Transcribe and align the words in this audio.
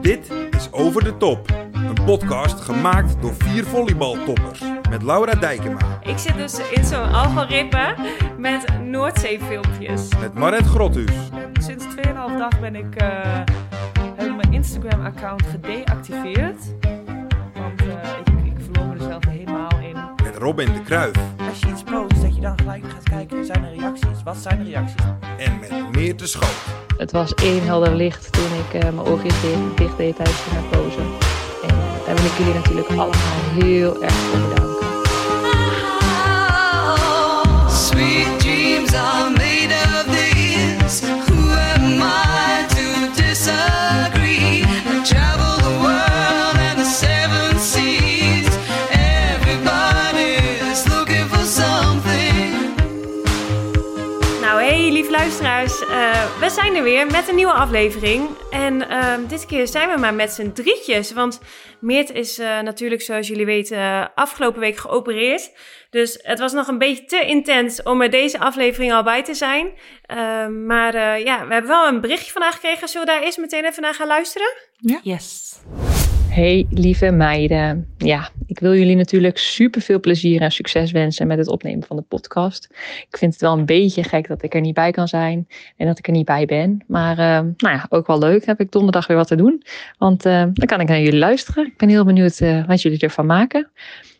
Dit 0.00 0.32
is 0.50 0.72
Over 0.72 1.04
de 1.04 1.16
Top. 1.16 1.48
Een 1.72 2.04
podcast 2.04 2.60
gemaakt 2.60 3.22
door 3.22 3.34
vier 3.38 3.64
volleybaltoppers. 3.64 4.62
Met 4.90 5.02
Laura 5.02 5.34
Dijkema, 5.34 5.78
Ik 6.02 6.18
zit 6.18 6.36
dus 6.36 6.58
in 6.70 6.84
zo'n 6.84 7.12
algoritme 7.12 7.94
met 8.38 8.64
Noordzeefilmpjes. 8.84 10.08
met 10.20 10.34
Maret 10.34 10.66
Grothuus, 10.66 11.12
Sinds 11.60 11.84
2,5 11.84 12.38
dag 12.38 12.60
ben 12.60 12.74
ik, 12.74 12.94
eh, 12.94 13.08
heb 14.16 14.26
ik 14.26 14.36
mijn 14.36 14.52
Instagram-account 14.52 15.42
gedeactiveerd. 15.46 16.58
Want 17.54 17.80
eh, 17.80 17.86
ik, 18.24 18.44
ik 18.44 18.56
verloor 18.64 18.86
me 18.88 18.94
er 18.94 19.00
zelf 19.08 19.24
helemaal 19.24 19.70
in. 19.82 19.96
met 20.24 20.36
Robin 20.36 20.72
de 20.72 20.82
Kruif 20.82 21.16
Als 21.48 21.60
je 21.60 21.66
iets 21.68 21.82
post, 21.82 22.07
je 22.40 22.44
dan 22.44 22.58
gelijk 22.58 22.84
gaat 22.88 23.02
kijken, 23.02 23.44
zijn 23.44 23.64
er 23.64 23.74
reacties? 23.76 24.22
Wat 24.24 24.36
zijn 24.36 24.58
de 24.58 24.64
reacties? 24.64 25.02
en 25.38 25.58
met 25.60 25.96
Meerte 25.96 26.26
Schoot. 26.26 26.54
Het 26.96 27.12
was 27.12 27.34
één 27.34 27.64
helder 27.64 27.94
licht 27.94 28.32
toen 28.32 28.44
ik 28.44 28.74
eh, 28.74 28.80
mijn 28.80 29.06
ogen 29.06 29.24
dicht, 29.24 29.76
dicht 29.76 29.96
deed 29.96 30.16
tijdens 30.16 30.44
de 30.44 30.50
narcose. 30.54 30.98
En 31.62 31.74
daar 32.06 32.14
wil 32.14 32.24
ik 32.24 32.38
jullie 32.38 32.54
natuurlijk 32.54 32.88
allemaal 32.88 33.12
heel 33.62 34.02
erg 34.02 34.14
voor 34.14 34.48
bedanken. 34.48 34.86
Sweet 37.70 38.40
dreams 38.40 38.94
are 38.94 39.30
made 39.30 39.74
of 39.74 40.04
this. 40.14 41.17
We 56.40 56.50
zijn 56.50 56.74
er 56.74 56.82
weer 56.82 57.06
met 57.06 57.28
een 57.28 57.34
nieuwe 57.34 57.52
aflevering. 57.52 58.28
En 58.50 58.88
ehm, 58.88 59.26
dit 59.26 59.46
keer 59.46 59.66
zijn 59.66 59.88
we 59.88 60.00
maar 60.00 60.14
met 60.14 60.30
z'n 60.30 60.52
drietjes. 60.52 61.12
Want 61.12 61.40
Meert 61.80 62.10
is 62.10 62.38
eh, 62.38 62.60
natuurlijk, 62.60 63.02
zoals 63.02 63.28
jullie 63.28 63.46
weten, 63.46 64.14
afgelopen 64.14 64.60
week 64.60 64.76
geopereerd. 64.76 65.50
Dus 65.90 66.18
het 66.22 66.38
was 66.38 66.52
nog 66.52 66.68
een 66.68 66.78
beetje 66.78 67.04
te 67.04 67.26
intens 67.26 67.82
om 67.82 68.02
er 68.02 68.10
deze 68.10 68.38
aflevering 68.38 68.92
al 68.92 69.02
bij 69.02 69.22
te 69.22 69.34
zijn. 69.34 69.72
Ehm, 70.06 70.66
maar 70.66 70.94
eh, 70.94 71.24
ja, 71.24 71.46
we 71.46 71.52
hebben 71.52 71.70
wel 71.70 71.86
een 71.86 72.00
berichtje 72.00 72.32
vandaag 72.32 72.54
gekregen. 72.54 72.88
Zullen 72.88 73.06
we 73.06 73.12
daar 73.12 73.22
eerst 73.22 73.38
meteen 73.38 73.64
even 73.64 73.82
naar 73.82 73.94
gaan 73.94 74.06
luisteren? 74.06 74.48
Yes. 75.02 75.57
Hey 76.38 76.66
lieve 76.70 77.10
meiden. 77.10 77.88
Ja, 77.96 78.30
ik 78.46 78.58
wil 78.58 78.74
jullie 78.74 78.96
natuurlijk 78.96 79.38
super 79.38 79.80
veel 79.80 80.00
plezier 80.00 80.40
en 80.40 80.52
succes 80.52 80.90
wensen 80.90 81.26
met 81.26 81.38
het 81.38 81.48
opnemen 81.48 81.86
van 81.86 81.96
de 81.96 82.02
podcast. 82.02 82.68
Ik 83.08 83.16
vind 83.16 83.32
het 83.32 83.40
wel 83.42 83.58
een 83.58 83.66
beetje 83.66 84.02
gek 84.02 84.28
dat 84.28 84.42
ik 84.42 84.54
er 84.54 84.60
niet 84.60 84.74
bij 84.74 84.90
kan 84.90 85.08
zijn 85.08 85.48
en 85.76 85.86
dat 85.86 85.98
ik 85.98 86.06
er 86.06 86.12
niet 86.12 86.24
bij 86.24 86.46
ben. 86.46 86.84
Maar 86.86 87.18
eh, 87.18 87.40
nou 87.56 87.74
ja, 87.74 87.86
ook 87.88 88.06
wel 88.06 88.18
leuk. 88.18 88.44
Heb 88.44 88.60
ik 88.60 88.70
donderdag 88.70 89.06
weer 89.06 89.16
wat 89.16 89.26
te 89.26 89.36
doen. 89.36 89.62
Want 89.98 90.26
eh, 90.26 90.44
dan 90.52 90.66
kan 90.66 90.80
ik 90.80 90.88
naar 90.88 91.00
jullie 91.00 91.18
luisteren. 91.18 91.66
Ik 91.66 91.76
ben 91.76 91.88
heel 91.88 92.04
benieuwd 92.04 92.40
eh, 92.40 92.66
wat 92.66 92.82
jullie 92.82 92.98
ervan 92.98 93.26
maken. 93.26 93.70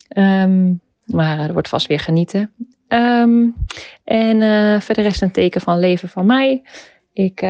Ehm, 0.09 0.73
maar 1.05 1.39
er 1.39 1.53
wordt 1.53 1.69
vast 1.69 1.87
weer 1.87 2.01
genieten. 2.01 2.53
Ehm, 2.89 3.47
en 4.05 4.41
verder 4.83 5.05
is 5.05 5.21
een 5.21 5.31
teken 5.31 5.61
van 5.61 5.79
leven 5.79 6.09
van 6.09 6.27
mij. 6.27 6.63
Ik, 7.13 7.41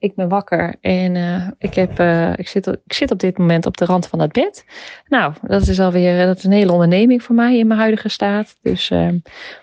ik 0.00 0.14
ben 0.14 0.28
wakker 0.28 0.74
en 0.80 1.16
eh, 1.16 1.48
ik, 1.58 1.74
heb, 1.74 1.98
eh, 1.98 2.32
ik, 2.36 2.48
zit, 2.48 2.66
ik 2.66 2.92
zit 2.92 3.10
op 3.10 3.18
dit 3.18 3.38
moment 3.38 3.66
op 3.66 3.76
de 3.76 3.84
rand 3.84 4.06
van 4.06 4.20
het 4.20 4.32
bed. 4.32 4.64
Nou, 5.08 5.32
dat 5.42 5.66
is 5.66 5.80
alweer 5.80 6.26
dat 6.26 6.36
is 6.36 6.44
een 6.44 6.52
hele 6.52 6.72
onderneming 6.72 7.22
voor 7.22 7.34
mij 7.34 7.58
in 7.58 7.66
mijn 7.66 7.80
huidige 7.80 8.08
staat. 8.08 8.56
Dus 8.62 8.90
ehm, 8.90 9.18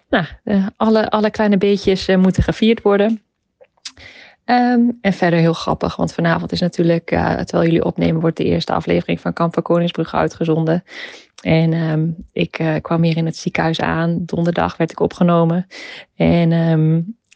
nou, 0.10 0.26
eh, 0.44 0.68
alle, 0.76 1.10
alle 1.10 1.30
kleine 1.30 1.58
beetjes 1.58 2.08
moeten 2.08 2.44
gevierd 2.44 2.82
worden. 2.82 3.22
Ehm, 4.46 4.82
en 5.02 5.14
verder 5.14 5.40
heel 5.40 5.54
grappig, 5.54 5.96
want 5.96 6.14
vanavond 6.14 6.52
is 6.52 6.60
natuurlijk, 6.60 7.06
terwijl 7.46 7.64
jullie 7.64 7.86
opnemen, 7.86 8.22
wordt 8.22 8.38
de 8.38 8.44
eerste 8.44 8.74
aflevering 8.74 9.20
van 9.20 9.34
Kamp 9.34 9.54
van 9.54 9.64
Koningsbrug 9.64 10.14
uitgezonden. 10.14 10.84
En 11.44 11.74
ehm, 11.74 12.10
ik 12.32 12.80
kwam 12.82 13.04
hier 13.04 13.18
in 13.18 13.26
het 13.26 13.38
ziekenhuis 13.38 13.82
aan. 13.82 14.26
Donderdag 14.26 14.78
werd 14.78 14.92
ik 14.92 15.00
opgenomen. 15.00 15.68
En, 16.16 16.52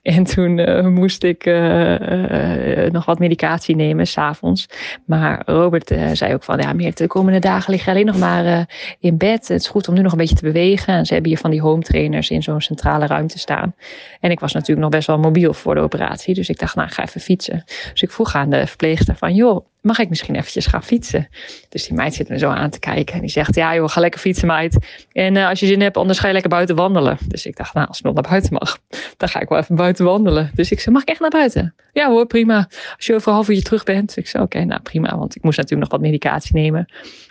en 0.02 0.24
toen 0.24 0.60
eh, 0.60 0.88
moest 0.88 1.24
ik 1.24 1.46
eh, 1.46 2.86
eh, 2.86 2.92
nog 2.92 3.06
wat 3.06 3.20
medicatie 3.20 3.76
nemen, 3.76 4.08
s'avonds. 4.08 4.68
Maar 5.06 5.42
Robert 5.46 5.94
zei 6.14 6.34
ook 6.34 6.44
van, 6.44 6.60
ja 6.60 6.92
de 6.94 7.08
komende 7.08 7.40
dagen 7.40 7.72
lig 7.72 7.86
je 7.86 7.92
alleen 7.92 8.06
nog 8.06 8.18
maar 8.18 8.70
in 9.00 9.18
bed. 9.18 9.48
Het 9.48 9.62
is 9.62 9.68
goed 9.68 9.88
om 9.88 9.94
nu 9.94 10.02
nog 10.02 10.12
een 10.12 10.18
beetje 10.18 10.36
te 10.36 10.44
bewegen. 10.44 10.94
En 10.94 11.06
ze 11.06 11.14
hebben 11.14 11.32
hier 11.32 11.40
van 11.40 11.52
die 11.52 11.62
home 11.62 11.82
trainers 11.82 12.30
in 12.30 12.44
zo'n 12.44 12.62
centrale 12.62 13.06
ruimte 13.06 13.40
staan. 13.40 13.76
En 14.20 14.32
ik 14.32 14.40
was 14.40 14.54
natuurlijk 14.54 14.82
nog 14.82 14.90
best 14.90 15.08
wel 15.08 15.20
mobiel 15.20 15.54
voor 15.54 15.76
de 15.76 15.82
operatie. 15.82 16.34
Dus 16.34 16.50
ik 16.50 16.60
dacht, 16.60 16.76
nou, 16.76 16.88
ik 16.88 16.94
ga 16.94 17.04
even 17.04 17.22
fietsen. 17.22 17.64
Dus 17.66 18.02
ik 18.02 18.12
vroeg 18.12 18.36
aan 18.36 18.50
de 18.50 18.68
verpleegster 18.68 19.16
van, 19.16 19.36
joh, 19.36 19.66
mag 19.82 20.00
ik 20.00 20.10
misschien 20.10 20.36
eventjes 20.36 20.66
gaan 20.66 20.84
fietsen? 20.84 21.28
Dus 21.70 21.88
die 21.88 21.94
meid 21.94 22.14
zit 22.14 22.30
me 22.30 22.38
zo 22.38 22.50
aan 22.50 22.70
te 22.70 22.80
kijken. 22.80 23.16
En 23.16 23.22
die 23.22 23.30
zegt, 23.30 23.56
ja 23.56 23.76
joh, 23.76 23.90
ga 23.90 24.00
lekker 24.00 24.20
fietsen 24.20 24.48
meid. 24.48 24.78
En 25.12 25.38
eh, 25.38 25.48
als 25.48 25.60
je 25.60 25.66
zin 25.66 25.82
hebt, 25.82 25.98
anders 25.98 26.20
ga 26.20 26.28
je 26.28 26.34
lekker 26.34 26.50
buiten 26.50 26.76
wandelen. 26.76 27.18
Dus 27.28 27.46
ik 27.46 27.56
dacht, 27.56 27.74
nou, 27.74 27.88
als 27.88 27.98
ik 27.98 28.04
nog 28.04 28.14
naar 28.14 28.30
buiten 28.30 28.54
mag, 28.54 28.78
dan 29.18 29.30
ga 29.30 29.40
ik 29.40 29.50
wel 29.50 29.58
even 29.58 29.76
buiten 29.76 30.06
wandelen. 30.06 30.52
Dus 30.54 30.72
ik 30.72 30.80
zei, 30.80 30.94
mag 30.96 31.04
ik 31.04 31.10
echt 31.10 31.20
naar 31.20 31.30
buiten? 31.30 31.76
Ja 31.94 32.10
hoor, 32.10 32.26
prima. 32.26 32.68
Als 32.96 33.06
je 33.06 33.14
over 33.14 33.28
een 33.28 33.34
half 33.34 33.50
uurtje 33.50 33.64
terug 33.64 33.84
bent. 33.84 34.18
Ik 34.18 34.28
zei, 34.28 34.44
oké, 34.44 34.64
nou 34.64 34.82
prima. 34.82 35.18
Want 35.18 35.36
ik 35.36 35.44
moest 35.44 35.58
natuurlijk 35.58 35.90
nog 35.90 36.00
wat 36.00 36.10
medicatie 36.10 36.56
nemen. 36.56 36.86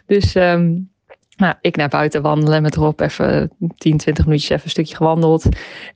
Dus... 0.06 0.34
ehm, 0.34 0.72
nou, 1.40 1.54
ik 1.60 1.76
naar 1.76 1.88
buiten 1.88 2.22
wandelen 2.22 2.62
met 2.62 2.74
Rob 2.74 3.00
even 3.00 3.50
10, 3.76 3.96
20 3.96 4.24
minuutjes 4.24 4.50
even 4.50 4.64
een 4.64 4.70
stukje 4.70 4.96
gewandeld. 4.96 5.48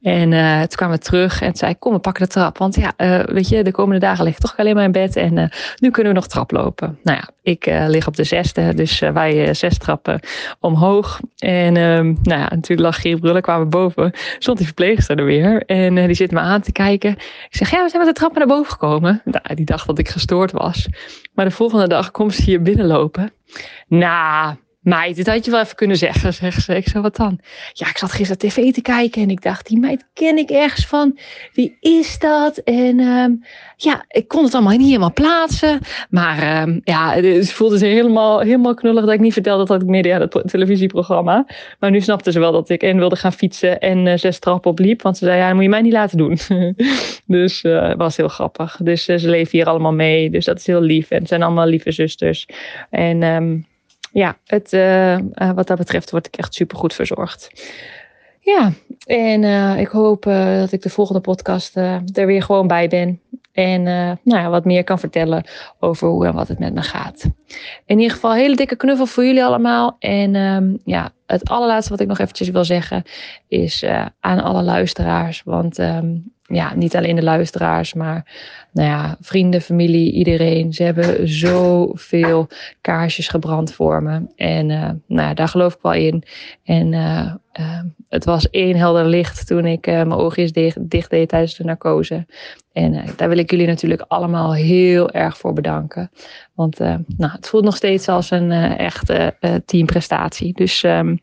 En 0.02 0.32
eh, 0.32 0.58
toen 0.58 0.68
kwamen 0.68 0.96
we 0.96 1.02
terug 1.02 1.42
en 1.42 1.56
zei 1.56 1.78
kom 1.78 1.92
we 1.92 1.98
pakken 1.98 2.24
de 2.24 2.30
trap. 2.30 2.58
Want 2.58 2.74
ja, 2.74 2.92
eh, 2.96 3.20
weet 3.24 3.48
je, 3.48 3.62
de 3.62 3.70
komende 3.70 4.00
dagen 4.00 4.24
lig 4.24 4.34
ik 4.34 4.40
toch 4.40 4.56
alleen 4.56 4.74
maar 4.74 4.84
in 4.84 4.92
bed 4.92 5.16
en 5.16 5.38
eh, 5.38 5.48
nu 5.80 5.90
kunnen 5.90 6.12
we 6.12 6.18
nog 6.18 6.28
traplopen. 6.28 6.98
Nou 7.02 7.18
ja, 7.18 7.28
ik 7.42 7.66
lig 7.88 8.06
op 8.06 8.16
de 8.16 8.24
zesde, 8.24 8.74
dus 8.74 8.98
wij 8.98 9.54
zes 9.54 9.78
trappen 9.78 10.20
omhoog. 10.60 11.20
En 11.38 11.76
ehm, 11.76 12.04
nou 12.04 12.40
ja, 12.40 12.48
natuurlijk 12.50 12.80
lag 12.80 13.00
Geert 13.00 13.20
Brullen, 13.20 13.42
kwamen 13.42 13.62
we 13.62 13.68
boven. 13.68 14.12
Stond 14.38 14.56
die 14.56 14.66
verpleegster 14.66 15.18
er 15.18 15.24
weer 15.24 15.64
en 15.64 15.94
die 15.94 16.14
zit 16.14 16.30
me 16.30 16.40
aan 16.40 16.60
te 16.60 16.72
kijken. 16.72 17.10
Ik 17.10 17.46
zeg, 17.50 17.70
ja, 17.70 17.82
we 17.82 17.88
zijn 17.88 18.04
met 18.04 18.14
de 18.14 18.20
trappen 18.20 18.38
naar 18.38 18.56
boven 18.56 18.72
gekomen. 18.72 19.22
Nou, 19.24 19.54
die 19.54 19.64
dacht 19.64 19.86
dat 19.86 19.98
ik 19.98 20.08
gestoord 20.08 20.52
was. 20.52 20.88
Maar 21.34 21.44
de 21.44 21.50
volgende 21.50 21.88
dag 21.88 22.10
komt 22.10 22.34
ze 22.34 22.42
hier 22.42 22.62
binnenlopen. 22.62 23.32
Nou, 23.88 24.54
meid, 24.84 25.16
dit 25.16 25.26
had 25.26 25.44
je 25.44 25.50
wel 25.50 25.60
even 25.60 25.76
kunnen 25.76 25.96
zeggen, 25.96 26.34
zegt 26.34 26.62
ze. 26.62 26.76
Ik 26.76 26.88
zo, 26.88 27.00
wat 27.00 27.16
dan? 27.16 27.40
Ja, 27.72 27.88
ik 27.88 27.98
zat 27.98 28.12
gisteren 28.12 28.38
tv 28.38 28.72
te 28.72 28.82
kijken 28.82 29.22
en 29.22 29.30
ik 29.30 29.42
dacht, 29.42 29.66
die 29.66 29.78
meid 29.78 30.08
ken 30.12 30.38
ik 30.38 30.50
ergens 30.50 30.86
van. 30.86 31.18
Wie 31.52 31.76
is 31.80 32.18
dat? 32.18 32.56
En 32.58 33.00
ehm, 33.00 33.32
ja, 33.76 34.04
ik 34.08 34.28
kon 34.28 34.44
het 34.44 34.54
allemaal 34.54 34.76
niet 34.76 34.86
helemaal 34.86 35.12
plaatsen. 35.12 35.78
Maar 36.10 36.38
ehm, 36.38 36.80
ja, 36.82 37.14
het 37.14 37.52
voelde 37.52 37.78
ze 37.78 37.86
helemaal, 37.86 38.40
helemaal 38.40 38.74
knullig 38.74 39.04
dat 39.04 39.14
ik 39.14 39.20
niet 39.20 39.32
vertelde 39.32 39.64
dat 39.64 39.82
ik 39.82 39.88
media 39.88 40.18
het 40.18 40.42
televisieprogramma. 40.46 41.46
Maar 41.78 41.90
nu 41.90 42.00
snapte 42.00 42.32
ze 42.32 42.38
wel 42.38 42.52
dat 42.52 42.68
ik 42.68 42.82
en 42.82 42.98
wilde 42.98 43.16
gaan 43.16 43.32
fietsen 43.32 43.80
en 43.80 44.06
eh, 44.06 44.18
zes 44.18 44.38
trappen 44.38 44.70
opliep. 44.70 45.02
Want 45.02 45.16
ze 45.16 45.24
zei, 45.24 45.38
ja, 45.38 45.54
moet 45.54 45.62
je 45.62 45.68
mij 45.68 45.82
niet 45.82 45.92
laten 45.92 46.18
doen. 46.18 46.38
dus 47.26 47.62
het 47.62 47.96
was 47.96 48.16
heel 48.16 48.28
grappig. 48.28 48.76
Dus 48.82 49.08
eh, 49.08 49.18
ze 49.18 49.28
leven 49.28 49.58
hier 49.58 49.66
allemaal 49.66 49.92
mee. 49.92 50.30
Dus 50.30 50.44
dat 50.44 50.58
is 50.58 50.66
heel 50.66 50.80
lief. 50.80 51.10
En 51.10 51.18
het 51.18 51.28
zijn 51.28 51.42
allemaal 51.42 51.66
lieve 51.66 51.92
zusters. 51.92 52.46
En 52.90 53.22
ehm, 53.22 53.56
ja, 54.14 54.36
het, 54.44 54.72
eh, 54.72 55.14
eh, 55.14 55.20
wat 55.54 55.66
dat 55.66 55.78
betreft 55.78 56.10
word 56.10 56.26
ik 56.26 56.36
echt 56.36 56.54
super 56.54 56.76
goed 56.76 56.94
verzorgd. 56.94 57.50
Ja, 58.40 58.72
en 59.06 59.44
eh, 59.44 59.80
ik 59.80 59.88
hoop 59.88 60.22
dat 60.58 60.72
ik 60.72 60.82
de 60.82 60.90
volgende 60.90 61.20
podcast 61.20 61.76
eh, 61.76 61.96
er 62.12 62.26
weer 62.26 62.42
gewoon 62.42 62.66
bij 62.66 62.88
ben. 62.88 63.20
En 63.52 63.82
nou 64.22 64.42
ja, 64.42 64.48
wat 64.48 64.64
meer 64.64 64.84
kan 64.84 64.98
vertellen 64.98 65.44
over 65.80 66.08
hoe 66.08 66.26
en 66.26 66.34
wat 66.34 66.48
het 66.48 66.58
met 66.58 66.74
me 66.74 66.82
gaat. 66.82 67.24
In 67.86 67.98
ieder 67.98 68.14
geval, 68.14 68.34
hele 68.34 68.56
dikke 68.56 68.76
knuffel 68.76 69.06
voor 69.06 69.24
jullie 69.24 69.44
allemaal. 69.44 69.96
En 69.98 70.34
ehm, 70.34 70.76
ja, 70.84 71.10
het 71.26 71.48
allerlaatste 71.48 71.90
wat 71.90 72.00
ik 72.00 72.06
nog 72.06 72.18
eventjes 72.18 72.48
wil 72.48 72.64
zeggen 72.64 73.02
is 73.48 73.84
aan 74.20 74.42
alle 74.42 74.62
luisteraars. 74.62 75.42
Want 75.44 75.78
ehm, 75.78 76.16
ja, 76.46 76.74
niet 76.74 76.96
alleen 76.96 77.16
de 77.16 77.22
luisteraars, 77.22 77.94
maar 77.94 78.32
nou 78.72 78.88
ja, 78.88 79.16
vrienden, 79.20 79.60
familie, 79.60 80.12
iedereen. 80.12 80.72
Ze 80.72 80.82
hebben 80.82 81.28
zoveel 81.28 82.48
kaarsjes 82.80 83.28
gebrand 83.28 83.72
voor 83.72 84.02
me. 84.02 84.26
En 84.36 84.70
eh, 84.70 84.90
nou 85.06 85.28
ja, 85.28 85.34
daar 85.34 85.48
geloof 85.48 85.74
ik 85.74 85.82
wel 85.82 85.92
in. 85.92 86.24
En 86.64 86.92
eh, 86.92 87.34
eh, 87.52 87.80
het 88.08 88.24
was 88.24 88.50
één 88.50 88.76
helder 88.76 89.06
licht 89.06 89.46
toen 89.46 89.66
ik 89.66 89.86
mijn 89.86 90.12
oogjes 90.12 90.52
dicht, 90.52 90.90
deed 90.90 91.08
tijdens 91.08 91.54
de 91.56 91.64
narcose. 91.64 92.26
En 92.72 93.04
daar 93.16 93.28
wil 93.28 93.38
ik 93.38 93.50
jullie 93.50 93.66
natuurlijk 93.66 94.04
allemaal 94.08 94.54
heel 94.54 95.10
erg 95.10 95.38
voor 95.38 95.52
bedanken. 95.52 96.10
Want 96.54 96.78
nou, 96.78 97.32
het 97.32 97.48
voelt 97.48 97.64
nog 97.64 97.76
steeds 97.76 98.08
als 98.08 98.30
een 98.30 98.52
echte 98.76 99.36
teamprestatie. 99.64 100.52
Dus 100.52 100.82
ehm, 100.82 101.16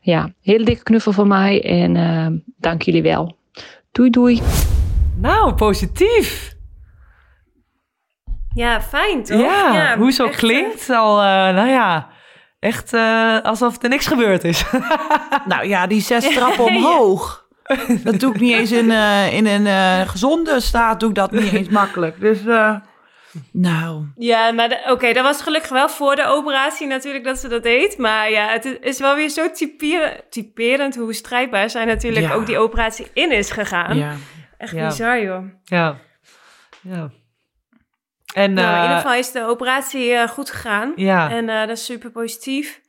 ja, 0.00 0.32
hele 0.40 0.64
dikke 0.64 0.82
knuffel 0.82 1.12
van 1.12 1.28
mij. 1.28 1.62
En 1.62 2.44
dank 2.58 2.82
jullie 2.82 3.02
wel. 3.02 3.40
Doei 3.92 4.10
doei. 4.10 4.42
Nou, 5.16 5.54
positief. 5.54 6.54
Ja, 8.54 8.80
fijn 8.82 9.24
toch? 9.24 9.40
Ja, 9.40 9.96
hoe 9.98 10.12
zo 10.12 10.26
echt, 10.26 10.36
klinkt 10.36 10.90
al, 10.90 11.18
eh, 11.18 11.54
nou 11.54 11.68
ja, 11.68 12.08
echt 12.58 12.92
eh, 12.92 13.40
alsof 13.42 13.82
er 13.82 13.88
niks 13.88 14.06
gebeurd 14.06 14.44
is. 14.44 14.64
Nou 15.46 15.66
ja, 15.66 15.86
die 15.86 16.00
zes 16.00 16.28
trappen 16.36 16.64
omhoog. 16.64 17.46
Dat 18.02 18.20
doe 18.20 18.34
ik 18.34 18.40
niet 18.40 18.52
eens 18.52 18.72
in, 18.72 18.90
eh, 18.90 19.32
in 19.34 19.46
een 19.46 19.66
eh, 19.66 20.08
gezonde 20.08 20.60
staat, 20.60 21.00
doe 21.00 21.08
ik 21.08 21.14
dat 21.14 21.30
niet 21.30 21.52
eens 21.52 21.68
makkelijk. 21.68 22.20
Dus, 22.20 22.46
eh, 22.46 22.74
nou, 23.52 23.96
eh, 24.02 24.26
Ja, 24.26 24.52
maar 24.52 24.82
oké, 24.88 25.12
dat 25.12 25.24
was 25.24 25.42
gelukkig 25.42 25.70
wel 25.70 25.88
voor 25.88 26.16
de 26.16 26.24
operatie 26.26 26.86
natuurlijk 26.86 27.24
dat 27.24 27.38
ze 27.38 27.48
dat 27.48 27.62
deed. 27.62 27.98
Maar 27.98 28.30
ja, 28.30 28.48
het 28.48 28.78
is- 28.80 28.98
wel 28.98 29.14
weer 29.14 29.28
zo 29.28 29.50
typeren- 29.50 30.20
typerend 30.30 30.96
hoe 30.96 31.12
strijdbaar 31.14 31.70
zij 31.70 31.84
natuurlijk 31.84 32.26
Ja. 32.26 32.32
ook 32.34 32.46
die 32.46 32.58
operatie 32.58 33.06
in 33.14 33.30
is 33.32 33.50
gegaan. 33.50 33.96
ja. 33.96 34.12
Echt 34.58 34.74
Ja. 34.74 34.86
bizar, 34.86 35.22
joh. 35.22 35.44
ja. 35.64 35.96
ja. 36.82 37.10
En 38.34 38.52
nou, 38.52 38.68
in 38.68 38.74
eh, 38.76 38.82
ieder 38.82 38.96
geval 38.96 39.14
is 39.14 39.32
de 39.32 39.44
operatie 39.44 40.12
eh, 40.12 40.28
goed 40.28 40.50
gegaan. 40.50 40.92
ja, 40.96 41.30
En 41.30 41.48
eh, 41.48 41.58
dat 41.60 41.68
is 41.76 41.84
super 41.84 42.10
positief. 42.10 42.80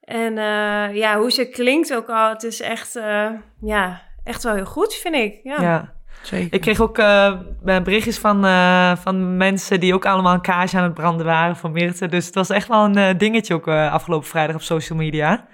En 0.00 0.38
eh, 0.38 0.94
ja, 0.96 1.18
hoe 1.18 1.30
ze 1.32 1.48
klinkt 1.48 1.94
ook 1.94 2.08
al, 2.08 2.28
het 2.28 2.42
is 2.42 2.60
echt, 2.60 2.96
eh, 2.96 3.30
ja, 3.60 4.02
echt 4.24 4.42
wel 4.42 4.54
heel 4.54 4.64
goed, 4.66 4.94
vind 4.94 5.14
ik. 5.14 5.40
Ja. 5.42 5.94
Zeker. 6.22 6.54
Ik 6.54 6.60
kreeg 6.60 6.80
ook 6.80 6.98
eh, 6.98 7.32
berichtjes 7.62 8.18
van, 8.18 8.44
eh, 8.44 8.92
van 8.96 9.36
mensen 9.36 9.80
die 9.80 9.94
ook 9.94 10.06
allemaal 10.06 10.34
een 10.34 10.40
kaarsje 10.40 10.76
aan 10.76 10.82
het 10.82 10.94
branden 10.94 11.26
waren 11.26 11.56
van 11.56 11.72
Mirte. 11.72 12.08
Dus 12.08 12.26
het 12.26 12.34
was 12.34 12.50
echt 12.50 12.68
wel 12.68 12.84
een 12.84 13.18
dingetje 13.18 13.54
ook 13.54 13.68
afgelopen 13.68 14.28
vrijdag 14.28 14.56
op 14.56 14.62
social 14.62 14.98
media. 14.98 15.46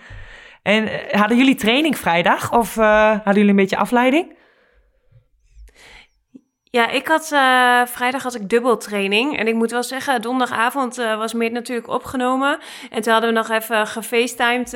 En 0.63 0.89
hadden 1.11 1.37
jullie 1.37 1.55
training 1.55 1.99
vrijdag 1.99 2.53
of 2.53 2.75
hadden 2.75 3.35
jullie 3.35 3.49
een 3.49 3.57
beetje 3.57 3.77
afleiding? 3.77 4.35
Ja, 6.65 6.89
ik 6.89 7.07
had 7.07 7.27
vrijdag 7.91 8.23
had 8.23 8.35
ik 8.35 8.49
dubbeltraining. 8.49 9.39
En 9.39 9.47
ik 9.47 9.55
moet 9.55 9.71
wel 9.71 9.83
zeggen, 9.83 10.23
donderdagavond 10.23 10.97
was 10.97 11.33
Meert 11.33 11.53
natuurlijk 11.53 11.89
opgenomen. 11.89 12.59
En 12.91 13.03
toen 13.03 13.13
hadden 13.13 13.33
we 13.33 13.37
nog 13.37 13.51
even 13.51 13.87
gefacetimed 13.87 14.73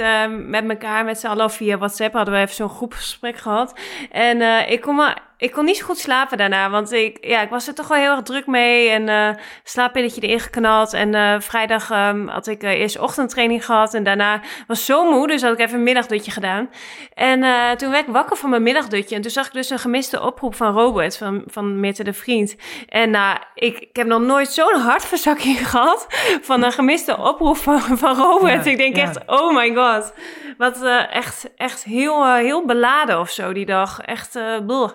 met 0.46 0.69
elkaar, 0.69 1.04
met 1.04 1.20
z'n 1.20 1.26
allen 1.26 1.50
via 1.50 1.78
WhatsApp. 1.78 2.14
Hadden 2.14 2.34
we 2.34 2.40
even 2.40 2.54
zo'n 2.54 2.69
groepsgesprek 2.69 3.37
gehad. 3.37 3.81
En 4.10 4.69
ik 4.70 4.81
kon 4.81 4.94
maar 4.94 5.30
ik 5.40 5.52
kon 5.52 5.64
niet 5.64 5.76
zo 5.76 5.84
goed 5.84 5.98
slapen 5.98 6.38
daarna, 6.38 6.70
want 6.70 6.92
ik, 6.92 7.19
ja, 7.20 7.40
ik 7.40 7.50
was 7.50 7.69
er 7.69 7.75
toch 7.75 7.88
wel 7.88 7.98
heel 7.98 8.10
erg 8.10 8.22
druk 8.22 8.46
mee. 8.46 8.88
En 8.88 9.08
eh 9.08 9.28
slaappilletje 9.64 10.20
erin 10.20 10.40
geknald. 10.40 10.92
En 10.92 11.14
eh, 11.14 11.40
vrijdag 11.40 11.90
ehm, 11.90 12.26
had 12.26 12.46
ik 12.46 12.62
eh, 12.62 12.70
eerst 12.70 12.98
ochtendtraining 12.98 13.64
gehad. 13.64 13.94
En 13.94 14.02
daarna 14.02 14.40
was 14.66 14.84
zo 14.84 15.10
moe, 15.10 15.26
dus 15.26 15.42
had 15.42 15.52
ik 15.52 15.58
even 15.58 15.78
een 15.78 15.82
middagdutje 15.82 16.31
gedaan. 16.31 16.70
En 17.14 17.40
toen 17.76 17.90
werd 17.90 18.06
ik 18.06 18.12
wakker 18.12 18.37
van 18.37 18.50
mijn 18.50 18.62
middagdutje. 18.62 19.16
En 19.16 19.22
toen 19.22 19.31
zag 19.31 19.46
ik 19.46 19.52
dus 19.52 19.70
een 19.70 19.78
gemiste 19.78 20.22
oproep 20.22 20.54
van 20.54 20.72
Robert, 20.72 21.16
van, 21.16 21.42
van 21.46 21.81
Mitte 21.81 22.04
de 22.04 22.12
Vriend. 22.12 22.56
En 22.88 23.10
nou, 23.10 23.38
ik, 23.54 23.78
ik 23.78 23.96
heb 23.96 24.06
nog 24.06 24.20
nooit 24.20 24.48
zo'n 24.48 24.81
hartverzakking 24.81 25.69
gehad 25.70 26.06
van 26.42 26.62
een 26.62 26.72
gemiste 26.72 27.16
oproep 27.16 27.56
van, 27.56 27.81
van 27.81 28.16
Robert. 28.16 28.64
Ja, 28.64 28.70
ik 28.70 28.76
denk 28.76 28.96
ja. 28.96 29.02
echt, 29.02 29.19
oh 29.26 29.54
my 29.54 29.75
god. 29.75 30.12
Wat 30.58 30.82
echt, 31.10 31.50
echt 31.56 31.84
heel, 31.84 32.34
heel 32.34 32.66
beladen 32.66 33.20
of 33.20 33.31
zo 33.31 33.52
die 33.52 33.66
dag. 33.66 34.00
Echt, 34.00 34.38
bleh. 34.66 34.90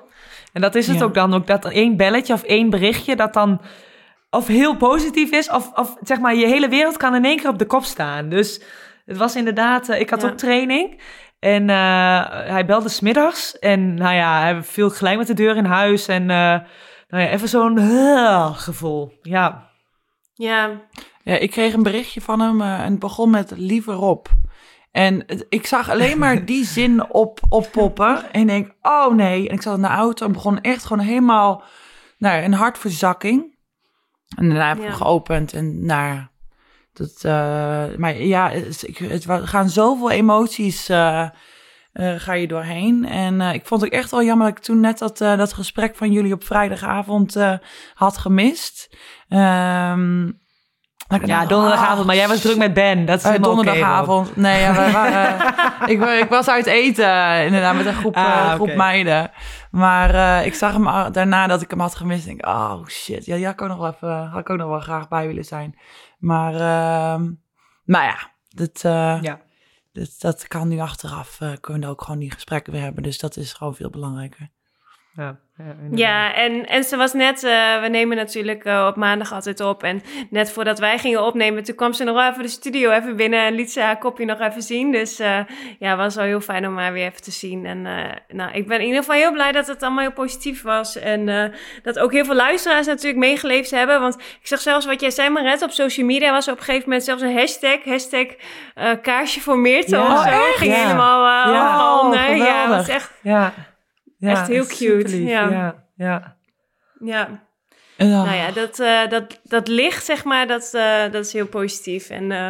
En 0.56 0.62
dat 0.62 0.76
is 0.76 0.88
het 0.88 0.98
Ja. 0.98 1.04
ook 1.04 1.14
dan, 1.14 1.34
ook 1.34 1.48
dat 1.48 1.66
één 1.66 1.98
belletje 1.98 2.34
of 2.34 2.44
één 2.44 2.70
berichtje 2.70 3.16
dat 3.16 3.34
dan 3.34 3.62
of 4.30 4.48
heel 4.48 4.76
positief 4.78 5.32
is, 5.32 5.50
of, 5.50 5.72
of 5.74 5.96
zeg 6.02 6.20
maar 6.20 6.36
je 6.36 6.48
hele 6.48 6.70
wereld 6.70 6.98
kan 6.98 7.16
in 7.16 7.26
één 7.26 7.38
keer 7.38 7.50
op 7.50 7.60
de 7.60 7.66
kop 7.66 7.84
staan. 7.84 8.30
Dus 8.30 8.62
het 9.06 9.18
was 9.18 9.36
inderdaad, 9.36 9.90
eh, 9.90 10.00
ik 10.00 10.10
had 10.10 10.22
Ja. 10.22 10.28
ook 10.28 10.38
training 10.38 11.02
en 11.40 11.70
eh, 11.70 12.30
hij 12.30 12.66
belde 12.66 12.90
smiddags 12.90 13.60
en 13.60 13.94
nou 13.94 14.16
ja, 14.16 14.40
hij 14.40 14.64
viel 14.64 14.90
gelijk 14.90 15.18
met 15.18 15.28
de 15.28 15.34
deur 15.34 15.56
in 15.56 15.66
huis 15.66 16.08
en 16.08 16.22
eh, 16.22 16.60
nou 17.08 17.24
ja, 17.24 17.30
even 17.30 17.48
zo'n 17.50 17.78
uh, 17.78 18.56
gevoel. 18.58 19.12
Ja, 19.22 19.70
Ja, 20.34 20.70
Ja, 21.24 21.36
ik 21.38 21.52
kreeg 21.52 21.74
een 21.74 21.84
berichtje 21.84 22.22
van 22.22 22.40
hem 22.40 22.62
en 22.62 22.92
het 22.92 23.00
begon 23.00 23.30
met 23.30 23.54
lieve 23.56 23.92
Rob. 23.92 24.26
En 24.96 25.26
ik 25.50 25.68
zag 25.68 25.90
alleen 25.90 26.18
maar 26.18 26.46
die 26.46 26.66
zin 26.78 27.12
op, 27.14 27.40
oppoppen. 27.50 28.32
En 28.32 28.42
ik 28.42 28.48
denk, 28.48 28.74
oh 28.82 29.14
nee. 29.14 29.48
En 29.50 29.56
ik 29.56 29.62
zat 29.62 29.76
in 29.76 29.82
de 29.82 29.88
auto 29.88 30.26
en 30.26 30.32
begon 30.32 30.62
echt 30.62 30.86
gewoon 30.86 31.06
helemaal 31.06 31.64
nou, 32.18 32.44
een 32.44 32.54
hartverzakking. 32.54 33.58
En 34.38 34.48
daarna 34.50 34.68
heb 34.68 34.78
ik 34.78 34.84
Ja. 34.84 34.90
hem 34.90 34.98
geopend 34.98 35.54
en 35.54 35.86
nou, 35.86 36.20
dat, 36.94 37.14
eh, 37.24 37.86
maar 37.98 38.18
ja, 38.22 38.50
het, 38.50 38.84
ik- 38.88 39.24
gaan 39.28 39.70
zoveel 39.70 40.12
emoties 40.12 40.90
eh, 40.90 41.22
eh, 41.94 42.14
ga 42.18 42.34
je 42.34 42.48
doorheen. 42.48 43.06
En 43.06 43.42
eh, 43.42 43.54
ik 43.54 43.66
vond 43.66 43.82
het 43.82 43.92
echt 43.92 44.12
wel 44.12 44.24
jammer 44.24 44.48
dat 44.48 44.58
ik 44.58 44.64
toen 44.64 44.80
net 44.80 44.98
dat, 44.98 45.22
eh, 45.22 45.38
dat 45.38 45.54
gesprek 45.54 45.96
van 45.96 46.12
jullie 46.12 46.34
op 46.34 46.44
vrijdagavond 46.44 47.36
eh, 47.36 47.54
had 47.94 48.18
gemist. 48.18 48.98
Ehm, 49.30 50.28
ik 50.28 50.36
ja 51.08 51.18
dacht, 51.28 51.50
donderdagavond, 51.50 52.06
maar 52.06 52.16
jij 52.16 52.28
was 52.28 52.42
druk 52.42 52.58
met 52.58 52.74
Ben. 52.74 53.06
Dat 53.06 53.18
is 53.20 53.26
eh, 53.26 53.42
donderdagavond. 53.42 54.36
nee, 54.36 54.62
ja, 54.62 54.74
wij 54.76 54.92
waren, 54.92 55.54
ik, 55.92 56.00
wa- 56.00 56.12
ik 56.14 56.30
was 56.30 56.48
uit 56.50 56.66
eten, 56.66 57.06
eh, 57.10 57.46
inderdaad, 57.46 57.76
met 57.76 57.86
een 57.86 57.94
groep, 57.94 58.16
Ah, 58.16 58.24
eh, 58.24 58.54
groep 58.54 58.76
meiden. 58.76 59.32
Maar 59.72 60.14
eh, 60.40 60.46
ik 60.46 60.54
zag 60.54 60.74
hem 60.74 61.12
daarna 61.12 61.48
dat 61.48 61.62
ik 61.62 61.70
hem 61.70 61.80
had 61.80 61.96
gemist. 61.96 62.26
Denk, 62.26 62.40
ik, 62.40 62.46
oh 62.48 62.86
shit, 62.88 63.26
ja, 63.26 63.36
die 63.36 63.46
had 63.46 63.54
ik 63.54 63.62
ook 63.62 63.68
nog 63.68 63.78
wel 63.78 63.92
even, 63.94 64.26
had 64.28 64.40
ik 64.40 64.50
ook 64.50 64.58
nog 64.58 64.70
wel 64.70 64.80
graag 64.80 65.08
bij 65.08 65.28
willen 65.28 65.46
zijn. 65.46 65.80
Maar, 66.20 66.54
nou 67.86 68.04
ja, 68.06 68.18
dat, 68.50 68.82
eh, 68.84 69.18
Ja. 69.22 69.40
dat, 69.94 70.10
dat 70.20 70.48
kan 70.48 70.68
nu 70.68 70.80
achteraf. 70.80 71.42
eh, 71.42 71.50
kunnen 71.62 71.82
we 71.84 71.88
ook 71.90 72.02
gewoon 72.02 72.20
die 72.20 72.32
gesprekken 72.32 72.74
weer 72.74 72.82
hebben. 72.82 73.04
Dus 73.04 73.20
dat 73.20 73.38
is 73.38 73.54
gewoon 73.54 73.76
veel 73.76 73.90
belangrijker. 73.90 74.50
Ja, 75.16 75.36
ja, 75.92 76.34
en, 76.34 76.66
en 76.68 76.84
ze 76.84 76.98
was 76.98 77.14
net, 77.14 77.44
eh, 77.44 77.82
we 77.82 77.88
nemen 77.88 78.18
natuurlijk 78.18 78.64
eh, 78.66 78.86
op 78.90 78.96
maandag 78.96 79.34
altijd 79.34 79.60
op. 79.60 79.84
En 79.84 80.02
net 80.30 80.52
voordat 80.52 80.80
wij 80.80 80.98
gingen 81.00 81.26
opnemen, 81.26 81.64
toen 81.64 81.76
kwam 81.76 81.94
ze 81.94 82.04
nog 82.04 82.16
wel 82.16 82.30
even 82.30 82.42
de 82.42 82.48
studio 82.48 82.92
even 82.92 83.16
binnen 83.16 83.40
en 83.46 83.54
liet 83.54 83.72
ze 83.72 83.82
haar 83.82 83.98
kopje 83.98 84.26
nog 84.26 84.40
even 84.40 84.62
zien. 84.62 84.92
Dus 84.92 85.20
eh, 85.20 85.40
ja, 85.80 85.96
was 85.96 86.16
wel 86.16 86.26
heel 86.26 86.42
fijn 86.42 86.68
om 86.68 86.78
haar 86.78 86.94
weer 86.94 87.06
even 87.06 87.22
te 87.22 87.32
zien. 87.32 87.66
En 87.66 87.82
nou, 88.28 88.52
ik 88.54 88.68
ben 88.68 88.80
in 88.80 88.86
ieder 88.86 89.00
geval 89.00 89.16
heel 89.16 89.32
blij 89.32 89.52
dat 89.52 89.68
het 89.68 89.84
allemaal 89.84 90.04
heel 90.04 90.12
positief 90.14 90.62
was. 90.62 90.98
En 90.98 91.54
dat 91.84 92.00
ook 92.00 92.12
heel 92.12 92.26
veel 92.26 92.36
luisteraars 92.36 92.88
natuurlijk 92.88 93.18
meegeleefd 93.18 93.72
hebben. 93.72 94.02
Want 94.02 94.16
ik 94.16 94.48
zag 94.48 94.60
zelfs 94.60 94.86
wat 94.86 95.02
jij 95.02 95.12
zei, 95.12 95.30
Maret, 95.30 95.62
op 95.62 95.72
social 95.72 96.06
media 96.06 96.32
was 96.32 96.46
er 96.48 96.54
op 96.54 96.60
een 96.60 96.66
gegeven 96.66 96.88
moment 96.90 97.06
zelfs 97.06 97.22
een 97.22 97.38
hashtag, 97.38 97.84
hashtag 97.84 98.26
kaarsje 99.02 99.42
voor 99.42 99.58
Meerte 99.60 99.96
Ja. 99.96 100.14
of 100.14 100.24
zo. 100.24 100.30
Oh? 100.30 100.58
Ging 100.58 100.74
Ja. 100.74 100.82
helemaal 100.82 101.48
uh, 101.48 101.54
Ja. 101.54 101.66
overal 101.68 101.98
Oh, 102.00 102.04
onder. 102.06 102.36
Ja, 102.36 102.70
was 102.70 102.88
echt, 102.88 103.12
Ja. 103.22 103.54
Ja, 104.18 104.32
Echt 104.32 104.48
heel 104.48 104.66
cute, 104.66 105.24
ja. 105.24 105.50
ja, 105.50 105.86
ja. 105.96 106.36
ja. 107.00 107.44
Nou 107.98 108.34
ja, 108.36 108.52
dat, 108.52 108.80
eh, 108.80 109.08
dat, 109.10 109.40
dat 109.44 109.68
licht, 109.68 110.06
zeg 110.06 110.24
maar, 110.24 110.48
dat, 110.48 110.70
eh, 110.74 111.02
dat 111.12 111.26
is 111.26 111.34
heel 111.34 111.48
positief. 111.48 112.10
En 112.10 112.32
eh, 112.32 112.50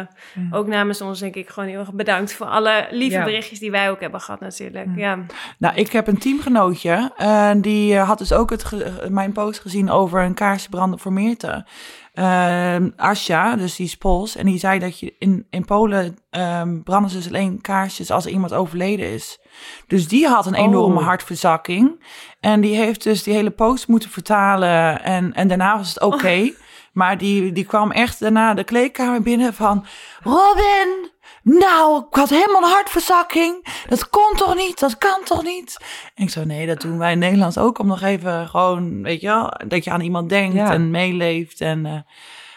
ook 0.50 0.66
namens 0.66 1.00
ons 1.00 1.18
denk 1.20 1.34
ik 1.34 1.48
gewoon 1.48 1.68
heel 1.68 1.78
erg 1.78 1.92
bedankt 1.92 2.32
voor 2.32 2.46
alle 2.46 2.86
lieve 2.90 3.16
Ja. 3.16 3.24
berichtjes 3.24 3.58
die 3.58 3.70
wij 3.70 3.90
ook 3.90 4.00
hebben 4.00 4.20
gehad 4.20 4.40
natuurlijk. 4.40 4.88
Ja, 4.96 5.18
Nou, 5.58 5.74
ik 5.76 5.92
heb 5.92 6.06
een 6.06 6.18
teamgenootje. 6.18 7.12
en 7.16 7.60
die 7.60 7.96
had 7.96 8.18
dus 8.18 8.32
ook 8.32 8.50
het 8.50 8.64
ge- 8.64 9.06
mijn 9.10 9.32
post 9.32 9.60
gezien 9.60 9.90
over 9.90 10.22
een 10.22 10.34
kaarsje 10.34 10.68
branden 10.68 10.98
voor 10.98 11.12
Meerte. 11.12 11.66
Ehm 12.12 12.90
Asja, 12.96 13.56
dus 13.56 13.76
die 13.76 13.86
is 13.86 13.96
Pools. 13.96 14.36
En 14.36 14.46
die 14.46 14.58
zei 14.58 14.78
dat 14.78 14.98
je 15.00 15.14
in, 15.18 15.46
in 15.50 15.64
Polen 15.64 16.16
ehm, 16.30 16.82
branden 16.82 17.10
ze 17.10 17.16
dus 17.16 17.26
alleen 17.28 17.60
kaarsjes 17.60 18.10
als 18.10 18.24
er 18.24 18.30
iemand 18.30 18.52
overleden 18.52 19.12
is. 19.12 19.38
Dus 19.86 20.08
die 20.08 20.26
had 20.28 20.46
een 20.46 20.54
enorme 20.54 20.98
Oh. 20.98 21.04
hartverzakking. 21.06 22.04
En 22.40 22.60
die 22.60 22.76
heeft 22.76 23.02
dus 23.02 23.22
die 23.22 23.34
hele 23.34 23.50
post 23.50 23.88
moeten 23.88 24.10
vertalen. 24.10 25.02
En, 25.02 25.32
en 25.34 25.48
daarna 25.48 25.76
was 25.76 25.88
het 25.88 26.00
oké. 26.02 26.50
Maar 26.92 27.18
die, 27.18 27.52
die 27.52 27.64
kwam 27.64 27.90
echt 27.92 28.20
daarna 28.20 28.54
de 28.54 28.64
kleedkamer 28.64 29.22
binnen 29.22 29.54
van... 29.54 29.86
Robin, 30.22 31.10
nou, 31.42 31.98
ik 32.10 32.14
had 32.16 32.28
helemaal 32.28 32.62
een 32.62 32.70
hartverzakking. 32.70 33.66
Dat 33.88 34.08
kon 34.08 34.32
toch 34.36 34.54
niet? 34.56 34.78
Dat 34.80 34.98
kan 34.98 35.20
toch 35.24 35.42
niet? 35.42 35.76
En 36.14 36.22
ik 36.24 36.30
zo, 36.30 36.44
nee, 36.44 36.66
dat 36.66 36.80
doen 36.80 36.98
wij 36.98 37.12
in 37.12 37.18
Nederland 37.18 37.58
ook. 37.58 37.78
Om 37.78 37.86
nog 37.86 38.02
even 38.02 38.48
gewoon, 38.48 39.02
weet 39.02 39.20
je 39.20 39.26
wel, 39.26 39.52
dat 39.68 39.84
je 39.84 39.90
aan 39.90 40.00
iemand 40.00 40.28
denkt 40.28 40.54
Ja. 40.54 40.72
en 40.72 40.90
meeleeft. 40.90 41.60
En, 41.60 41.86
eh, 41.86 41.92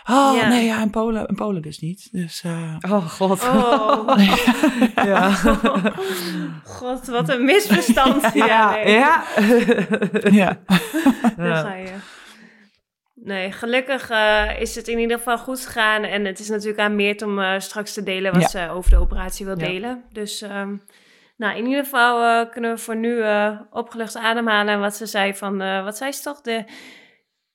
Oh, 0.10 0.36
Ja. 0.36 0.48
nee, 0.48 0.66
ja, 0.66 0.82
in 0.82 0.90
Polen, 0.90 1.26
in 1.28 1.36
Polen 1.36 1.62
dus 1.62 1.80
niet. 1.80 2.10
Dus, 2.12 2.42
eh, 2.44 2.76
Oh 2.90 3.06
god. 3.10 3.44
Oh, 3.44 4.18
Ja. 5.12 5.32
god, 6.78 7.08
wat 7.08 7.30
een 7.30 7.44
misverstand. 7.46 8.34
Ja, 8.34 8.72
nee. 8.76 8.92
ja. 8.94 9.24
ja. 10.32 10.58
Daar 11.38 11.56
ga 11.56 11.74
je. 11.76 11.94
Nee, 13.16 13.52
gelukkig 13.52 14.10
eh, 14.10 14.60
is 14.60 14.76
het 14.76 14.88
in 14.88 15.00
ieder 15.00 15.18
geval 15.18 15.38
goed 15.38 15.66
gegaan. 15.66 16.04
En 16.04 16.26
het 16.26 16.40
is 16.40 16.50
natuurlijk 16.50 16.80
aan 16.80 16.96
Meert 16.96 17.22
om 17.22 17.40
eh, 17.40 17.60
straks 17.60 17.94
te 17.94 18.04
delen 18.04 18.34
wat 18.34 18.42
Ja. 18.42 18.48
ze 18.48 18.70
over 18.70 18.90
de 18.92 18.98
operatie 18.98 19.46
wil 19.46 19.60
Ja. 19.60 19.66
delen. 19.68 20.04
Dus 20.12 20.42
ehm, 20.42 20.76
nou, 21.38 21.58
in 21.58 21.66
ieder 21.66 21.84
geval 21.84 22.24
eh, 22.24 22.52
kunnen 22.52 22.72
we 22.72 22.78
voor 22.78 22.96
nu 22.96 23.22
eh, 23.22 23.60
opgelucht 23.72 24.18
ademhalen. 24.18 24.74
En 24.74 24.80
wat 24.80 24.96
ze 24.96 25.06
zei 25.06 25.34
van, 25.36 25.62
eh, 25.62 25.84
wat 25.84 25.98
zei 25.98 26.12
ze 26.12 26.22
toch? 26.22 26.42
De 26.42 26.64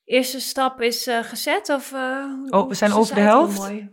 eerste 0.05 0.39
stap 0.39 0.81
is 0.81 1.07
eh, 1.07 1.19
gezet? 1.23 1.69
Of, 1.69 1.93
eh, 1.93 2.23
Oh, 2.49 2.67
we 2.67 2.73
zijn 2.73 2.93
over 2.93 3.15
de 3.15 3.21
helft? 3.21 3.57
mooi. 3.57 3.89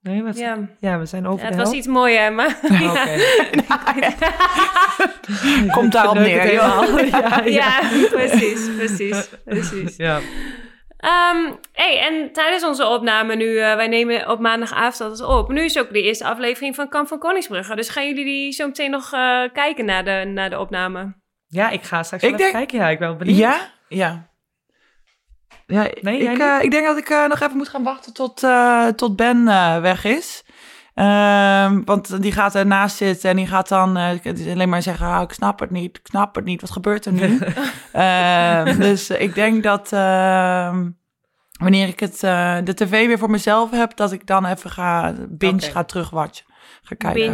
Nee, 0.00 0.22
wat? 0.22 0.38
Ja. 0.38 0.58
Ja, 0.80 0.98
we 0.98 1.06
zijn 1.06 1.26
over 1.26 1.44
Ja, 1.44 1.50
de 1.50 1.56
het 1.56 1.56
was 1.56 1.64
helft. 1.72 1.78
iets 1.78 1.86
mooier, 1.86 2.32
maar... 2.32 2.58
Oké. 3.88 4.12
Komt 5.76 5.92
daarop 5.92 6.14
neer. 6.14 6.52
Ja, 6.52 6.86
ja. 7.04 7.42
ja, 7.44 7.78
precies, 8.10 8.74
precies, 8.76 9.28
precies. 9.44 9.96
ja. 9.96 10.20
Ehm, 10.96 11.52
hey, 11.72 11.98
en 12.00 12.32
tijdens 12.32 12.64
onze 12.64 12.86
opname 12.86 13.36
nu, 13.36 13.58
eh, 13.58 13.74
wij 13.76 13.88
nemen 13.88 14.28
op 14.30 14.40
maandagavond 14.40 15.00
altijd 15.00 15.28
op. 15.28 15.48
Nu 15.52 15.64
is 15.64 15.78
ook 15.78 15.92
de 15.92 16.02
eerste 16.02 16.24
aflevering 16.24 16.74
van 16.74 16.88
Kamp 16.88 17.08
van 17.08 17.18
Koningsbrugge. 17.18 17.76
Dus 17.76 17.88
gaan 17.88 18.06
jullie 18.08 18.24
die 18.24 18.52
zo 18.52 18.66
meteen 18.66 18.90
nog 18.90 19.12
eh, 19.12 19.42
kijken 19.52 19.84
naar 19.84 20.04
de, 20.04 20.30
naar 20.34 20.50
de 20.50 20.58
opname? 20.58 21.14
Ja, 21.46 21.70
ik 21.70 21.82
ga 21.82 22.02
straks 22.02 22.22
Ik 22.22 22.30
wel 22.30 22.38
even 22.38 22.52
denk- 22.52 22.68
kijken. 22.68 22.78
Ja, 22.86 22.92
ik 22.92 22.98
ben 22.98 23.08
wel 23.08 23.16
benieuwd. 23.16 23.36
Ja? 23.38 23.56
Ja. 23.88 24.30
Ja, 25.66 25.88
Nee, 26.00 26.18
ik, 26.18 26.38
eh, 26.38 26.56
ik 26.62 26.70
denk 26.70 26.86
dat 26.86 26.96
ik 26.96 27.08
eh, 27.08 27.26
nog 27.26 27.40
even 27.40 27.56
moet 27.56 27.68
gaan 27.68 27.82
wachten 27.82 28.12
tot, 28.12 28.42
eh, 28.42 28.86
tot 28.86 29.16
Ben 29.16 29.44
weg 29.82 30.04
is. 30.04 30.44
Ehm, 30.94 31.80
want 31.84 32.22
die 32.22 32.32
gaat 32.32 32.54
ernaast 32.54 32.96
zitten 32.96 33.30
en 33.30 33.36
die 33.36 33.46
gaat 33.46 33.68
dan 33.68 33.96
alleen 33.96 34.68
maar 34.68 34.82
zeggen... 34.82 35.06
"Ah, 35.06 35.22
ik 35.22 35.32
snap 35.32 35.60
het 35.60 35.70
niet, 35.70 35.96
ik 35.98 36.06
snap 36.06 36.34
het 36.34 36.44
niet, 36.44 36.60
wat 36.60 36.70
gebeurt 36.70 37.06
er 37.06 37.12
nu? 37.12 37.38
Ehm, 37.92 38.78
dus 38.80 39.10
ik 39.10 39.34
denk 39.34 39.62
dat 39.62 39.92
ehm, 39.92 40.90
wanneer 41.52 41.88
ik 41.88 42.00
het, 42.00 42.20
de 42.66 42.72
tv 42.74 43.06
weer 43.06 43.18
voor 43.18 43.30
mezelf 43.30 43.70
heb... 43.70 43.96
dat 43.96 44.12
ik 44.12 44.26
dan 44.26 44.46
even 44.46 44.70
ga 44.70 45.14
binge 45.28 45.54
Oké. 45.54 45.70
ga 45.70 45.84
terugwatchen. 45.84 46.46
Ga 46.98 47.12
kijken. 47.12 47.26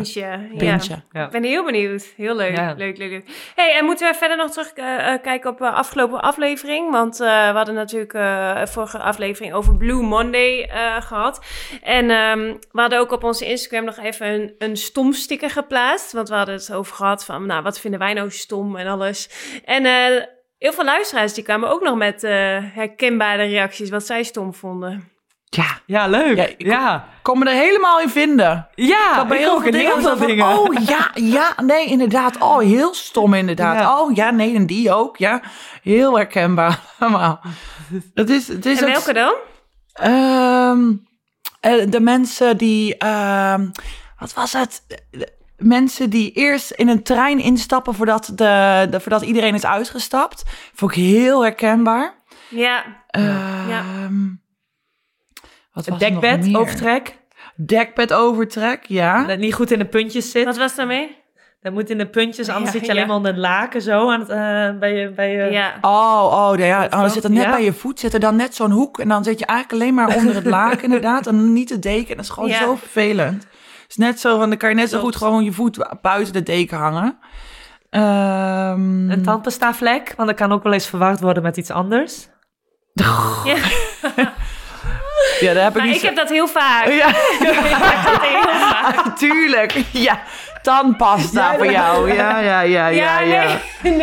Bintje. 0.59 1.01
Ja. 1.13 1.25
Ik 1.25 1.31
ben 1.31 1.43
heel 1.43 1.65
benieuwd. 1.65 2.13
Heel 2.17 2.37
leuk. 2.37 2.57
Ja. 2.57 2.75
Leuk, 2.77 2.99
leuk, 2.99 3.11
leuk. 3.11 3.53
Hey, 3.55 3.77
en 3.79 3.85
moeten 3.85 4.11
we 4.11 4.17
verder 4.17 4.37
nog 4.37 4.51
terug 4.51 4.73
eh, 4.73 5.13
eh, 5.13 5.23
kijken 5.23 5.51
op 5.51 5.59
de 5.59 5.71
afgelopen 5.71 6.21
aflevering? 6.21 6.91
Want 6.91 7.21
eh, 7.21 7.27
we 7.51 7.57
hadden 7.57 7.75
natuurlijk 7.75 8.13
eh 8.15 8.67
vorige 8.67 8.99
aflevering 8.99 9.55
over 9.55 9.77
Blue 9.77 10.03
Monday 10.03 10.63
eh, 10.63 11.03
gehad. 11.03 11.45
En 11.83 12.11
ehm, 12.11 12.55
we 12.73 12.81
hadden 12.81 12.99
ook 12.99 13.13
op 13.13 13.25
onze 13.25 13.47
Instagram 13.47 13.85
nog 13.85 13.97
even 13.99 14.27
een, 14.27 14.55
een 14.59 14.77
stom 14.77 15.13
sticker 15.13 15.51
geplaatst. 15.51 16.13
Want 16.13 16.29
we 16.29 16.35
hadden 16.35 16.55
het 16.55 16.73
over 16.73 16.95
gehad 16.95 17.25
van, 17.25 17.47
nou, 17.47 17.63
wat 17.63 17.81
vinden 17.81 18.01
wij 18.01 18.13
nou 18.13 18.31
stom 18.31 18.77
en 18.77 18.87
alles. 18.87 19.31
En 19.65 19.87
eh, 19.87 20.25
heel 20.59 20.73
veel 20.73 20.85
luisteraars 20.85 21.35
die 21.35 21.45
kwamen 21.45 21.71
ook 21.71 21.83
nog 21.83 21.97
met 21.97 22.25
eh, 22.25 22.59
herkenbare 22.75 23.45
reacties 23.45 23.91
wat 23.91 24.07
zij 24.07 24.23
stom 24.23 24.55
vonden. 24.55 25.18
Ja, 25.51 25.67
Ja, 25.87 26.07
leuk. 26.07 26.37
Ja, 26.37 26.43
Ja, 26.43 26.49
ik- 26.49 26.63
ja. 26.63 27.09
kon 27.23 27.39
me 27.39 27.45
er 27.45 27.57
helemaal 27.57 28.01
in 28.01 28.09
vinden. 28.09 28.69
ja 28.75 29.13
had 29.15 29.29
bij 29.29 29.37
ik 29.37 29.43
heel 29.43 29.53
ook 29.53 29.59
veel 29.59 29.67
in 29.67 29.73
dingen 29.79 29.93
heel 30.01 30.17
van. 30.17 30.59
Oh 30.59 30.75
ja, 30.87 31.11
ja, 31.15 31.55
nee, 31.63 31.87
inderdaad. 31.87 32.39
Oh, 32.41 32.59
heel 32.59 32.95
stom 32.95 33.35
inderdaad. 33.35 33.79
Ja. 33.79 34.01
Oh 34.01 34.15
ja, 34.15 34.31
nee, 34.31 34.55
en 34.55 34.67
die 34.67 34.93
ook. 34.95 35.17
Ja, 35.17 35.41
heel 35.83 36.17
herkenbaar. 36.17 36.81
allemaal. 36.99 37.41
Het 38.15 38.31
is, 38.31 38.49
het 38.49 38.67
is 38.67 38.81
En 38.81 38.87
welke 38.87 39.13
dan? 39.13 39.35
Ehm, 39.93 40.93
eh, 41.61 41.91
de 41.91 42.01
mensen 42.01 42.57
die, 42.57 42.97
ehm, 42.97 43.67
wat 44.19 44.35
was 44.35 44.53
het? 44.53 44.83
Mensen 45.57 46.11
die 46.11 46.33
eerst 46.33 46.71
in 46.71 46.89
een 46.89 47.03
trein 47.03 47.39
instappen 47.39 47.95
voordat, 47.95 48.25
de, 48.35 48.87
de, 48.91 49.01
voordat 49.01 49.23
iedereen 49.23 49.55
is 49.55 49.65
uitgestapt. 49.67 50.43
Vond 50.75 50.91
ik 50.91 50.97
heel 51.03 51.43
herkenbaar. 51.43 52.15
Ja. 52.49 52.85
Ehm, 53.09 54.27
Wat 55.79 55.87
Het 55.87 56.01
was 56.03 56.11
nog 56.11 56.21
dekbed, 56.21 56.47
meer? 56.47 56.59
overtrek. 56.61 57.17
Dekbed 57.57 58.13
overtrek, 58.13 58.85
ja. 58.87 59.25
Dat 59.25 59.39
niet 59.39 59.55
goed 59.55 59.71
in 59.71 59.79
de 59.79 59.85
puntjes 59.85 60.31
zit. 60.31 60.45
Wat 60.45 60.57
was 60.57 60.75
daarmee? 60.75 61.17
Dat 61.61 61.73
moet 61.73 61.91
in 61.91 61.99
de 61.99 62.09
puntjes, 62.09 62.49
anders 62.49 62.73
Ja, 62.73 62.79
zit 62.79 62.87
je 62.87 62.93
alleen 62.93 63.07
maar 63.07 63.17
onder 63.17 63.31
het 63.31 63.41
laken 63.41 63.83
zo 63.83 64.11
aan 64.11 64.21
het, 64.21 64.29
eh, 64.29 64.79
bij 64.79 64.93
je... 64.95 65.11
Bij 65.11 65.33
je... 65.33 65.51
Ja. 65.51 65.75
Oh, 65.81 66.51
oh, 66.51 66.59
ja. 66.59 66.85
oh 66.85 66.91
dan 66.91 67.11
zit 67.11 67.25
er 67.25 67.31
net 67.31 67.43
Ja. 67.45 67.51
bij 67.51 67.65
je 67.65 67.73
voet 67.73 68.01
zit 68.01 68.15
er 68.15 68.21
dan 68.21 68.37
net 68.37 68.55
zo'n 68.55 68.71
hoek. 68.71 68.99
En 68.99 69.09
dan 69.09 69.25
zit 69.25 69.39
je 69.39 69.47
eigenlijk 69.47 69.83
alleen 69.83 69.95
maar 69.95 70.17
onder 70.17 70.35
het 70.35 70.45
laken 70.47 70.83
inderdaad. 70.89 71.27
En 71.27 71.53
niet 71.53 71.69
de 71.69 71.79
deken. 71.79 72.11
En 72.11 72.17
dat 72.17 72.25
is 72.25 72.31
gewoon 72.31 72.49
Ja. 72.49 72.59
zo 72.59 72.75
vervelend. 72.75 73.43
Het 73.43 73.89
is 73.89 73.97
net 73.97 74.21
zo 74.21 74.39
van, 74.39 74.49
dan 74.49 74.59
kan 74.59 74.69
je 74.69 74.75
net 74.75 74.91
zo 74.91 75.01
goed 75.01 75.17
gewoon 75.17 75.45
je 75.45 75.53
voet 75.53 75.87
buiten 76.03 76.33
de 76.33 76.43
deken 76.43 76.79
hangen. 76.79 77.19
Ehm, 77.91 79.11
Een 79.11 79.23
tandpasta 79.23 79.75
vlek, 79.75 80.15
want 80.17 80.29
dat 80.29 80.39
kan 80.39 80.53
ook 80.53 80.63
wel 80.63 80.73
eens 80.73 80.87
verward 80.89 81.21
worden 81.21 81.43
met 81.43 81.57
iets 81.57 81.71
anders. 81.71 82.29
ja. 83.45 83.57
Ja, 85.41 85.55
daar 85.55 85.63
heb 85.63 85.73
ik 85.73 85.77
Maar 85.79 85.87
niet 85.87 85.95
ik 85.95 86.01
zo- 86.01 86.07
heb 86.07 86.17
dat 86.17 86.29
heel 86.29 86.49
vaak. 86.49 86.87
Ja, 86.89 87.09
Ik 87.09 87.15
heb 87.39 87.55
dat 88.05 88.21
heel 88.23 88.43
vaak. 88.59 89.17
tuurlijk. 89.19 89.75
Ja, 89.91 90.21
tandpasta 90.73 91.55
voor 91.57 91.71
jou. 91.71 91.97
Ja, 92.19 92.39
ja, 92.41 92.61
ja, 92.61 92.89
ja, 92.89 93.21
ja. 93.21 93.59
nee. 93.83 93.97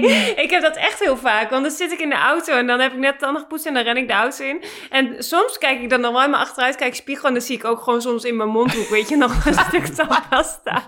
Nee, 0.00 0.34
ik 0.34 0.50
heb 0.50 0.62
dat 0.62 0.76
echt 0.76 0.98
heel 0.98 1.16
vaak. 1.16 1.50
Want 1.50 1.62
dan 1.62 1.70
zit 1.70 1.92
ik 1.92 1.98
in 2.00 2.08
de 2.08 2.16
auto 2.16 2.52
en 2.56 2.66
dan 2.66 2.80
heb 2.80 2.92
ik 2.92 2.98
net 2.98 3.18
tanden 3.18 3.40
gepoetst 3.42 3.66
en 3.66 3.74
dan 3.74 3.82
ren 3.82 3.96
ik 3.96 4.06
de 4.08 4.14
auto 4.14 4.44
in. 4.44 4.62
En 4.90 5.14
soms 5.18 5.58
kijk 5.58 5.80
ik 5.80 5.90
dan 5.90 6.00
nog 6.00 6.12
wel 6.12 6.22
in 6.24 6.30
mijn 6.30 6.42
achteruit, 6.42 6.76
kijk 6.76 6.94
spiegel 6.94 7.28
en 7.28 7.34
dan 7.34 7.42
zie 7.42 7.56
ik 7.56 7.64
ook 7.64 7.80
gewoon 7.82 8.00
soms 8.02 8.24
in 8.24 8.36
mijn 8.36 8.48
mondhoek, 8.48 8.88
weet 8.88 9.08
je, 9.08 9.16
nog 9.16 9.46
een 9.46 9.54
stuk 9.68 9.86
tandpasta. 9.86 10.82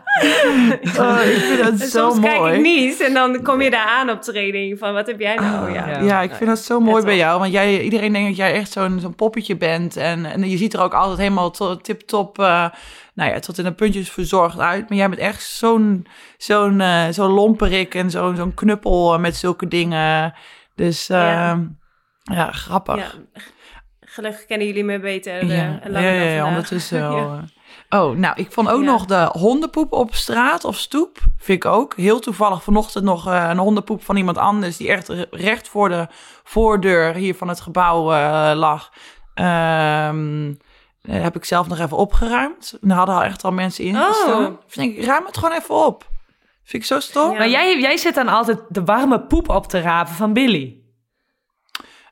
Oh, 0.98 1.18
ik 1.24 1.38
vind 1.38 1.58
dat 1.64 1.80
En 1.80 1.88
zo 1.88 2.10
soms 2.10 2.20
kijk 2.26 2.38
mooi. 2.38 2.54
ik 2.54 2.60
niet 2.60 3.00
en 3.00 3.14
dan 3.14 3.42
kom 3.42 3.60
je 3.62 3.70
daar 3.70 3.86
aan 3.86 4.10
op 4.10 4.22
training 4.22 4.78
van, 4.78 4.92
wat 4.92 5.06
heb 5.06 5.20
jij 5.20 5.34
nou? 5.34 5.72
ja. 5.72 5.88
ja. 5.88 6.00
Ja, 6.00 6.20
ik 6.20 6.34
vind 6.34 6.50
dat 6.50 6.58
zo 6.58 6.80
mooi 6.80 7.04
bij 7.04 7.16
jou. 7.16 7.38
Want 7.40 7.52
jij, 7.52 7.80
iedereen 7.80 8.12
denkt 8.12 8.28
dat 8.28 8.36
jij 8.36 8.52
echt 8.52 8.72
zo'n 8.72 8.98
zo'n 9.00 9.14
poppetje 9.14 9.56
bent. 9.56 9.96
En, 9.96 10.24
en 10.24 10.50
je 10.50 10.56
ziet 10.56 10.74
er 10.74 10.80
ook 10.82 10.94
altijd 10.94 11.18
helemaal 11.18 11.50
to- 11.50 11.76
tip-top, 11.76 12.38
eh, 12.38 12.64
nou 13.14 13.30
ja, 13.32 13.38
tot 13.38 13.58
in 13.58 13.64
de 13.64 13.72
puntjes 13.72 14.10
verzorgd 14.10 14.58
uit. 14.58 14.88
Maar 14.88 14.98
jij 14.98 15.08
bent 15.08 15.20
echt 15.20 15.42
zo'n 15.44 16.06
zo'n 16.36 16.80
eh, 16.80 17.04
zo'n 17.10 17.30
lomperik 17.30 17.94
en 17.94 18.10
zo'n 18.10 18.36
zo'n 18.36 18.54
knuppel 18.54 19.14
eh, 19.14 19.20
met 19.20 19.36
zulke 19.36 19.68
dingen. 19.68 20.34
Dus 20.74 21.08
eh, 21.08 21.18
Ja. 21.18 21.58
ja. 22.22 22.50
grappig. 22.52 22.96
Ja. 22.96 23.40
Gelukkig 24.00 24.44
kennen 24.46 24.66
jullie 24.66 24.84
me 24.84 25.00
beter 25.00 25.38
eh, 25.40 25.48
Ja, 25.48 25.80
ja, 26.00 26.10
ja, 26.10 26.46
ondertussen 26.46 27.00
wel. 27.00 27.40
Oh, 27.88 28.16
nou, 28.16 28.34
ik 28.36 28.52
vond 28.52 28.68
ook 28.68 28.82
nog 28.82 29.04
de 29.04 29.28
hondenpoep 29.32 29.92
op 29.92 30.14
straat 30.14 30.64
of 30.64 30.76
stoep. 30.76 31.18
Vind 31.38 31.64
ik 31.64 31.70
ook. 31.70 31.96
Heel 31.96 32.20
toevallig 32.20 32.62
vanochtend 32.62 33.04
nog 33.04 33.26
een 33.26 33.58
hondenpoep 33.58 34.02
van 34.04 34.16
iemand 34.16 34.38
anders... 34.38 34.76
die 34.76 34.88
echt 34.88 35.08
re- 35.08 35.26
recht 35.30 35.68
voor 35.68 35.88
de 35.88 36.06
voordeur 36.44 37.14
hier 37.14 37.34
van 37.34 37.48
het 37.48 37.60
gebouw 37.60 38.04
lag. 38.54 38.92
Ehm, 39.34 40.52
eh, 41.02 41.22
heb 41.22 41.36
ik 41.36 41.44
zelf 41.44 41.68
nog 41.68 41.78
even 41.78 41.96
opgeruimd. 41.96 42.78
En 42.82 42.90
hadden 42.90 43.14
al 43.14 43.22
echt 43.22 43.44
al 43.44 43.52
mensen 43.52 43.84
in 43.84 43.96
Oh. 43.96 44.06
gestaan. 44.06 44.58
Vind 44.66 44.96
ik, 44.98 45.04
ruim 45.04 45.26
het 45.26 45.36
gewoon 45.38 45.56
even 45.58 45.86
op. 45.86 46.10
Vind 46.64 46.82
ik 46.82 46.88
zo 46.88 47.00
stom. 47.00 47.30
Ja. 47.32 47.38
Maar 47.38 47.48
jij, 47.48 47.80
jij 47.80 47.96
zit 47.96 48.14
dan 48.14 48.28
altijd 48.28 48.58
de 48.68 48.84
warme 48.84 49.20
poep 49.20 49.48
op 49.48 49.66
te 49.66 49.80
rapen 49.80 50.14
van 50.14 50.32
Billy. 50.32 50.80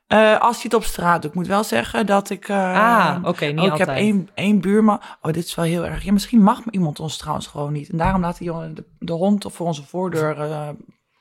Eh, 0.07 0.39
als 0.39 0.57
je 0.57 0.63
het 0.63 0.73
op 0.73 0.83
straat 0.83 1.21
doet. 1.21 1.31
Ik 1.31 1.35
moet 1.37 1.47
wel 1.47 1.63
zeggen 1.63 2.05
dat 2.05 2.29
ik... 2.29 2.47
eh, 2.47 3.07
ah, 3.15 3.17
oké, 3.23 3.45
niet 3.45 3.59
Oh, 3.59 3.65
ik 3.65 3.71
altijd. 3.71 3.87
heb 3.89 3.97
één, 3.97 4.29
één 4.33 4.61
buurman. 4.61 5.01
Oh, 5.21 5.31
dit 5.33 5.45
is 5.45 5.55
wel 5.55 5.65
heel 5.65 5.85
erg. 5.85 6.03
Ja, 6.03 6.11
misschien 6.11 6.41
mag 6.43 6.59
iemand 6.69 6.99
ons 6.99 7.17
trouwens 7.17 7.47
gewoon 7.47 7.71
niet. 7.73 7.89
En 7.89 7.97
daarom 7.97 8.21
laat 8.21 8.37
die 8.37 8.47
jongen 8.47 8.75
de, 8.75 8.85
de 8.99 9.13
hond 9.13 9.45
voor 9.49 9.65
onze 9.67 9.83
voordeur 9.83 10.37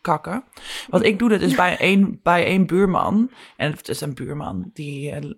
kakken. 0.00 0.44
Want 0.88 1.04
ik 1.04 1.18
doe 1.18 1.28
dat 1.28 1.40
dus 1.40 1.54
bij 1.54 1.78
één, 1.78 2.20
bij 2.22 2.44
één 2.44 2.66
buurman. 2.66 3.30
En 3.56 3.70
het 3.70 3.88
is 3.88 4.00
een 4.00 4.14
buurman 4.14 4.70
die 4.72 5.10
eh, 5.10 5.30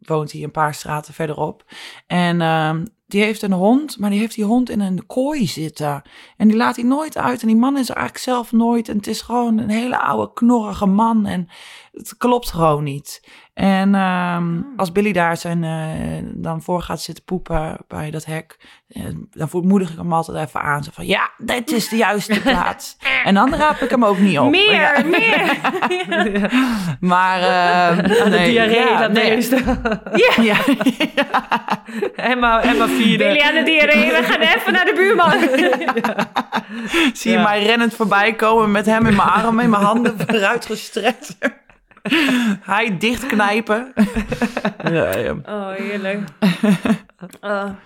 woont 0.00 0.30
hier 0.30 0.44
een 0.44 0.50
paar 0.50 0.74
straten 0.74 1.14
verderop. 1.14 1.64
En 2.06 2.40
ehm, 2.40 2.84
die 3.06 3.22
heeft 3.22 3.42
een 3.42 3.52
hond, 3.52 3.98
maar 3.98 4.10
die 4.10 4.18
heeft 4.18 4.34
die 4.34 4.44
hond 4.44 4.70
in 4.70 4.80
een 4.80 5.06
kooi 5.06 5.46
zitten. 5.46 6.02
En 6.36 6.48
die 6.48 6.56
laat 6.56 6.76
hij 6.76 6.84
nooit 6.84 7.16
uit. 7.16 7.40
En 7.40 7.46
die 7.46 7.56
man 7.56 7.78
is 7.78 7.88
er 7.88 7.96
eigenlijk 7.96 8.24
zelf 8.24 8.52
nooit. 8.52 8.88
En 8.88 8.96
het 8.96 9.06
is 9.06 9.20
gewoon 9.20 9.58
een 9.58 9.70
hele 9.70 9.98
oude, 9.98 10.32
knorrige 10.32 10.86
man. 10.86 11.26
En 11.26 11.48
het 11.92 12.16
klopt 12.16 12.50
gewoon 12.50 12.84
niet. 12.84 13.28
En 13.60 13.94
ehm, 13.94 14.44
als 14.76 14.92
Billy 14.92 15.12
daar 15.12 15.36
zijn, 15.36 15.64
eh, 15.64 15.70
dan 16.34 16.62
voor 16.62 16.82
gaat 16.82 17.00
zitten 17.00 17.24
poepen 17.24 17.76
bij 17.88 18.10
dat 18.10 18.24
hek, 18.24 18.56
eh, 18.88 19.02
dan 19.30 19.48
moedig 19.52 19.90
ik 19.90 19.96
hem 19.96 20.12
altijd 20.12 20.48
even 20.48 20.60
aan. 20.60 20.84
Zo 20.84 20.90
van, 20.94 21.06
ja, 21.06 21.30
dit 21.38 21.70
is 21.72 21.88
de 21.88 21.96
juiste 21.96 22.40
plaats. 22.50 22.96
En 23.24 23.34
dan 23.34 23.54
raap 23.54 23.76
ik 23.80 23.90
hem 23.90 24.04
ook 24.04 24.18
niet 24.18 24.38
op. 24.38 24.50
Meer, 24.50 24.72
Ja. 24.72 25.02
meer. 25.04 25.58
Maar, 27.00 27.40
De 27.96 28.26
nee, 28.28 28.50
diarree, 28.50 28.76
ja, 28.78 28.98
dat 28.98 29.12
nee. 29.12 29.48
Ja, 30.48 30.56
Emma, 32.16 32.62
Emma 32.62 32.86
vierde. 32.88 33.24
Billy 33.24 33.40
aan 33.40 33.54
de 33.54 33.62
diarree, 33.62 34.10
we 34.10 34.22
gaan 34.22 34.40
even 34.40 34.72
naar 34.72 34.84
de 34.84 34.92
buurman. 34.94 35.38
zie 37.12 37.32
je 37.32 37.38
mij 37.38 37.62
rennend 37.62 37.94
voorbij 37.94 38.32
komen 38.34 38.70
met 38.70 38.86
hem 38.86 39.06
in 39.06 39.16
mijn 39.16 39.28
armen, 39.28 39.64
in 39.64 39.70
mijn 39.70 39.82
handen 39.82 40.14
vooruit 40.26 40.66
gestrekt. 40.66 41.36
Hij 42.60 42.98
dichtknijpen. 42.98 43.92
ja, 44.84 45.16
ja. 45.16 45.34
Oh, 45.46 45.70
heerlijk. 45.72 46.28
Oh, 47.40 47.64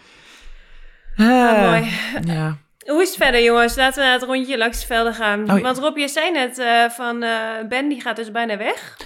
Eh, 1.16 1.62
mooi. 1.62 1.90
Ja. 2.24 2.56
Hoe 2.86 3.02
is 3.02 3.08
het 3.08 3.16
verder, 3.16 3.42
jongens? 3.42 3.76
Laten 3.76 3.98
we 3.98 4.04
naar 4.08 4.18
het 4.18 4.22
rondje 4.28 4.58
langs 4.58 4.80
de 4.80 4.86
velden 4.86 5.14
gaan. 5.14 5.40
Oh, 5.50 5.56
ja. 5.56 5.62
Want 5.62 5.78
Rob, 5.78 5.96
je 5.96 6.08
zei 6.08 6.30
net 6.30 6.58
eh, 6.58 6.88
van 6.88 7.22
eh, 7.22 7.40
Ben, 7.68 7.88
die 7.88 8.00
gaat 8.00 8.16
dus 8.16 8.30
bijna 8.30 8.56
weg. 8.56 8.96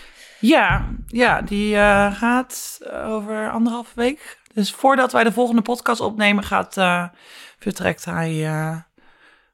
Ja, 0.41 0.89
ja 1.07 1.43
die 1.43 1.77
eh, 1.77 2.15
gaat 2.17 2.79
over 3.05 3.51
anderhalve 3.51 3.91
week. 3.95 4.39
Dus 4.55 4.73
voordat 4.73 5.13
wij 5.13 5.25
de 5.25 5.33
volgende 5.33 5.63
podcast 5.63 6.01
opnemen, 6.01 6.45
gaat, 6.45 6.77
eh, 6.77 7.05
vertrekt 7.59 8.05
hij 8.05 8.47
eh, 8.47 8.77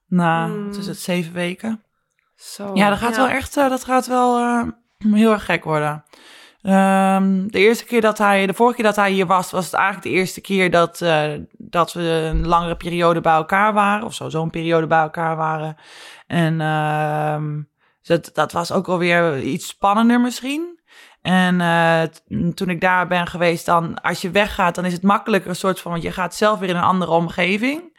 na, 0.06 0.44
Hmm. 0.46 0.66
wat 0.66 0.76
is 0.76 0.87
het, 0.87 0.99
zeven 1.00 1.32
weken. 1.32 1.82
Zo. 2.37 2.70
Ja, 2.75 2.88
dat 2.88 2.99
gaat 2.99 3.16
Ja. 3.16 3.26
wel 3.26 3.28
echt, 3.28 3.54
dat 3.54 3.84
gaat 3.84 4.06
wel 4.06 4.38
eh, 4.38 4.62
heel 5.12 5.32
erg 5.32 5.44
gek 5.44 5.64
worden. 5.64 6.04
Ehm, 6.62 7.46
de 7.46 7.58
eerste 7.58 7.84
keer 7.84 8.00
dat 8.00 8.18
hij, 8.18 8.46
de 8.46 8.54
vorige 8.54 8.75
keer 8.75 8.84
dat 8.84 8.96
hij 8.96 9.11
hier 9.11 9.26
was, 9.26 9.50
was 9.50 9.64
het 9.64 9.75
eigenlijk 9.75 10.04
de 10.04 10.12
eerste 10.12 10.40
keer 10.40 10.70
dat, 10.70 11.00
eh, 11.00 11.32
dat 11.50 11.92
we 11.92 12.02
een 12.02 12.46
langere 12.46 12.76
periode 12.76 13.20
bij 13.20 13.34
elkaar 13.34 13.73
waren. 13.73 14.06
Of 14.06 14.14
zo, 14.14 14.28
zo'n 14.28 14.50
periode 14.50 14.87
bij 14.87 15.00
elkaar 15.00 15.37
waren. 15.37 15.76
En 16.26 16.61
ehm, 16.61 17.62
dus 18.02 18.08
dat, 18.08 18.30
dat 18.34 18.52
was 18.52 18.73
ook 18.73 18.88
alweer 18.88 19.40
iets 19.40 19.66
spannender 19.66 20.20
misschien. 20.20 20.80
En 21.23 21.61
eh, 21.61 22.02
toen 22.54 22.68
ik 22.68 22.80
daar 22.80 23.06
ben 23.06 23.26
geweest, 23.26 23.66
dan 23.66 24.00
als 24.00 24.20
je 24.20 24.30
weggaat, 24.30 24.75
dan 24.75 24.84
is 24.84 24.92
het 24.92 25.02
makkelijker 25.02 25.50
een 25.50 25.56
soort 25.56 25.80
van, 25.80 25.90
want 25.90 26.02
je 26.02 26.12
gaat 26.12 26.34
zelf 26.34 26.58
weer 26.58 26.68
in 26.68 26.76
een 26.76 26.82
andere 26.82 27.11
omgeving. 27.11 27.93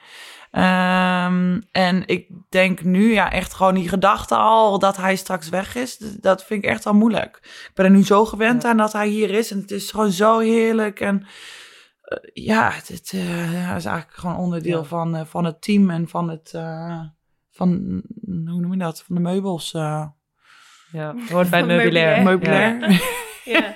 Ehm, 0.55 1.61
en 1.71 2.03
ik 2.07 2.27
denk 2.49 2.83
nu 2.83 3.13
ja 3.13 3.31
echt 3.31 3.53
gewoon 3.53 3.75
die 3.75 3.89
gedachte 3.89 4.35
al 4.35 4.79
dat 4.79 4.97
hij 4.97 5.15
straks 5.15 5.49
weg 5.49 5.75
is. 5.75 5.97
Dat 5.97 6.43
vind 6.45 6.63
ik 6.63 6.69
echt 6.69 6.83
wel 6.83 6.93
moeilijk. 6.93 7.37
Ik 7.43 7.71
ben 7.73 7.85
er 7.85 7.91
nu 7.91 8.03
zo 8.03 8.25
gewend 8.25 8.65
aan 8.65 8.77
dat 8.77 8.93
hij 8.93 9.07
hier 9.07 9.29
is. 9.29 9.51
En 9.51 9.59
het 9.59 9.71
is 9.71 9.91
gewoon 9.91 10.11
zo 10.11 10.39
heerlijk. 10.39 10.99
En 10.99 11.25
eh, 12.01 12.17
ja, 12.33 12.69
het, 12.71 12.87
het, 12.87 13.11
eh, 13.13 13.53
ja, 13.53 13.75
is 13.75 13.85
eigenlijk 13.85 14.17
gewoon 14.17 14.35
onderdeel 14.37 14.79
Ja. 14.79 14.83
van, 14.85 15.15
eh, 15.15 15.25
van 15.25 15.45
het 15.45 15.61
team 15.61 15.89
en 15.89 16.07
van 16.07 16.29
het... 16.29 16.51
eh, 16.53 17.01
van, 17.51 17.69
hoe 18.25 18.59
noem 18.61 18.71
je 18.71 18.77
dat? 18.79 19.03
Van 19.07 19.15
de 19.15 19.21
meubels. 19.21 19.73
eh 19.73 20.05
Ja, 20.91 21.15
hoort 21.31 21.49
bij 21.49 21.59
het 21.59 21.67
Meubilair. 21.67 22.23
meubilair. 22.23 23.01
Ja. 23.45 23.73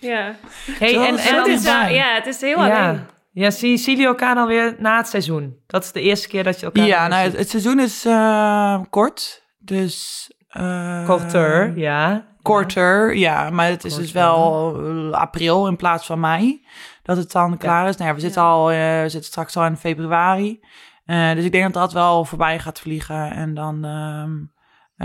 ja. 0.00 0.34
Hey, 0.78 0.94
en, 1.06 1.18
Het 1.18 1.46
is, 1.46 1.64
ja, 1.64 2.14
het 2.14 2.26
is 2.26 2.40
heel 2.40 2.64
ja. 2.66 2.88
alleen. 2.88 3.06
Ja, 3.34 3.50
zien, 3.50 3.78
zien 3.78 3.94
jullie 3.94 4.08
elkaar 4.08 4.34
dan 4.34 4.46
weer 4.46 4.76
na 4.78 4.96
het 4.96 5.08
seizoen? 5.08 5.56
Dat 5.66 5.82
is 5.84 5.92
de 5.92 6.00
eerste 6.00 6.28
keer 6.28 6.44
dat 6.44 6.60
je 6.60 6.66
elkaar 6.66 6.86
Ja, 6.86 7.08
nou, 7.08 7.30
het, 7.30 7.50
seizoen 7.50 7.80
is 7.80 8.04
eh, 8.04 8.80
kort. 8.90 9.46
Dus... 9.58 10.26
eh, 10.48 11.04
Korter, 11.06 11.78
ja. 11.78 12.26
Korter, 12.42 13.16
ja. 13.16 13.50
Maar 13.50 13.68
het 13.68 13.84
is 13.84 13.94
dus 13.94 14.12
wel 14.12 14.76
eh, 14.84 15.10
april 15.10 15.66
in 15.66 15.76
plaats 15.76 16.06
van 16.06 16.20
mei. 16.20 16.66
Dat 17.02 17.16
het 17.16 17.32
dan 17.32 17.56
klaar 17.58 17.88
is. 17.88 17.96
Nou 17.96 18.08
ja, 18.08 18.14
we 18.14 18.20
zitten, 18.20 18.42
Ja. 18.42 18.48
al, 18.48 18.66
we 18.66 19.04
zitten 19.08 19.30
straks 19.30 19.56
al 19.56 19.64
in 19.64 19.76
februari. 19.76 20.60
Dus 21.06 21.44
ik 21.44 21.52
denk 21.52 21.64
dat 21.64 21.82
dat 21.82 21.92
wel 21.92 22.24
voorbij 22.24 22.58
gaat 22.58 22.80
vliegen. 22.80 23.30
En 23.30 23.54
dan, 23.54 23.84
ehm, 23.84 24.32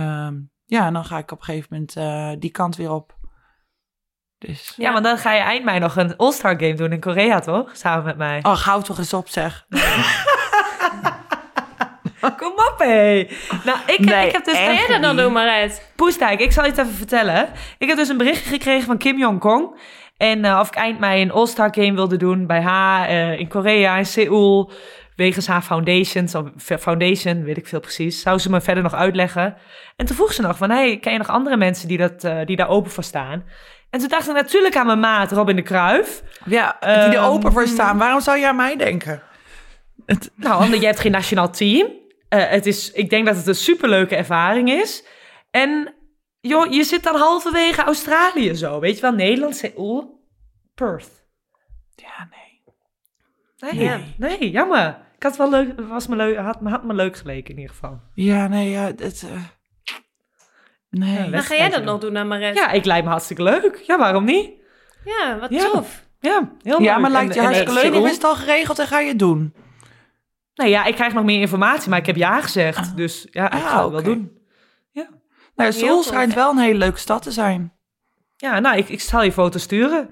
ehm, 0.04 0.36
ja, 0.66 0.86
en 0.86 0.94
dan 0.94 1.06
ga 1.06 1.18
ik 1.18 1.32
op 1.32 1.38
een 1.40 1.44
gegeven 1.46 1.68
moment 1.94 2.42
die 2.42 2.52
kant 2.52 2.76
weer 2.76 2.92
op. 2.92 3.17
Dus, 4.40 4.74
Ja, 4.76 4.92
want 4.92 5.04
dan 5.04 5.18
ga 5.18 5.34
je 5.34 5.40
eind 5.42 5.64
mei 5.64 5.80
nog 5.80 5.96
een 5.96 6.16
All-Star 6.18 6.52
Game 6.60 6.74
doen 6.74 6.92
in 6.92 7.00
Korea, 7.00 7.40
toch? 7.40 7.70
Samen 7.74 8.06
met 8.06 8.18
mij. 8.18 8.40
oh, 8.44 8.58
hou 8.62 8.84
toch 8.84 8.98
eens 8.98 9.14
op, 9.14 9.28
zeg. 9.30 9.66
Kom 12.38 12.52
op, 12.52 12.76
hé. 12.78 13.28
Nou, 13.66 13.78
ik, 13.86 14.00
Nee, 14.00 14.26
ik 14.28 14.32
heb 14.32 14.46
dus... 14.46 14.58
Ga 14.58 14.74
jij 14.74 14.88
dat 14.88 15.02
dan 15.02 15.18
doen, 15.18 15.32
Maret? 15.34 15.92
Poestijk, 15.96 16.40
ik 16.40 16.52
zal 16.52 16.64
je 16.64 16.70
het 16.70 16.80
even 16.80 16.94
vertellen. 16.94 17.50
Ik 17.78 17.88
heb 17.88 17.98
dus 17.98 18.10
een 18.10 18.18
berichtje 18.18 18.50
gekregen 18.50 18.86
van 18.86 18.98
Kim 18.98 19.18
Jong-kong. 19.18 19.80
En 20.18 20.46
eh, 20.46 20.60
of 20.60 20.68
ik 20.68 20.76
eind 20.76 21.00
mei 21.00 21.22
een 21.22 21.32
All-Star 21.32 21.74
Game 21.74 21.94
wilde 21.94 22.18
doen 22.18 22.48
bij 22.48 22.62
haar 22.62 23.08
eh, 23.08 23.40
in 23.40 23.48
Korea, 23.48 23.98
in 23.98 24.06
Seoul. 24.06 24.72
Wegens 25.16 25.48
haar 25.48 25.62
foundation, 25.62 26.28
zo- 26.28 26.52
foundation, 26.80 27.44
weet 27.44 27.58
ik 27.58 27.68
veel 27.68 27.80
precies. 27.80 28.22
Zou 28.22 28.40
ze 28.40 28.50
me 28.50 28.62
verder 28.62 28.84
nog 28.84 28.94
uitleggen. 28.94 29.56
En 29.96 30.06
toen 30.06 30.16
vroeg 30.16 30.34
ze 30.34 30.42
nog 30.42 30.58
van, 30.58 30.70
hey, 30.70 30.98
ken 31.00 31.12
je 31.12 31.18
nog 31.18 31.30
andere 31.30 31.58
mensen 31.58 31.88
die, 31.88 31.98
dat, 31.98 32.24
eh, 32.24 32.38
die 32.46 32.56
daar 32.56 32.70
open 32.70 32.92
voor 32.92 33.04
staan? 33.04 33.44
En 33.98 34.04
toen 34.04 34.12
dacht 34.12 34.28
ik 34.28 34.34
natuurlijk 34.34 34.76
aan 34.76 34.86
mijn 34.86 35.00
maat 35.00 35.32
Robin 35.32 35.56
de 35.56 35.62
Kruif. 35.62 36.24
Ja, 36.46 36.78
die 36.80 36.90
er 36.90 37.14
Ehm, 37.14 37.24
open 37.24 37.52
voor 37.52 37.68
staan. 37.68 37.98
Waarom 37.98 38.22
zou 38.22 38.38
je 38.38 38.48
aan 38.48 38.56
mij 38.56 38.76
denken? 38.76 39.22
Het, 40.06 40.32
Nou, 40.36 40.64
omdat 40.64 40.80
jij 40.80 40.90
hebt 40.90 41.00
geen 41.02 41.12
nationaal 41.12 41.50
team. 41.52 41.92
Eh, 42.30 42.50
het 42.50 42.66
is, 42.66 42.92
ik 42.92 43.10
denk 43.10 43.26
dat 43.26 43.36
het 43.36 43.48
een 43.48 43.56
superleuke 43.56 44.16
ervaring 44.16 44.70
is. 44.72 45.04
En 45.52 45.94
joh, 46.40 46.72
je 46.74 46.84
zit 46.84 47.04
dan 47.04 47.16
halverwege 47.16 47.84
Australië 47.84 48.56
zo. 48.56 48.80
Weet 48.80 48.96
je 48.96 49.02
wel, 49.02 49.12
Nederland, 49.14 49.56
Seoul, 49.56 50.24
Perth. 50.76 51.10
ja, 51.96 52.28
nee. 52.30 52.64
Nee, 53.72 53.84
Ja. 53.84 54.00
nee, 54.18 54.52
jammer. 54.52 54.98
Ik 55.16 55.24
had 55.24 55.38
wel 55.38 55.50
leuk, 55.50 55.80
was 55.88 56.08
me 56.08 56.16
leuk, 56.16 56.38
had, 56.38 56.58
had 56.64 56.84
me 56.84 56.94
leuk 56.94 57.18
geleken 57.18 57.50
in 57.54 57.60
ieder 57.60 57.74
geval. 57.76 58.00
Ja, 58.14 58.48
nee, 58.48 58.70
ja, 58.70 58.82
het... 58.86 59.24
eh, 59.32 59.44
nee. 61.00 61.14
Ja, 61.26 61.30
Dan 61.30 61.42
ga 61.44 61.56
jij 61.56 61.70
dat 61.70 61.84
nog 61.84 62.00
doen 62.00 62.14
dan, 62.14 62.28
Maret? 62.28 62.56
Ja, 62.56 62.72
ik 62.72 62.86
lijkt 62.86 63.04
me 63.06 63.10
hartstikke 63.12 63.44
leuk. 63.44 63.84
Ja, 63.88 63.98
waarom 63.98 64.24
niet? 64.24 64.50
Ja, 65.06 65.38
wat 65.40 65.50
Ja. 65.50 65.70
tof. 65.72 66.06
Ja, 66.20 66.50
heel 66.62 66.82
ja, 66.82 66.92
leuk. 66.94 67.02
maar 67.02 67.12
lijkt 67.12 67.34
je 67.34 67.40
en, 67.40 67.46
hartstikke 67.46 67.74
leuk. 67.74 67.94
Of 67.94 68.06
is 68.08 68.14
het 68.14 68.24
al 68.24 68.36
geregeld 68.36 68.80
en 68.80 68.88
ga 68.88 69.00
je 69.00 69.08
het 69.08 69.20
doen? 69.20 69.54
Nee, 70.56 70.70
ja, 70.70 70.86
ik 70.86 70.96
krijg 70.96 71.14
nog 71.14 71.24
meer 71.24 71.40
informatie, 71.40 71.90
maar 71.90 72.00
ik 72.00 72.06
heb 72.06 72.16
ja 72.16 72.42
gezegd. 72.42 72.98
Dus 72.98 73.28
ja, 73.32 73.46
ik 73.46 73.54
Ah, 73.54 73.70
ga 73.70 73.82
het 73.84 73.92
wel 73.92 74.04
doen. 74.04 74.36
Nou, 75.56 75.70
Heel 75.72 75.80
Seoul 75.80 76.04
schijnt 76.04 76.34
wel 76.34 76.52
een 76.52 76.58
hele 76.58 76.78
leuke 76.78 77.00
stad 77.00 77.22
te 77.22 77.32
zijn. 77.32 77.74
Ja, 78.36 78.60
nou, 78.60 78.78
ik, 78.78 78.90
ik 78.90 79.02
zal 79.02 79.24
je 79.24 79.32
foto 79.32 79.60
sturen. 79.60 80.10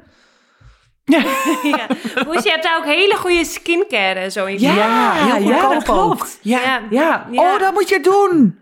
Ja. 1.04 1.20
Hoes, 2.28 2.44
je 2.44 2.50
hebt 2.50 2.64
daar 2.64 2.78
ook 2.78 2.86
hele 2.86 3.16
goede 3.16 3.46
skincare 3.46 4.20
en 4.20 4.32
zo 4.32 4.46
in. 4.46 4.60
Ja, 4.60 5.14
heel 5.14 5.36
ja, 5.50 5.60
goedkoop 5.60 5.74
dat 5.74 5.84
klopt. 5.84 6.40
Ja. 6.42 6.60
Ja. 6.60 6.82
Ja, 6.90 7.28
Ja. 7.32 7.54
Oh, 7.54 7.60
dat 7.60 7.74
moet 7.74 7.90
je 7.90 8.00
doen. 8.00 8.60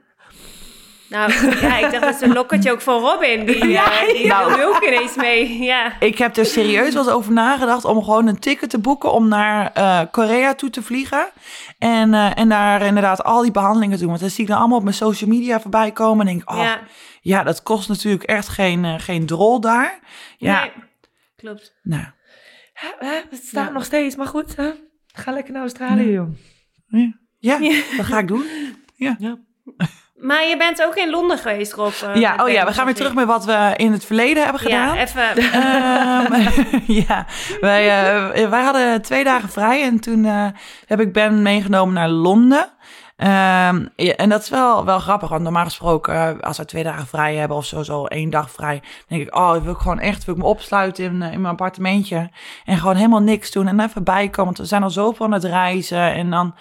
Nou, 1.13 1.31
ja, 1.61 1.77
ik 1.77 1.91
dacht 1.91 2.01
dat 2.03 2.15
is 2.15 2.21
een 2.21 2.33
lokketje 2.39 2.71
ook 2.71 2.81
voor 2.81 2.99
Robin. 2.99 3.45
Die, 3.45 3.67
Ja, 3.67 4.01
eh, 4.01 4.07
die 4.13 4.25
ja. 4.25 4.55
wil 4.57 4.67
ook 4.75 4.83
ineens 4.83 5.15
mee. 5.15 5.57
Ja. 5.63 5.99
Ik 5.99 6.17
heb 6.17 6.37
er 6.37 6.45
serieus 6.45 6.93
wel 6.93 7.03
eens 7.03 7.11
over 7.13 7.31
nagedacht 7.33 7.85
om 7.85 8.03
gewoon 8.03 8.27
een 8.27 8.39
ticket 8.39 8.69
te 8.69 8.79
boeken 8.79 9.11
om 9.11 9.27
naar 9.27 9.71
eh, 9.73 10.01
Korea 10.11 10.53
toe 10.55 10.69
te 10.69 10.81
vliegen. 10.81 11.27
En, 11.79 12.13
eh, 12.13 12.37
en 12.37 12.49
daar 12.49 12.81
inderdaad 12.81 13.23
al 13.23 13.41
die 13.41 13.51
behandelingen 13.51 13.93
te 13.93 13.99
doen. 14.01 14.09
Want 14.09 14.21
dan 14.21 14.29
zie 14.29 14.43
ik 14.43 14.49
dan 14.49 14.59
allemaal 14.59 14.77
op 14.77 14.83
mijn 14.83 14.95
social 14.95 15.29
media 15.29 15.59
voorbij 15.59 15.91
komen. 15.91 16.19
En 16.27 16.31
denk 16.33 16.41
ik, 16.41 16.51
oh, 16.55 16.57
ja. 16.63 16.79
ja. 17.21 17.43
dat 17.43 17.63
kost 17.63 17.89
natuurlijk 17.89 18.23
echt 18.23 18.47
geen, 18.47 18.99
geen 18.99 19.25
drol 19.25 19.59
daar. 19.59 19.99
Ja, 20.37 20.59
Nee, 20.61 20.71
klopt. 21.35 21.73
nou, 21.83 22.05
Het 22.99 23.43
staat 23.45 23.67
Ja. 23.67 23.73
nog 23.73 23.83
steeds, 23.85 24.15
maar 24.15 24.27
goed. 24.27 24.55
Hè? 24.55 24.71
Ga 25.07 25.31
lekker 25.31 25.53
naar 25.53 25.61
Australië, 25.61 26.11
joh. 26.11 26.35
ja, 27.39 27.59
dat 27.97 28.05
ga 28.05 28.19
ik 28.19 28.27
doen. 28.27 28.45
Maar 30.15 30.43
je 30.45 30.57
bent 30.57 30.83
ook 30.83 30.95
in 30.95 31.09
Londen 31.09 31.37
geweest, 31.37 31.73
Rob. 31.73 31.93
eh, 32.03 32.15
Ja, 32.15 32.35
oh 32.41 32.49
ja, 32.49 32.65
we 32.65 32.73
gaan 32.73 32.85
weer 32.85 32.95
terug 32.95 33.13
met 33.13 33.25
wat 33.25 33.45
we 33.45 33.73
in 33.75 33.91
het 33.91 34.05
verleden 34.05 34.43
hebben 34.43 34.61
gedaan. 34.61 34.95
Ja, 34.95 35.01
even. 35.01 35.35
Ehm, 35.61 36.49
ja, 37.07 37.25
wij, 37.61 38.11
eh, 38.33 38.49
wij 38.49 38.63
hadden 38.63 39.01
twee 39.01 39.23
dagen 39.23 39.49
vrij 39.49 39.83
en 39.83 39.99
toen 39.99 40.25
eh, 40.25 40.45
heb 40.85 40.99
ik 40.99 41.13
Ben 41.13 41.41
meegenomen 41.41 41.93
naar 41.93 42.09
Londen. 42.09 42.67
Ehm, 43.15 43.85
ja, 43.95 44.13
en 44.15 44.29
dat 44.29 44.41
is 44.41 44.49
wel, 44.49 44.85
wel 44.85 44.99
grappig, 44.99 45.29
want 45.29 45.41
normaal 45.43 45.63
gesproken, 45.63 46.41
als 46.41 46.57
we 46.57 46.65
twee 46.65 46.83
dagen 46.83 47.07
vrij 47.07 47.35
hebben 47.35 47.57
of 47.57 47.65
zo, 47.65 47.83
zo 47.83 48.05
één 48.05 48.29
dag 48.29 48.51
vrij, 48.51 48.79
dan 48.81 49.17
denk 49.17 49.21
ik, 49.21 49.35
oh, 49.35 49.55
ik 49.55 49.63
wil 49.63 49.73
ik 49.73 49.79
gewoon 49.79 49.99
echt, 49.99 50.25
wil 50.25 50.35
ik 50.35 50.41
me 50.41 50.47
opsluiten 50.47 51.03
in, 51.03 51.11
in 51.11 51.41
mijn 51.41 51.45
appartementje 51.45 52.29
en 52.65 52.77
gewoon 52.77 52.95
helemaal 52.95 53.21
niks 53.21 53.51
doen 53.51 53.67
en 53.67 53.79
even 53.79 54.03
bijkomen, 54.03 54.45
want 54.45 54.57
we 54.57 54.65
zijn 54.65 54.83
al 54.83 54.89
zoveel 54.89 55.25
aan 55.25 55.31
het 55.31 55.43
reizen 55.43 56.13
en 56.13 56.29
dan, 56.29 56.55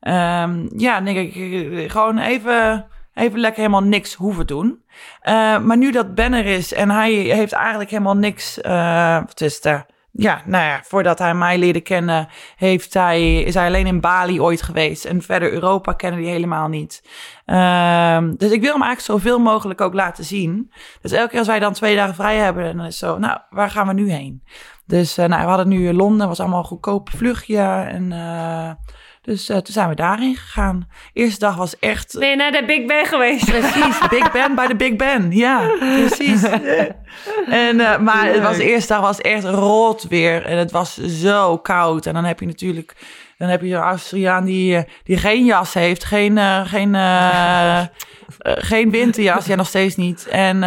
ehm, 0.00 0.66
ja, 0.76 1.00
denk 1.00 1.16
ik, 1.34 1.90
gewoon 1.90 2.18
even, 2.18 2.86
even 3.18 3.38
lekker 3.38 3.60
helemaal 3.60 3.82
niks 3.82 4.14
hoeven 4.14 4.46
doen. 4.46 4.82
Eh, 5.20 5.58
maar 5.58 5.76
nu 5.76 5.90
dat 5.90 6.14
Ben 6.14 6.32
er 6.32 6.46
is 6.46 6.72
en 6.72 6.90
hij 6.90 7.12
heeft 7.12 7.52
eigenlijk 7.52 7.90
helemaal 7.90 8.16
niks. 8.16 8.60
eh, 8.60 9.20
het 9.26 9.40
is 9.40 9.60
de, 9.60 9.84
ja, 10.12 10.42
nou 10.44 10.64
ja, 10.64 10.80
voordat 10.84 11.18
hij 11.18 11.34
mij 11.34 11.58
leerde 11.58 11.80
kennen, 11.80 12.28
heeft 12.56 12.94
hij, 12.94 13.42
is 13.42 13.54
hij 13.54 13.66
alleen 13.66 13.86
in 13.86 14.00
Bali 14.00 14.40
ooit 14.40 14.62
geweest. 14.62 15.04
En 15.04 15.22
verder 15.22 15.52
Europa 15.52 15.92
kennen 15.92 16.20
die 16.20 16.30
helemaal 16.30 16.68
niet. 16.68 17.02
Ehm, 17.44 18.34
dus 18.36 18.50
ik 18.50 18.60
wil 18.60 18.72
hem 18.72 18.82
eigenlijk 18.82 19.00
zoveel 19.00 19.38
mogelijk 19.38 19.80
ook 19.80 19.94
laten 19.94 20.24
zien. 20.24 20.72
Dus 21.00 21.12
elke 21.12 21.28
keer 21.28 21.38
als 21.38 21.48
wij 21.48 21.58
dan 21.58 21.72
twee 21.72 21.96
dagen 21.96 22.14
vrij 22.14 22.36
hebben, 22.36 22.76
dan 22.76 22.86
is 22.86 23.00
het 23.00 23.10
zo, 23.10 23.18
nou, 23.18 23.38
waar 23.50 23.70
gaan 23.70 23.86
we 23.86 23.92
nu 23.92 24.10
heen? 24.10 24.42
Dus 24.86 25.18
eh, 25.18 25.26
nou, 25.26 25.42
we 25.42 25.48
hadden 25.48 25.68
nu 25.68 25.92
Londen, 25.92 26.28
was 26.28 26.40
allemaal 26.40 26.58
een 26.58 26.64
goedkoop 26.64 27.10
vluchtje. 27.10 27.62
En, 27.88 28.12
eh, 28.12 28.70
Dus 29.28 29.48
eh, 29.48 29.56
toen 29.56 29.72
zijn 29.72 29.88
we 29.88 29.94
daarheen 29.94 30.36
gegaan. 30.36 30.88
Eerste 31.12 31.38
dag 31.38 31.56
was 31.56 31.78
echt... 31.78 32.16
Ben 32.18 32.28
je 32.28 32.36
naar 32.36 32.52
de 32.52 32.64
Big 32.64 32.86
Ben 32.86 33.06
geweest? 33.06 33.44
Precies, 33.44 34.08
Big 34.08 34.32
Ben 34.32 34.54
bij 34.54 34.66
de 34.66 34.76
Big 34.76 34.96
Ben. 34.96 35.32
Ja, 35.32 35.70
precies. 35.78 36.42
En, 37.48 37.80
eh, 37.80 37.98
maar 37.98 38.26
het 38.26 38.42
was, 38.42 38.56
de 38.56 38.64
eerste 38.64 38.92
dag 38.92 39.00
was 39.00 39.20
echt 39.20 39.44
rot 39.44 40.06
weer. 40.08 40.44
En 40.44 40.58
het 40.58 40.70
was 40.70 40.96
zo 40.96 41.58
koud. 41.58 42.06
En 42.06 42.14
dan 42.14 42.24
heb 42.24 42.40
je 42.40 42.46
natuurlijk... 42.46 42.94
Dan 43.38 43.48
heb 43.48 43.62
je 43.62 43.74
een 43.74 43.82
Australiaan 43.82 44.44
die, 44.44 44.76
eh, 44.76 44.82
die 45.04 45.16
geen 45.16 45.44
jas 45.44 45.74
heeft. 45.74 46.04
Geen, 46.04 46.38
eh, 46.38 46.60
geen, 46.64 46.94
eh, 46.94 47.82
geen 48.42 48.90
winterjas. 48.90 49.46
Ja, 49.46 49.54
nog 49.54 49.66
steeds 49.66 49.96
niet. 49.96 50.26
En, 50.28 50.62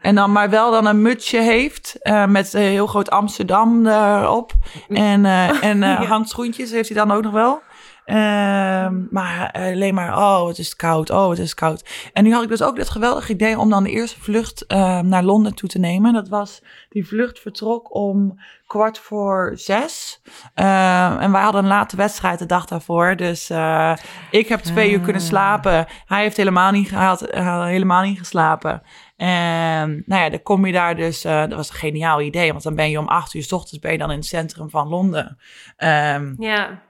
en 0.00 0.14
dan 0.14 0.32
maar 0.32 0.50
wel 0.50 0.70
dan 0.70 0.86
een 0.86 1.02
mutsje 1.02 1.40
heeft. 1.40 1.98
met 2.28 2.52
heel 2.52 2.86
groot 2.86 3.10
Amsterdam 3.10 3.86
erop. 3.86 4.52
En, 4.88 5.24
en 5.60 5.82
handschoentjes 5.82 6.70
heeft 6.70 6.88
hij 6.88 6.98
dan 6.98 7.16
ook 7.16 7.22
nog 7.22 7.32
wel. 7.32 7.62
Ehm, 8.04 9.00
maar 9.10 9.50
alleen 9.52 9.94
maar, 9.94 10.16
oh, 10.16 10.46
het 10.46 10.58
is 10.58 10.76
koud, 10.76 11.10
oh, 11.10 11.30
het 11.30 11.38
is 11.38 11.54
koud. 11.54 12.10
En 12.12 12.24
nu 12.24 12.32
had 12.32 12.42
ik 12.42 12.48
dus 12.48 12.62
ook 12.62 12.76
het 12.78 12.90
geweldige 12.90 13.32
idee 13.32 13.58
om 13.58 13.70
dan 13.70 13.82
de 13.84 13.90
eerste 13.90 14.20
vlucht 14.20 14.66
eh, 14.66 15.00
naar 15.00 15.22
Londen 15.22 15.54
toe 15.54 15.68
te 15.68 15.78
nemen. 15.78 16.12
Dat 16.12 16.28
was, 16.28 16.62
die 16.88 17.06
vlucht 17.06 17.38
vertrok 17.40 17.94
om 17.94 18.40
kwart 18.66 18.98
voor 18.98 19.52
zes. 19.54 20.22
Ehm, 20.54 21.18
en 21.18 21.32
wij 21.32 21.42
hadden 21.42 21.62
een 21.62 21.68
late 21.68 21.96
wedstrijd 21.96 22.38
de 22.38 22.46
dag 22.46 22.64
daarvoor. 22.64 23.16
Dus 23.16 23.50
eh, 23.50 23.96
ik 24.30 24.48
heb 24.48 24.60
twee 24.60 24.92
uur 24.92 25.00
kunnen 25.00 25.22
slapen. 25.22 25.86
Hij 26.06 26.22
heeft 26.22 26.36
helemaal 26.36 26.70
niet, 26.70 26.90
hij 26.90 27.04
had, 27.04 27.20
hij 27.20 27.42
had 27.42 27.66
helemaal 27.66 28.02
niet 28.02 28.18
geslapen. 28.18 28.82
En 29.16 30.02
nou 30.06 30.22
ja, 30.22 30.30
dan 30.30 30.42
kom 30.42 30.66
je 30.66 30.72
daar 30.72 30.96
dus, 30.96 31.24
eh, 31.24 31.40
dat 31.40 31.52
was 31.52 31.68
een 31.68 31.74
geniaal 31.74 32.20
idee. 32.20 32.50
Want 32.50 32.62
dan 32.62 32.74
ben 32.74 32.90
je 32.90 32.98
om 32.98 33.08
acht 33.08 33.34
uur 33.34 33.42
s 33.42 33.52
ochtends 33.52 33.78
ben 33.78 33.92
je 33.92 33.98
dan 33.98 34.10
in 34.10 34.16
het 34.16 34.26
centrum 34.26 34.70
van 34.70 34.88
Londen. 34.88 35.38
Ehm, 35.76 36.34
Ja, 36.38 36.82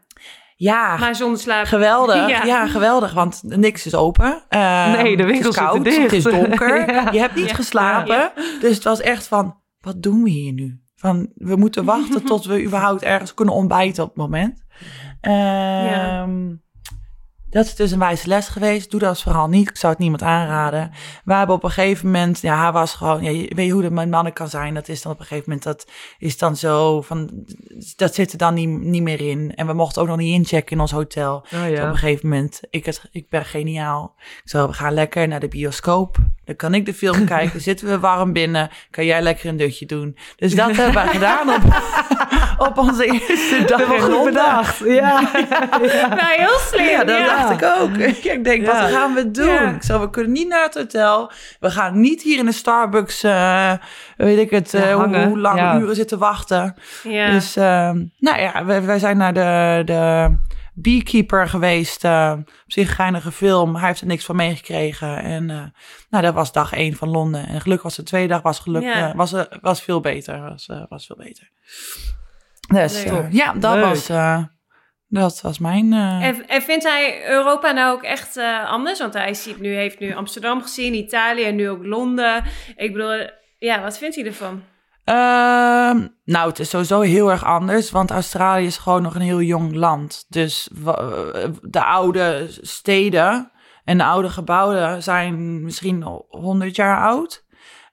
ja, 0.57 0.97
maar 0.97 1.15
zonder 1.15 1.39
slaap. 1.41 1.67
Geweldig, 1.67 2.29
ja. 2.37 2.45
Ja. 2.45 2.67
geweldig, 2.67 3.13
want 3.13 3.41
niks 3.45 3.87
is 3.87 3.95
open. 3.95 4.43
Ehm, 4.49 4.91
Nee, 5.03 5.17
de 5.17 5.25
winkels 5.25 5.57
Het 5.57 5.65
is 5.65 5.71
koud, 5.71 5.85
dicht. 5.85 6.03
het 6.03 6.13
is 6.13 6.23
donker, 6.25 6.79
Ja. 6.93 7.09
je 7.13 7.19
hebt 7.19 7.35
niet 7.35 7.49
Ja. 7.49 7.55
geslapen. 7.55 8.33
Dus 8.61 8.75
het 8.75 8.85
was 8.85 9.01
echt 9.01 9.27
van, 9.27 9.57
wat 9.81 10.03
doen 10.03 10.23
we 10.23 10.31
hier 10.31 10.53
nu? 10.53 10.81
Van, 10.97 11.31
we 11.35 11.57
moeten 11.57 11.85
wachten 11.85 12.25
tot 12.33 12.45
we 12.45 12.63
überhaupt 12.65 13.03
ergens 13.03 13.35
kunnen 13.35 13.55
ontbijten 13.55 14.03
op 14.03 14.09
het 14.09 14.19
moment. 14.19 14.63
Ehm, 15.21 16.55
Dat 17.53 17.65
is 17.65 17.75
dus 17.75 17.91
een 17.91 17.99
wijze 17.99 18.29
les 18.29 18.49
geweest. 18.49 18.91
Doe 18.91 19.01
dat 19.01 19.23
vooral 19.23 19.49
niet. 19.49 19.69
Ik 19.69 19.77
zou 19.77 19.93
het 19.93 20.01
niemand 20.01 20.23
aanraden. 20.23 20.91
We 21.25 21.35
hebben 21.35 21.57
op 21.57 21.65
een 21.65 21.71
gegeven 21.71 22.07
moment, 22.07 22.41
ja, 22.41 22.63
hij 22.63 22.73
was 22.73 22.95
gewoon, 22.95 23.23
ja, 23.23 23.31
weet 23.31 23.67
je 23.67 23.73
hoe 23.73 23.83
dat 23.83 23.91
met 23.91 24.11
mannen 24.11 24.33
kan 24.33 24.49
zijn? 24.49 24.75
Dat 24.75 24.89
is 24.89 25.03
dan 25.03 25.13
op 25.13 25.19
een 25.19 25.27
gegeven 25.27 25.45
moment, 25.51 25.65
dat 25.67 25.91
is 26.19 26.39
dan 26.39 26.57
zo 26.57 27.01
van, 27.01 27.45
dat 27.97 28.15
zit 28.15 28.33
er 28.33 28.39
dan 28.39 28.55
niet, 28.55 28.69
niet 28.69 29.03
meer 29.03 29.21
in. 29.21 29.55
En 29.55 29.67
we 29.67 29.73
mochten 29.73 30.03
ook 30.03 30.09
nog 30.09 30.17
niet 30.17 30.35
inchecken 30.35 30.73
in 30.73 30.81
ons 30.81 30.91
hotel. 30.91 31.35
Oh 31.35 31.65
Dus 31.65 31.79
op 31.79 31.85
een 31.85 31.97
gegeven 31.97 32.29
moment, 32.29 32.61
ik, 32.71 32.87
het, 32.87 33.09
ik 33.11 33.29
ben 33.29 33.45
geniaal. 33.45 34.15
Ik 34.19 34.51
zo, 34.51 34.67
we 34.67 34.73
gaan 34.73 34.95
lekker 34.95 35.29
naar 35.29 35.41
de 35.41 35.49
bioscoop. 35.49 36.17
Dan 36.53 36.71
kan 36.71 36.75
ik 36.79 36.87
de 36.87 36.95
film 36.95 37.25
kijken. 37.37 37.61
Zitten 37.61 37.89
we 37.89 37.99
warm 37.99 38.33
binnen. 38.33 38.71
Kan 38.91 39.05
jij 39.05 39.23
lekker 39.23 39.49
een 39.49 39.57
dutje 39.57 39.87
doen. 39.87 40.17
Dus 40.37 40.55
dat 40.55 40.77
hebben 40.77 41.03
we 41.03 41.09
gedaan 41.09 41.49
op, 41.49 41.63
op 42.69 42.79
onze 42.79 43.05
eerste 43.05 43.65
dag 43.67 43.81
in 43.81 44.09
Londen. 44.09 44.41
Ja. 44.85 45.21
Nou, 46.09 46.41
heel 46.41 46.59
slim. 46.59 46.85
Ja, 46.85 47.05
dat 47.05 47.19
ja. 47.19 47.37
dacht 47.37 47.63
ik 47.63 47.69
ook. 47.81 47.97
Ik 47.97 48.45
denk, 48.45 48.67
Ja. 48.67 48.83
wat 48.83 48.91
gaan 48.91 49.15
we 49.15 49.31
doen? 49.31 49.75
Ik 49.75 49.83
zo, 49.83 50.01
we 50.01 50.11
kunnen 50.11 50.33
niet 50.33 50.49
naar 50.49 50.63
het 50.63 50.75
hotel. 50.75 51.31
We 51.61 51.71
gaan 51.71 52.01
niet 52.01 52.23
hier 52.23 52.39
in 52.39 52.45
de 52.45 52.53
Starbucks, 52.53 53.23
eh, 53.23 53.73
weet 54.17 54.39
ik 54.39 54.51
het, 54.51 54.75
eh, 54.75 54.95
hoe, 54.95 55.39
lang 55.39 55.81
uren 55.83 55.95
zitten 55.95 56.19
wachten. 56.19 56.75
Ja. 57.03 57.31
Dus, 57.31 57.57
ehm, 57.57 58.05
nou 58.19 58.41
ja, 58.41 58.65
wij, 58.65 58.83
wij 58.83 58.99
zijn 58.99 59.17
naar 59.17 59.33
de, 59.35 59.83
de 59.85 60.31
Beekeeper 60.75 61.49
geweest. 61.49 62.05
eh, 62.05 62.35
op 62.39 62.51
zich 62.67 62.89
een 62.89 62.95
geinige 62.95 63.33
film. 63.33 63.77
Hij 63.77 63.87
heeft 63.87 64.01
er 64.01 64.07
niks 64.07 64.25
van 64.25 64.37
meegekregen. 64.37 65.23
En 65.23 65.51
eh, 65.51 65.65
nou, 66.11 66.23
dat 66.25 66.35
was 66.35 66.53
dag 66.53 66.73
één 66.73 66.95
van 66.95 67.09
Londen. 67.09 67.47
En 67.47 67.61
gelukkig 67.61 67.83
was 67.83 67.97
de 67.97 68.03
tweede 68.03 68.29
dag 68.29 68.43
was, 68.43 68.59
geluk, 68.59 68.83
Ja. 68.83 69.09
eh, 69.11 69.15
was, 69.17 69.33
eh, 69.33 69.43
was 69.61 69.83
veel 69.83 70.01
beter. 70.01 70.41
Was, 70.41 70.67
eh, 70.69 70.83
was 70.89 71.07
veel 71.07 71.17
beter. 71.17 71.51
Dus 72.69 73.03
ja, 73.31 73.53
dat 73.53 73.75
Leuk. 73.75 73.85
was, 73.85 74.09
eh, 74.09 74.45
dat 75.09 75.41
was 75.41 75.59
mijn... 75.59 75.93
eh, 75.93 76.23
En, 76.27 76.49
en 76.49 76.63
vindt 76.63 76.85
hij 76.85 77.29
Europa 77.29 77.71
nou 77.73 77.93
ook 77.97 78.03
echt 78.03 78.37
eh, 78.37 78.71
anders? 78.71 78.99
Want 78.99 79.15
hij 79.15 79.35
ziet 79.35 79.61
nu, 79.61 79.75
heeft 79.75 79.99
nu 79.99 80.15
Amsterdam 80.15 80.63
gezien, 80.63 80.95
Italië 80.95 81.43
en 81.45 81.57
nu 81.57 81.69
ook 81.69 81.85
Londen. 81.85 82.45
Ik 82.77 82.93
bedoel, 82.93 83.29
ja, 83.59 83.81
wat 83.83 83.99
vindt 83.99 84.15
hij 84.17 84.25
ervan? 84.25 84.63
Ehm, 85.05 86.07
nou, 86.25 86.49
het 86.49 86.59
is 86.59 86.71
sowieso 86.71 87.01
heel 87.01 87.31
erg 87.31 87.45
anders, 87.45 87.91
want 87.91 88.11
Australië 88.11 88.67
is 88.67 88.77
gewoon 88.77 89.03
nog 89.03 89.15
een 89.15 89.21
heel 89.21 89.43
jong 89.43 89.75
land. 89.75 90.25
Dus 90.29 90.69
de 91.61 91.85
oude 91.85 92.47
steden 92.61 93.53
en 93.85 93.99
de 93.99 94.05
oude 94.05 94.31
gebouwen 94.31 95.03
zijn 95.03 95.63
misschien 95.63 96.03
al 96.03 96.27
100 96.29 96.77
jaar 96.77 97.03
oud. 97.03 97.45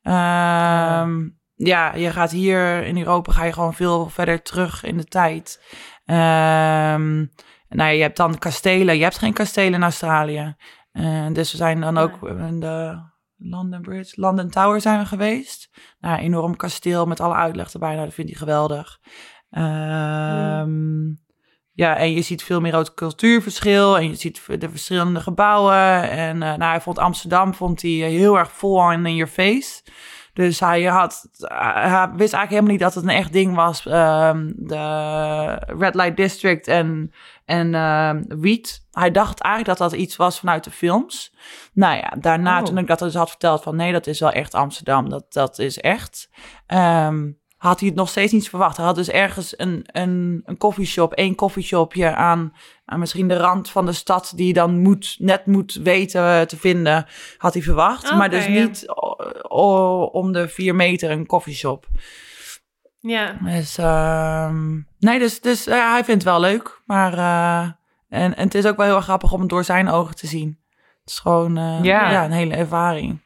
Ehm, 0.02 1.30
ja, 1.56 1.96
je 1.96 2.12
gaat 2.12 2.32
hier 2.32 2.84
in 2.84 2.98
Europa 2.98 3.32
ga 3.32 3.44
je 3.44 3.54
gewoon 3.54 3.74
veel 3.74 4.10
verder 4.10 4.42
terug 4.42 4.84
in 4.84 4.98
de 4.98 5.06
tijd. 5.06 5.64
Ehm, 6.06 7.26
nou, 7.70 7.92
je 7.92 8.02
hebt 8.02 8.18
dan 8.18 8.38
kastelen. 8.38 8.98
Je 8.98 9.04
hebt 9.04 9.18
geen 9.18 9.34
kastelen 9.34 9.74
in 9.74 9.84
Australië. 9.84 10.56
Eh, 10.92 11.28
dus 11.32 11.52
we 11.52 11.58
zijn 11.58 11.82
dan 11.82 11.98
ook 11.98 12.24
in 12.24 12.60
de 12.60 13.00
London 13.40 13.82
Bridge, 13.82 14.22
London 14.22 14.50
Tower 14.50 14.82
zijn 14.82 15.00
we 15.00 15.06
geweest. 15.06 15.70
Nou, 16.00 16.18
een 16.18 16.24
enorm 16.24 16.56
kasteel 16.56 17.06
met 17.06 17.20
alle 17.20 17.34
uitleg 17.34 17.74
erbij. 17.74 17.94
Nou, 17.94 18.06
dat 18.06 18.14
vindt 18.14 18.32
hij 18.32 18.40
geweldig. 18.40 19.00
Ehm, 19.50 21.08
Ja, 21.74 21.96
en 21.96 22.12
je 22.14 22.22
ziet 22.22 22.44
veel 22.44 22.62
meer 22.62 22.76
het 22.76 22.94
cultuurverschil. 22.94 23.98
En 23.98 24.08
je 24.08 24.16
ziet 24.16 24.46
de 24.60 24.70
verschillende 24.70 25.20
gebouwen. 25.20 26.10
En 26.10 26.44
eh, 26.44 26.50
nou, 26.50 26.64
hij 26.72 26.82
vond 26.82 26.98
Amsterdam 26.98 27.54
vond 27.54 27.82
hij 27.82 27.92
heel 27.92 28.38
erg 28.38 28.52
full 28.52 28.70
on 28.70 29.06
in 29.06 29.16
your 29.16 29.32
face. 29.32 29.84
Dus 30.40 30.60
hij, 30.60 30.84
had, 30.84 31.30
hij 31.38 32.10
wist 32.16 32.34
eigenlijk 32.34 32.50
helemaal 32.50 32.72
niet 32.72 32.80
dat 32.80 32.94
het 32.94 33.04
een 33.04 33.10
echt 33.10 33.34
ding 33.34 33.56
was. 33.56 33.86
ehm, 33.86 34.52
de 34.56 34.78
Red 35.80 35.96
Light 35.96 36.18
District 36.18 36.68
en, 36.68 37.12
en 37.46 37.74
ehm 37.74 38.24
Wiet. 38.28 38.88
Hij 38.92 39.12
dacht 39.12 39.40
eigenlijk 39.42 39.78
dat 39.78 39.90
dat 39.90 40.00
iets 40.00 40.16
was 40.16 40.40
vanuit 40.40 40.64
de 40.64 40.72
films. 40.72 41.36
Nou 41.74 41.96
ja, 41.96 42.14
daarna 42.20 42.60
Oh. 42.60 42.66
toen 42.66 42.78
ik 42.78 42.88
dat 42.88 43.00
dus 43.00 43.14
had 43.14 43.30
verteld 43.30 43.64
van 43.64 43.76
nee, 43.76 43.92
dat 43.92 44.08
is 44.08 44.20
wel 44.20 44.32
echt 44.32 44.54
Amsterdam. 44.54 45.10
Dat, 45.10 45.26
dat 45.34 45.60
is 45.60 45.78
echt. 45.78 46.30
Ehm, 46.66 47.32
had 47.60 47.80
hij 47.80 47.90
het 47.90 47.98
nog 47.98 48.10
steeds 48.10 48.32
niet 48.34 48.50
verwacht. 48.50 48.78
Hij 48.78 48.86
had 48.86 48.96
dus 48.96 49.10
ergens 49.10 49.54
een, 49.60 49.84
een, 49.92 50.42
een 50.46 50.58
koffieshop, 50.58 51.14
één 51.14 51.36
koffieshopje 51.36 52.16
aan, 52.16 52.54
aan 52.86 53.00
misschien 53.00 53.28
de 53.28 53.38
rand 53.38 53.70
van 53.70 53.86
de 53.86 53.92
stad... 53.94 54.34
die 54.36 54.48
je 54.48 54.54
dan 54.54 54.78
moet, 54.80 55.16
net 55.20 55.46
moet 55.46 55.74
weten 55.74 56.24
eh, 56.24 56.42
te 56.42 56.58
vinden, 56.58 57.06
had 57.38 57.54
hij 57.54 57.64
verwacht. 57.64 58.12
Maar 58.16 58.30
dus 58.30 58.46
ja. 58.46 58.52
niet 58.52 58.84
o- 58.90 59.16
o- 59.48 60.04
om 60.04 60.32
de 60.32 60.48
vier 60.48 60.76
meter 60.76 61.12
een 61.12 61.26
koffieshop. 61.26 61.88
Ja. 63.00 63.38
Dus, 63.44 63.78
ehm, 63.78 64.74
nee, 65.00 65.20
dus, 65.20 65.42
dus 65.42 65.68
eh, 65.68 65.92
hij 65.92 66.04
vindt 66.04 66.24
het 66.24 66.32
wel 66.32 66.40
leuk. 66.40 66.82
Maar 66.86 67.14
eh, 67.14 67.62
en, 68.10 68.36
en 68.36 68.44
het 68.44 68.56
is 68.56 68.66
ook 68.66 68.78
wel 68.78 68.86
heel 68.86 68.96
erg 68.96 69.04
grappig 69.04 69.32
om 69.32 69.40
het 69.40 69.50
door 69.50 69.64
zijn 69.64 69.90
ogen 69.90 70.16
te 70.16 70.28
zien. 70.28 70.60
Het 71.02 71.10
is 71.10 71.20
gewoon 71.20 71.58
eh, 71.58 71.84
Ja. 71.84 72.12
ja. 72.12 72.26
een 72.26 72.32
hele 72.32 72.56
ervaring. 72.56 73.22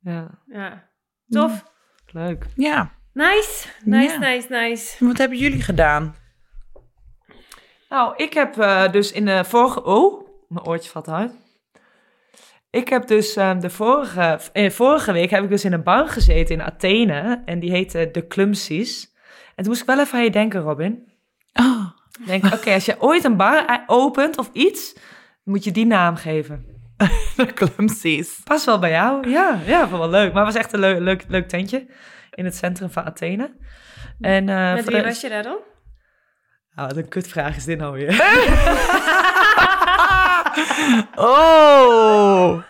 Ja, 0.00 0.28
ja. 0.46 0.88
Tof. 1.28 1.64
leuk. 2.06 2.46
Ja, 2.54 2.90
Nice. 3.20 3.66
Nice, 3.84 4.12
Ja. 4.12 4.18
nice, 4.18 4.46
nice. 4.50 5.04
wat 5.04 5.18
hebben 5.18 5.38
jullie 5.38 5.62
gedaan? 5.62 6.14
Nou, 7.88 8.14
ik 8.16 8.32
heb 8.34 8.58
eh, 8.58 8.92
dus 8.92 9.12
in 9.12 9.24
de 9.24 9.44
vorige... 9.44 9.84
Oh, 9.84 10.28
mijn 10.48 10.66
oortje 10.66 10.90
valt 10.90 11.08
uit. 11.08 11.32
Ik 12.70 12.88
heb 12.88 13.06
dus 13.06 13.36
eh, 13.36 13.60
de 13.60 13.70
vorige, 13.70 14.40
eh, 14.52 14.70
vorige 14.70 15.12
week 15.12 15.30
heb 15.30 15.44
ik 15.44 15.50
dus 15.50 15.64
in 15.64 15.72
een 15.72 15.82
bar 15.82 16.08
gezeten 16.08 16.54
in 16.54 16.62
Athene. 16.62 17.42
En 17.44 17.60
die 17.60 17.70
heette 17.70 18.10
The 18.12 18.26
Clumsies. 18.26 19.12
En 19.48 19.56
toen 19.56 19.66
moest 19.66 19.80
ik 19.80 19.86
wel 19.86 20.00
even 20.00 20.18
aan 20.18 20.24
je 20.24 20.30
denken, 20.30 20.60
Robin. 20.60 21.12
Oh, 21.52 21.86
Ik 22.20 22.26
denk, 22.26 22.44
oké, 22.54 22.72
als 22.72 22.84
je 22.84 23.00
ooit 23.00 23.24
een 23.24 23.36
bar 23.36 23.64
eh, 23.66 23.76
opent 23.86 24.38
of 24.38 24.50
iets, 24.52 24.96
moet 25.44 25.64
je 25.64 25.70
die 25.70 25.86
naam 25.86 26.16
geven. 26.16 26.66
de 27.36 27.46
clumsies. 27.54 28.40
Past 28.44 28.64
wel 28.64 28.78
bij 28.78 28.90
jou. 28.90 29.28
Ja, 29.30 29.58
ja, 29.66 29.88
vond 29.88 30.00
wel 30.00 30.10
leuk. 30.10 30.32
Maar 30.32 30.44
het 30.44 30.54
was 30.54 30.62
echt 30.62 30.72
een 30.72 30.80
leuk, 30.80 30.98
leuk, 30.98 31.24
leuk 31.28 31.48
tentje 31.48 31.86
in 32.30 32.44
het 32.44 32.56
centrum 32.56 32.90
van 32.90 33.04
Athene. 33.04 33.50
Hm. 34.18 34.24
En, 34.24 34.48
eh, 34.48 34.74
Met 34.74 34.88
wie 34.88 35.02
was 35.02 35.20
je 35.20 35.28
daar 35.28 35.42
dan? 35.42 35.58
Nou, 36.74 36.88
wat 36.88 36.96
een 36.96 37.08
kutvraag 37.08 37.56
is 37.56 37.64
dit 37.64 37.78
nou 37.78 37.92
weer. 37.92 38.10
oh! 41.14 42.62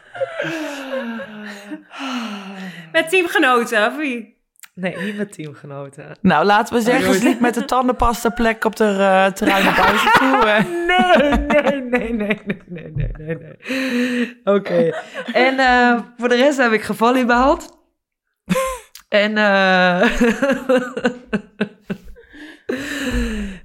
Met 2.92 3.08
teamgenoten, 3.08 3.86
of 3.86 3.96
wie? 3.96 4.38
Nee, 4.74 4.96
niet 4.96 5.16
met 5.16 5.32
teamgenoten. 5.32 6.16
Nou, 6.20 6.44
laten 6.44 6.74
we 6.74 6.80
oh, 6.80 6.86
zeggen, 6.86 7.14
ze 7.14 7.36
met 7.40 7.54
de 7.54 7.64
tandenpasta 7.64 8.28
plek 8.28 8.64
op 8.64 8.76
de 8.76 8.84
uh, 8.84 9.26
terrein 9.26 9.64
naar 9.64 9.74
buiten 9.74 10.12
toe. 10.18 10.64
Nee, 10.86 11.80
nee, 11.80 11.80
nee, 11.80 12.12
nee, 12.12 12.40
nee, 12.66 12.92
nee, 12.94 13.10
nee, 13.18 13.36
nee. 13.36 14.40
Oké. 14.44 14.90
En 15.32 15.58
eh, 15.58 16.00
voor 16.16 16.28
de 16.28 16.36
rest 16.36 16.58
heb 16.58 16.72
ik 16.72 16.82
gevolleybald. 16.82 17.78
En 19.10 19.32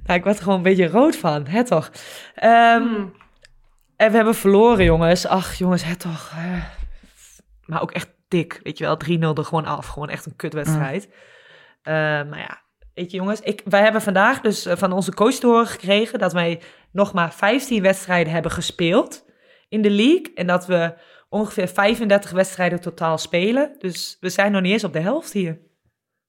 Nou, 0.05 0.19
ik 0.19 0.23
word 0.23 0.35
er 0.35 0.43
gewoon 0.43 0.57
een 0.57 0.63
beetje 0.63 0.87
rood 0.87 1.15
van, 1.15 1.47
hè 1.47 1.63
toch? 1.63 1.91
Ehm, 2.35 2.81
Hmm. 2.81 3.13
En 3.95 4.09
we 4.09 4.15
hebben 4.15 4.35
verloren, 4.35 4.85
jongens. 4.85 5.27
Ach, 5.27 5.53
jongens, 5.53 5.83
hè 5.83 5.95
toch. 5.95 6.33
Maar 7.65 7.81
ook 7.81 7.91
echt 7.91 8.09
dik, 8.27 8.59
weet 8.63 8.77
je 8.77 8.83
wel. 8.83 8.97
3-0 8.97 9.37
er 9.37 9.45
gewoon 9.45 9.65
af. 9.65 9.87
Gewoon 9.87 10.09
echt 10.09 10.25
een 10.25 10.35
kutwedstrijd. 10.35 11.09
Eh, 11.81 11.93
maar 11.93 12.37
ja, 12.37 12.61
weet 12.93 13.11
je 13.11 13.17
jongens. 13.17 13.39
Ik, 13.39 13.61
wij 13.65 13.81
hebben 13.81 14.01
vandaag 14.01 14.41
dus 14.41 14.65
eh, 14.65 14.77
van 14.77 14.91
onze 14.91 15.13
coach 15.13 15.33
te 15.33 15.47
horen 15.47 15.67
gekregen... 15.67 16.19
dat 16.19 16.33
wij 16.33 16.61
nog 16.91 17.13
maar 17.13 17.33
15 17.33 17.81
wedstrijden 17.81 18.33
hebben 18.33 18.51
gespeeld 18.51 19.25
in 19.69 19.81
de 19.81 19.89
league. 19.89 20.31
En 20.35 20.47
dat 20.47 20.65
we 20.65 20.93
ongeveer 21.35 21.67
35 21.67 22.31
wedstrijden 22.31 22.81
totaal 22.81 23.17
spelen. 23.17 23.75
Dus 23.79 24.17
we 24.19 24.29
zijn 24.29 24.51
nog 24.51 24.61
niet 24.61 24.71
eens 24.71 24.83
op 24.83 24.93
de 24.93 24.99
helft 24.99 25.31
hier. 25.33 25.59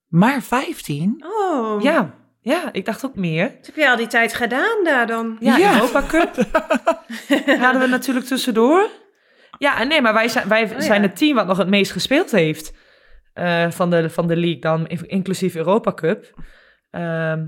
Maar 0.09 0.43
15? 0.43 1.25
Oh, 1.27 1.83
Ja, 1.83 2.15
ja, 2.41 2.73
ik 2.73 2.85
dacht 2.85 3.05
ook 3.05 3.15
meer. 3.15 3.43
Wat 3.57 3.67
heb 3.67 3.77
je 3.77 3.91
al 3.91 3.97
die 3.97 4.07
tijd 4.07 4.35
gedaan 4.35 4.85
daar 4.85 5.07
dan? 5.07 5.37
Ja, 5.41 5.57
Ja. 5.57 5.75
Europa 5.75 6.03
Cup 6.09 6.35
hadden 7.63 7.81
we 7.81 7.87
natuurlijk 7.87 8.27
tussendoor. 8.27 8.89
Ja, 9.59 9.81
en 9.81 9.89
nee, 9.89 10.01
maar 10.03 10.13
wij 10.15 10.29
zijn, 10.29 10.49
wij 10.49 10.65
Oh, 10.65 10.71
ja. 10.71 10.81
zijn 10.81 11.03
het 11.03 11.17
team 11.17 11.35
wat 11.35 11.47
nog 11.47 11.59
het 11.59 11.69
meest 11.69 11.93
gespeeld 11.93 12.31
heeft 12.31 12.73
eh, 13.33 13.71
van, 13.71 13.91
de, 13.91 14.11
van 14.11 14.27
de 14.27 14.37
league 14.37 14.59
dan, 14.61 14.87
in- 14.87 15.09
inclusief 15.09 15.55
Europa 15.55 15.93
Cup. 15.95 16.35
Ehm, 16.91 17.47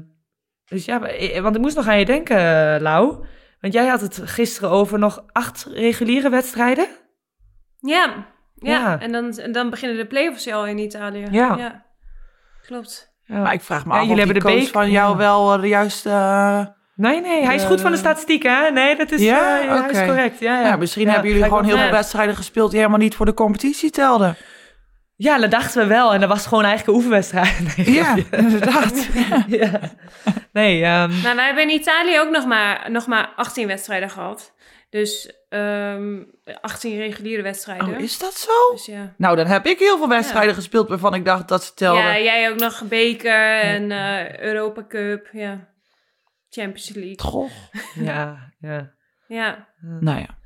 dus 0.65 0.85
ja, 0.85 1.01
want 1.43 1.55
ik 1.57 1.61
moest 1.61 1.77
nog 1.77 1.87
aan 1.89 1.99
je 1.99 2.05
denken, 2.05 2.37
eh, 2.37 2.81
Lau. 2.81 3.25
Want 3.61 3.73
jij 3.73 3.87
had 3.87 4.01
het 4.01 4.21
gisteren 4.25 4.71
over 4.71 4.99
nog 4.99 5.25
acht 5.33 5.67
reguliere 5.73 6.29
wedstrijden. 6.31 6.87
Ja, 7.81 8.15
ja. 8.55 8.73
Ja. 8.79 8.99
En, 9.01 9.13
dan, 9.13 9.39
en 9.39 9.53
dan 9.53 9.71
beginnen 9.71 9.97
de 9.97 10.07
play-offs 10.07 10.53
al 10.53 10.67
in 10.67 10.79
Italië. 10.79 11.27
Ja. 11.31 11.85
Klopt. 12.67 13.13
Ja. 13.25 13.39
Maar 13.39 13.53
ik 13.53 13.61
vraag 13.61 13.85
me 13.85 13.93
Ja, 13.93 13.99
af 14.01 14.07
jullie 14.07 14.23
of 14.25 14.25
die 14.33 14.33
hebben 14.33 14.53
de 14.53 14.57
coach 14.57 14.65
beek- 14.73 14.83
van 14.83 14.91
jou 14.91 15.11
ja. 15.11 15.17
wel 15.17 15.55
eh, 15.55 15.61
de 15.61 15.69
juiste... 15.69 16.09
eh, 16.11 16.67
Nee, 16.95 17.21
nee, 17.21 17.45
hij 17.45 17.55
is 17.55 17.65
goed 17.65 17.81
van 17.81 17.91
de 17.91 17.97
Eh, 17.97 18.03
statistiek, 18.03 18.43
hè? 18.43 18.71
Nee, 18.71 18.97
dat 18.97 19.11
is, 19.11 19.21
Ja? 19.23 19.59
eh, 19.59 19.65
ja, 19.65 19.81
hij 19.83 19.91
is 19.91 20.05
correct. 20.07 20.39
Ja, 20.41 20.61
ja. 20.61 20.67
ja, 20.67 20.77
misschien 20.77 21.07
Ja, 21.07 21.11
hebben 21.13 21.31
jullie 21.31 21.45
gewoon 21.45 21.65
heel 21.65 21.79
veel 21.79 21.91
wedstrijden 21.91 22.37
gespeeld... 22.37 22.71
die 22.71 22.79
helemaal 22.79 23.01
niet 23.01 23.15
voor 23.15 23.27
de 23.27 23.35
competitie 23.35 23.91
telden. 23.91 24.37
Ja, 25.17 25.39
dat 25.39 25.51
dachten 25.51 25.83
we 25.83 25.87
wel. 25.89 26.15
En 26.15 26.21
dat 26.21 26.29
was 26.29 26.47
gewoon 26.47 26.65
eigenlijk 26.65 26.89
een 26.89 26.95
oefenwedstrijd. 27.05 27.59
Nee, 27.77 27.93
Ja, 27.93 28.05
grapje. 28.15 28.37
inderdaad. 28.37 29.07
ja. 29.61 29.71
Nee, 30.53 30.83
ehm, 30.85 31.11
Nou, 31.23 31.37
wij 31.37 31.45
hebben 31.47 31.63
in 31.63 31.71
Italië 31.81 32.21
ook 32.21 32.31
nog 32.31 32.47
maar, 32.47 32.91
nog 32.91 33.07
maar 33.07 33.29
18 33.37 33.67
wedstrijden 33.67 34.11
gehad. 34.11 34.55
Dus 34.91 35.33
ehm 35.49 36.23
18 36.61 36.97
reguliere 36.97 37.43
wedstrijden. 37.43 37.89
Oh, 37.89 38.01
is 38.01 38.19
dat 38.19 38.35
zo? 38.35 38.73
Dus 38.73 38.87
ja. 38.87 39.15
Nou, 39.17 39.37
dan 39.37 39.47
heb 39.47 39.67
ik 39.67 39.79
heel 39.79 39.99
veel 39.99 40.09
wedstrijden 40.09 40.55
gespeeld... 40.55 40.89
waarvan 40.89 41.15
ik 41.15 41.25
dacht 41.25 41.49
dat 41.49 41.65
ze 41.65 41.75
telden. 41.75 42.03
ja, 42.03 42.19
jij 42.19 42.51
ook 42.51 42.59
nog 42.59 42.83
beker 42.89 43.61
en 43.61 43.91
eh, 43.91 44.39
Europa 44.39 44.87
Cup. 44.89 45.29
Ja. 45.33 45.69
Champions 46.51 46.89
League. 46.89 47.21
Goh. 47.21 47.51
ja, 48.11 48.53
ja. 48.59 48.95
Ja. 49.27 49.69
Nou 50.01 50.19
ja. 50.19 50.39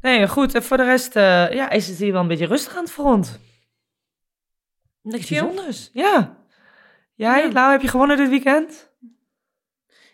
Nee, 0.00 0.28
goed. 0.28 0.54
En 0.54 0.62
voor 0.62 0.76
de 0.76 0.84
rest 0.84 1.16
eh, 1.16 1.52
ja, 1.52 1.70
is 1.70 1.88
het 1.88 1.98
hier 1.98 2.12
wel 2.12 2.20
een 2.20 2.28
beetje 2.28 2.46
rustig 2.46 2.76
aan 2.76 2.82
het 2.82 2.92
front. 2.92 3.40
Niks 5.02 5.28
bijzonders. 5.28 5.90
Ja. 5.92 6.36
Jij, 7.14 7.46
Ja. 7.46 7.52
Lau, 7.52 7.70
heb 7.70 7.80
je 7.80 7.88
gewonnen 7.88 8.16
dit 8.16 8.28
weekend? 8.28 8.92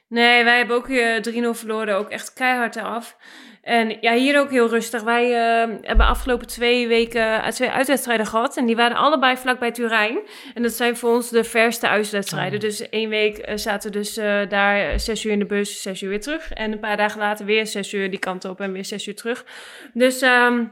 Nee, 0.08 0.44
wij 0.44 0.56
hebben 0.56 0.76
ook 0.76 0.88
eh 0.88 1.46
3-0 1.46 1.58
verloren. 1.58 1.96
Ook 1.96 2.10
echt 2.10 2.32
keihard 2.32 2.76
eraf. 2.76 3.16
En 3.64 3.96
ja, 4.00 4.14
hier 4.14 4.38
ook 4.40 4.50
heel 4.50 4.68
rustig. 4.68 5.02
Wij 5.02 5.24
eh, 5.24 5.74
hebben 5.82 6.06
afgelopen 6.06 6.46
twee 6.46 6.88
weken 6.88 7.42
eh, 7.42 7.48
twee 7.48 7.70
uitwedstrijden 7.70 8.26
gehad. 8.26 8.56
En 8.56 8.66
die 8.66 8.76
waren 8.76 8.96
allebei 8.96 9.36
vlakbij 9.36 9.72
Turijn. 9.72 10.18
En 10.54 10.62
dat 10.62 10.72
zijn 10.72 10.96
voor 10.96 11.14
ons 11.14 11.30
de 11.30 11.44
verste 11.44 11.88
uitwedstrijden. 11.88 12.60
Dus 12.60 12.88
één 12.88 13.08
week 13.08 13.38
eh, 13.38 13.56
zaten 13.56 13.92
we 13.92 13.98
dus 13.98 14.16
eh, 14.16 14.48
daar 14.48 15.00
zes 15.00 15.24
uur 15.24 15.32
in 15.32 15.38
de 15.38 15.44
bus, 15.44 15.82
zes 15.82 16.02
uur 16.02 16.08
weer 16.08 16.20
terug. 16.20 16.52
En 16.52 16.72
een 16.72 16.78
paar 16.78 16.96
dagen 16.96 17.18
later 17.18 17.46
weer 17.46 17.66
zes 17.66 17.92
uur 17.92 18.10
die 18.10 18.18
kant 18.18 18.44
op 18.44 18.60
en 18.60 18.72
weer 18.72 18.84
zes 18.84 19.06
uur 19.06 19.16
terug. 19.16 19.44
Dus 19.92 20.20
ehm, 20.20 20.64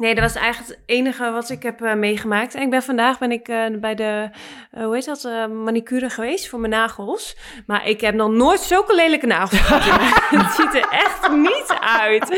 nee, 0.00 0.14
dat 0.14 0.24
was 0.32 0.42
eigenlijk 0.42 0.68
het 0.68 0.78
enige 0.86 1.30
wat 1.30 1.50
ik 1.50 1.62
heb 1.62 1.82
eh, 1.82 1.94
meegemaakt. 1.94 2.54
En 2.54 2.62
ik 2.62 2.70
ben 2.70 2.82
vandaag 2.82 3.18
ben 3.18 3.32
ik 3.32 3.48
eh, 3.48 3.64
bij 3.80 3.94
de, 3.94 4.30
eh, 4.70 4.84
hoe 4.84 4.94
heet 4.94 5.04
dat, 5.04 5.48
manicure 5.48 6.10
geweest 6.10 6.48
voor 6.48 6.58
mijn 6.60 6.72
nagels. 6.72 7.36
Maar 7.66 7.88
ik 7.88 8.00
heb 8.00 8.14
nog 8.14 8.30
nooit 8.30 8.60
zulke 8.60 8.94
lelijke 8.94 9.26
nagels 9.26 9.60
gehad. 9.60 9.84
Het 10.40 10.52
ziet 10.52 10.74
er 10.74 10.88
echt 10.90 11.30
niet 11.30 11.74
uit. 11.80 12.30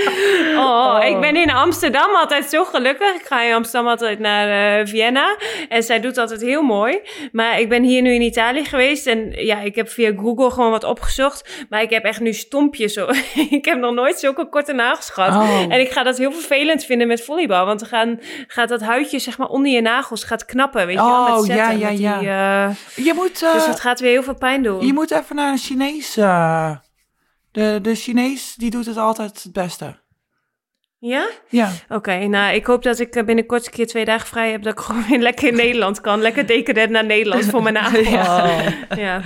Oh, 0.56 0.70
Oh. 0.72 1.04
ik 1.04 1.20
ben 1.20 1.36
in 1.36 1.50
Amsterdam 1.50 2.14
altijd 2.14 2.44
zo 2.50 2.64
gelukkig. 2.64 3.14
Ik 3.14 3.26
ga 3.26 3.42
in 3.42 3.54
Amsterdam 3.54 3.90
altijd 3.90 4.18
naar 4.18 4.86
Vienna. 4.88 5.36
En 5.68 5.82
zij 5.82 6.00
doet 6.00 6.18
altijd 6.18 6.40
heel 6.40 6.62
mooi. 6.62 7.00
Maar 7.32 7.60
ik 7.60 7.68
ben 7.68 7.82
hier 7.82 8.02
nu 8.02 8.14
in 8.14 8.22
Italië 8.22 8.64
geweest. 8.64 9.06
En 9.06 9.30
ja, 9.30 9.60
ik 9.60 9.74
heb 9.74 9.88
via 9.88 10.12
Google 10.16 10.50
gewoon 10.50 10.70
wat 10.70 10.84
opgezocht. 10.84 11.64
Maar 11.68 11.82
ik 11.82 11.90
heb 11.90 12.04
echt 12.04 12.20
nu 12.20 12.32
stompjes. 12.32 12.96
Ik 13.50 13.64
heb 13.64 13.78
nog 13.78 13.94
nooit 13.94 14.18
zulke 14.18 14.48
korte 14.48 14.72
nagels 14.72 15.10
gehad. 15.10 15.34
Oh. 15.34 15.60
En 15.68 15.80
ik 15.80 15.90
ga 15.90 16.02
dat 16.02 16.18
heel 16.18 16.32
vervelend 16.32 16.84
vinden 16.84 17.06
met 17.06 17.24
volleybal. 17.24 17.51
Want 17.66 17.80
dan 17.80 17.88
gaan, 17.88 18.18
gaat 18.46 18.68
dat 18.68 18.80
huidje 18.80 19.18
zeg 19.18 19.38
maar 19.38 19.48
onder 19.48 19.72
je 19.72 19.80
nagels 19.80 20.24
gaat 20.24 20.44
knappen. 20.44 20.86
Weet 20.86 20.96
je 20.96 21.02
wel, 21.04 21.22
met 21.22 21.32
Oh, 21.32 21.38
zetten. 21.38 21.56
ja, 21.56 21.70
ja, 21.70 21.88
met 21.88 21.96
die, 21.96 22.06
ja. 22.06 22.68
eh, 22.68 23.04
Je 23.04 23.12
moet, 23.14 23.42
eh, 23.42 23.52
dus 23.52 23.66
het 23.66 23.80
gaat 23.80 24.00
weer 24.00 24.10
heel 24.10 24.22
veel 24.22 24.34
pijn 24.38 24.62
doen. 24.62 24.86
je 24.86 24.92
moet 24.92 25.10
even 25.10 25.36
naar 25.36 25.50
een 25.50 25.58
Chinees... 25.58 26.16
eh, 26.16 26.76
de, 27.52 27.78
de 27.82 27.94
Chinees, 27.94 28.54
die 28.54 28.70
doet 28.70 28.86
het 28.86 28.96
altijd 28.96 29.42
het 29.42 29.52
beste. 29.52 30.00
Ja? 30.98 31.28
Ja. 31.48 31.70
Oké, 31.88 32.26
nou 32.26 32.54
ik 32.54 32.66
hoop 32.66 32.82
dat 32.82 32.98
ik 32.98 33.14
eh, 33.16 33.24
binnenkort 33.24 33.66
een 33.66 33.72
keer 33.72 33.86
twee 33.86 34.04
dagen 34.04 34.26
vrij 34.26 34.50
heb. 34.50 34.62
Dat 34.62 34.72
ik 34.72 34.80
gewoon 34.84 35.04
weer 35.08 35.18
lekker 35.18 35.48
in 35.48 35.56
Nederland 35.56 36.00
kan. 36.00 36.20
Lekker 36.20 36.46
decadent 36.46 36.90
naar 36.90 37.04
Nederland 37.04 37.44
voor 37.44 37.62
mijn 37.62 37.74
nagels. 37.82 38.08
Ja. 38.08 38.46
ja. 38.96 39.20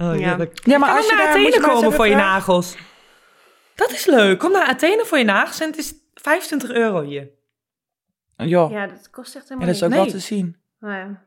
Oh, 0.00 0.18
Ja. 0.18 0.28
heerlijk. 0.28 0.58
Ja, 0.66 0.78
maar 0.78 0.88
Kom 0.88 0.96
als 0.98 1.06
je 1.08 1.14
naar 1.16 1.24
daar... 1.26 1.34
Athene 1.46 1.60
komen 1.60 1.92
voor 1.92 2.06
je 2.08 2.14
nagels. 2.14 2.74
Dat 3.74 3.90
is 3.90 4.06
leuk. 4.06 4.38
Kom 4.38 4.52
naar 4.52 4.66
Athene 4.66 5.04
voor 5.04 5.18
je 5.18 5.24
nagels 5.24 5.60
en 5.60 5.66
het 5.66 5.78
is 5.78 5.92
25 6.14 6.70
euro 6.70 7.02
hier. 7.02 7.28
Joh, 8.36 8.70
ja, 8.70 8.86
dat 8.86 9.10
kost 9.10 9.34
echt 9.36 9.48
ja, 9.48 9.54
helemaal 9.54 9.66
dat 9.66 9.76
is 9.76 9.82
ook 9.82 9.90
wel 10.04 10.06
te 10.06 10.18
zien. 10.18 10.56
Ja. 10.80 11.24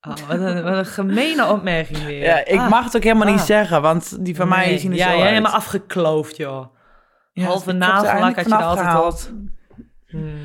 Oh, 0.00 0.14
wat, 0.28 0.38
een, 0.38 0.62
wat 0.62 0.76
een 0.76 0.86
gemene 0.86 1.46
opmerking 1.48 2.04
weer. 2.04 2.22
Ja, 2.22 2.44
ik 2.44 2.58
Ah. 2.58 2.68
mag 2.70 2.84
het 2.84 2.96
ook 2.96 3.02
helemaal 3.02 3.30
niet 3.30 3.40
Ah. 3.40 3.44
zeggen, 3.46 3.82
want 3.82 4.24
die 4.24 4.36
van 4.36 4.48
mij 4.48 4.78
zien 4.78 4.90
er 4.90 4.96
ja, 4.96 5.10
zo 5.10 5.18
jij 5.18 5.28
helemaal 5.28 5.52
afgekloofd, 5.52 6.36
joh. 6.36 6.66
Ja, 7.32 7.44
halve 7.44 7.72
eindelijk 8.04 8.36
had 8.36 8.46
je 8.48 8.54
er 8.54 8.62
altijd. 8.62 9.32
Hmm. 10.06 10.38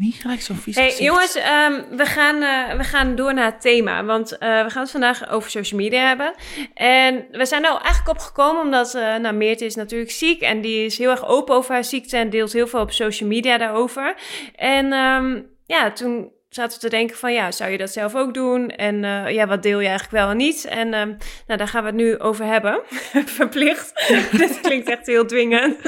Niet 0.00 0.14
gelijk 0.14 0.40
zo'n 0.40 0.56
vies 0.56 0.74
Hey, 0.74 0.84
gezicht. 0.84 1.04
jongens, 1.04 1.34
ehm, 1.34 1.96
we, 1.96 2.06
gaan, 2.06 2.42
eh, 2.42 2.76
we 2.76 2.84
gaan 2.84 3.14
door 3.14 3.34
naar 3.34 3.44
het 3.44 3.60
thema. 3.60 4.04
Want 4.04 4.38
eh, 4.38 4.64
we 4.64 4.70
gaan 4.70 4.82
het 4.82 4.90
vandaag 4.90 5.30
over 5.30 5.50
social 5.50 5.80
media 5.80 6.06
hebben. 6.06 6.34
En 6.74 7.26
we 7.30 7.46
zijn 7.46 7.62
nou 7.62 7.80
eigenlijk 7.82 8.08
opgekomen 8.18 8.62
omdat 8.62 8.94
eh 8.94 9.16
nou, 9.16 9.34
Meerte 9.34 9.64
is 9.64 9.74
natuurlijk 9.74 10.10
ziek. 10.10 10.40
En 10.40 10.60
die 10.60 10.84
is 10.84 10.98
heel 10.98 11.10
erg 11.10 11.26
open 11.26 11.54
over 11.54 11.72
haar 11.72 11.84
ziekte 11.84 12.16
en 12.16 12.30
deelt 12.30 12.52
heel 12.52 12.66
veel 12.66 12.80
op 12.80 12.92
social 12.92 13.28
media 13.28 13.58
daarover. 13.58 14.14
En 14.54 14.92
ehm, 14.92 15.42
ja, 15.66 15.92
toen 15.92 16.32
zaten 16.50 16.74
we 16.74 16.84
te 16.84 16.96
denken 16.96 17.16
van 17.16 17.32
ja, 17.32 17.50
zou 17.50 17.70
je 17.70 17.78
dat 17.78 17.90
zelf 17.90 18.14
ook 18.14 18.34
doen? 18.34 18.68
En 18.68 19.04
eh, 19.04 19.30
ja, 19.34 19.46
wat 19.46 19.62
deel 19.62 19.80
je 19.80 19.88
eigenlijk 19.88 20.22
wel 20.22 20.30
en 20.30 20.36
niet? 20.36 20.64
En 20.64 20.94
ehm, 20.94 21.08
nou, 21.46 21.58
daar 21.58 21.68
gaan 21.68 21.82
we 21.82 21.88
het 21.88 21.96
nu 21.96 22.18
over 22.18 22.44
hebben. 22.44 22.80
Verplicht. 23.40 23.92
Dit 24.38 24.60
klinkt 24.60 24.88
echt 24.88 25.06
heel 25.06 25.26
dwingend. 25.26 25.78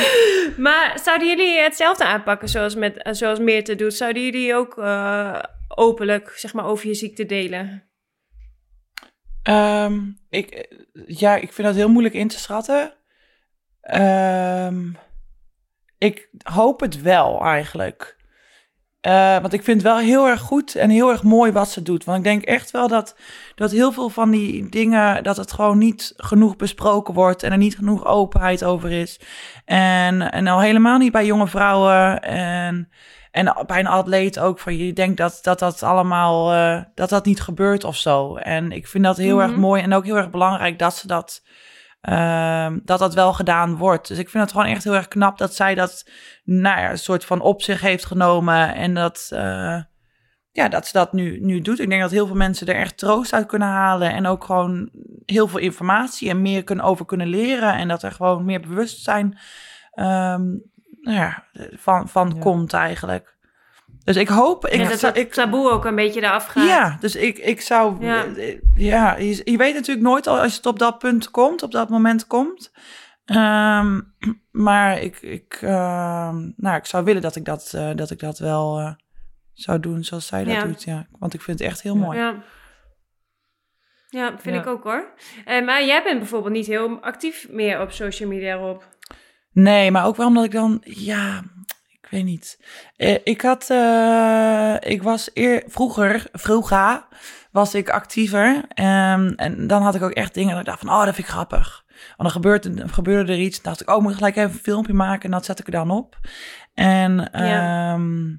maar 0.66 0.98
zouden 1.04 1.28
jullie 1.28 1.60
hetzelfde 1.60 2.04
aanpakken 2.04 2.48
zoals, 2.48 2.74
met, 2.74 3.02
eh, 3.02 3.12
zoals 3.12 3.38
Meerte 3.38 3.74
doet? 3.74 3.94
Zouden 3.94 4.22
jullie 4.22 4.54
ook 4.54 4.78
eh, 4.78 5.38
openlijk 5.68 6.32
zeg 6.36 6.52
maar, 6.52 6.64
over 6.66 6.86
je 6.86 6.94
ziekte 6.94 7.26
delen? 7.26 7.82
Ehm, 9.42 10.00
ik, 10.30 10.68
ja, 11.06 11.36
ik 11.36 11.52
vind 11.52 11.66
dat 11.66 11.76
heel 11.76 11.90
moeilijk 11.90 12.14
in 12.14 12.28
te 12.28 12.38
schatten. 12.38 12.92
Ehm, 13.80 14.90
ik 15.98 16.28
hoop 16.42 16.80
het 16.80 17.02
wel 17.02 17.40
eigenlijk. 17.44 18.20
Eh, 19.02 19.38
want 19.38 19.52
ik 19.52 19.62
vind 19.64 19.82
het 19.82 19.92
wel 19.92 19.98
heel 20.00 20.26
erg 20.28 20.40
goed 20.40 20.74
en 20.74 20.90
heel 20.90 21.10
erg 21.10 21.22
mooi 21.22 21.52
wat 21.52 21.68
ze 21.70 21.82
doet. 21.82 22.04
Want 22.04 22.18
ik 22.18 22.24
denk 22.24 22.42
echt 22.42 22.70
wel 22.70 22.88
dat, 22.88 23.16
dat 23.54 23.70
heel 23.70 23.92
veel 23.92 24.08
van 24.08 24.30
die 24.30 24.68
dingen, 24.68 25.22
dat 25.22 25.36
het 25.36 25.52
gewoon 25.52 25.78
niet 25.78 26.12
genoeg 26.16 26.56
besproken 26.56 27.14
wordt 27.14 27.42
en 27.42 27.52
er 27.52 27.58
niet 27.58 27.76
genoeg 27.76 28.04
openheid 28.06 28.64
over 28.64 28.90
is. 28.90 29.20
En, 29.64 30.32
en 30.32 30.46
al 30.46 30.60
helemaal 30.60 30.98
niet 30.98 31.12
bij 31.12 31.26
jonge 31.26 31.46
vrouwen 31.46 32.22
en, 32.22 32.90
en 33.30 33.54
bij 33.66 33.78
een 33.78 33.86
atleet 33.86 34.38
ook. 34.38 34.58
Van 34.58 34.76
je 34.76 34.92
denkt 34.92 35.16
dat 35.16 35.38
dat, 35.42 35.58
dat 35.58 35.82
allemaal, 35.82 36.52
eh, 36.52 36.82
dat 36.94 37.08
dat 37.08 37.24
niet 37.24 37.40
gebeurt 37.40 37.84
of 37.84 37.96
zo. 37.96 38.36
En 38.36 38.72
ik 38.72 38.86
vind 38.86 39.04
dat 39.04 39.16
heel 39.16 39.40
erg 39.42 39.50
Mhm. 39.50 39.60
mooi 39.60 39.82
en 39.82 39.94
ook 39.94 40.04
heel 40.04 40.16
erg 40.16 40.30
belangrijk 40.30 40.78
dat 40.78 40.96
ze 40.96 41.06
dat, 41.06 41.42
ehm, 42.02 42.78
dat 42.84 42.98
dat 42.98 43.14
wel 43.14 43.32
gedaan 43.32 43.76
wordt. 43.76 44.08
Dus 44.08 44.18
ik 44.18 44.28
vind 44.28 44.42
het 44.42 44.52
gewoon 44.52 44.66
echt 44.66 44.84
heel 44.84 44.94
erg 44.94 45.08
knap 45.08 45.38
dat 45.38 45.54
zij 45.54 45.74
dat, 45.74 46.08
nou 46.44 46.80
ja, 46.80 46.90
een 46.90 46.98
soort 46.98 47.24
van 47.24 47.40
op 47.40 47.62
zich 47.62 47.80
heeft 47.80 48.04
genomen. 48.04 48.74
En 48.74 48.94
dat, 48.94 49.28
eh, 49.32 49.82
ja, 50.50 50.68
dat 50.68 50.86
ze 50.86 50.92
dat 50.92 51.12
nu, 51.12 51.40
nu 51.40 51.60
doet. 51.60 51.80
Ik 51.80 51.88
denk 51.88 52.02
dat 52.02 52.10
heel 52.10 52.26
veel 52.26 52.36
mensen 52.36 52.66
er 52.66 52.74
echt 52.74 52.98
troost 52.98 53.32
uit 53.32 53.46
kunnen 53.46 53.68
halen. 53.68 54.12
En 54.12 54.26
ook 54.26 54.44
gewoon 54.44 54.90
heel 55.26 55.48
veel 55.48 55.58
informatie 55.58 56.28
en 56.28 56.42
meer 56.42 56.64
kunnen 56.64 56.84
over 56.84 57.04
kunnen 57.04 57.26
leren. 57.26 57.74
En 57.74 57.88
dat 57.88 58.02
er 58.02 58.12
gewoon 58.12 58.44
meer 58.44 58.60
bewustzijn 58.60 59.38
ehm, 59.92 60.42
nou 61.00 61.16
ja, 61.16 61.44
van, 61.72 62.08
van 62.08 62.32
Ja. 62.34 62.40
komt 62.40 62.72
eigenlijk. 62.72 63.36
Dus 64.04 64.16
ik 64.16 64.28
hoop... 64.28 64.66
Ik, 64.66 64.88
dat 64.88 64.98
zou- 64.98 65.12
het 65.12 65.22
ik, 65.22 65.32
taboe 65.32 65.70
ook 65.70 65.84
een 65.84 65.94
beetje 65.94 66.20
eraf 66.22 66.46
gaat. 66.46 66.66
ja, 66.68 66.96
dus 67.00 67.16
ik, 67.16 67.38
ik 67.38 67.60
zou... 67.60 68.04
Ja. 68.76 69.16
Je, 69.16 69.40
je 69.44 69.56
weet 69.56 69.74
natuurlijk 69.74 70.06
nooit 70.06 70.26
al 70.26 70.40
als 70.40 70.56
het 70.56 70.66
op 70.66 70.78
dat 70.78 70.98
punt 70.98 71.30
komt, 71.30 71.62
op 71.62 71.70
dat 71.70 71.88
moment 71.88 72.26
komt. 72.26 72.72
Ehm, 73.24 74.00
maar 74.66 75.00
ik, 75.00 75.20
ik, 75.22 75.58
ehm, 75.60 76.50
nou, 76.56 76.76
ik 76.76 76.86
zou 76.86 77.04
willen 77.04 77.22
dat 77.22 77.36
ik 77.36 77.44
dat, 77.44 77.72
eh, 77.74 77.90
dat, 77.94 78.10
ik 78.10 78.18
dat 78.18 78.38
wel 78.38 78.78
eh, 78.78 78.92
zou 79.52 79.80
doen 79.80 80.04
zoals 80.04 80.26
zij 80.26 80.44
dat 80.44 80.54
Ja. 80.54 80.64
doet. 80.64 80.82
Ja. 80.82 81.06
Want 81.18 81.34
ik 81.34 81.40
vind 81.42 81.58
het 81.58 81.68
echt 81.68 81.82
heel 81.82 81.96
mooi. 81.96 82.18
Ja. 82.18 82.34
Ja, 84.08 84.38
vind 84.38 84.54
Ja. 84.54 84.60
ik 84.60 84.66
ook 84.66 84.82
hoor. 84.84 85.12
Eh, 85.44 85.64
maar 85.64 85.84
jij 85.84 86.02
bent 86.02 86.18
bijvoorbeeld 86.18 86.54
niet 86.54 86.66
heel 86.66 86.98
actief 87.00 87.46
meer 87.50 87.80
op 87.80 87.90
social 87.92 88.28
media, 88.28 88.54
Rob. 88.54 88.82
Nee, 89.52 89.90
maar 89.90 90.06
ook 90.06 90.16
wel 90.16 90.26
omdat 90.26 90.44
ik 90.44 90.50
dan, 90.52 90.80
ja, 90.84 91.42
weet 92.12 92.24
niet. 92.24 92.58
Eh, 92.96 93.16
ik 93.24 93.40
had, 93.40 93.70
eh, 93.70 94.74
ik 94.80 95.02
was 95.02 95.30
eer, 95.34 95.62
vroeger, 95.66 96.26
vroeger 96.32 97.04
was 97.50 97.74
ik 97.74 97.90
actiever. 97.90 98.62
Ehm, 98.68 99.32
en 99.36 99.66
dan 99.66 99.82
had 99.82 99.94
ik 99.94 100.02
ook 100.02 100.10
echt 100.10 100.34
dingen 100.34 100.50
dat 100.50 100.60
ik 100.60 100.66
dacht 100.66 100.78
van, 100.80 100.88
oh, 100.88 101.04
dat 101.04 101.14
vind 101.14 101.26
ik 101.26 101.32
grappig. 101.32 101.84
Want 102.16 102.16
dan 102.16 102.30
gebeurde, 102.30 102.88
gebeurde 102.88 103.32
er 103.32 103.38
iets. 103.38 103.62
Dan 103.62 103.72
dacht 103.72 103.80
ik, 103.80 103.90
oh, 103.90 104.02
moet 104.02 104.10
ik 104.10 104.16
gelijk 104.16 104.36
even 104.36 104.50
een 104.50 104.56
filmpje 104.58 104.92
maken. 104.92 105.22
En 105.24 105.30
dat 105.30 105.44
zet 105.44 105.58
ik 105.58 105.66
er 105.66 105.72
dan 105.72 105.90
op. 105.90 106.18
En, 106.74 107.28
Ja. 107.32 107.92
ehm, 107.92 108.34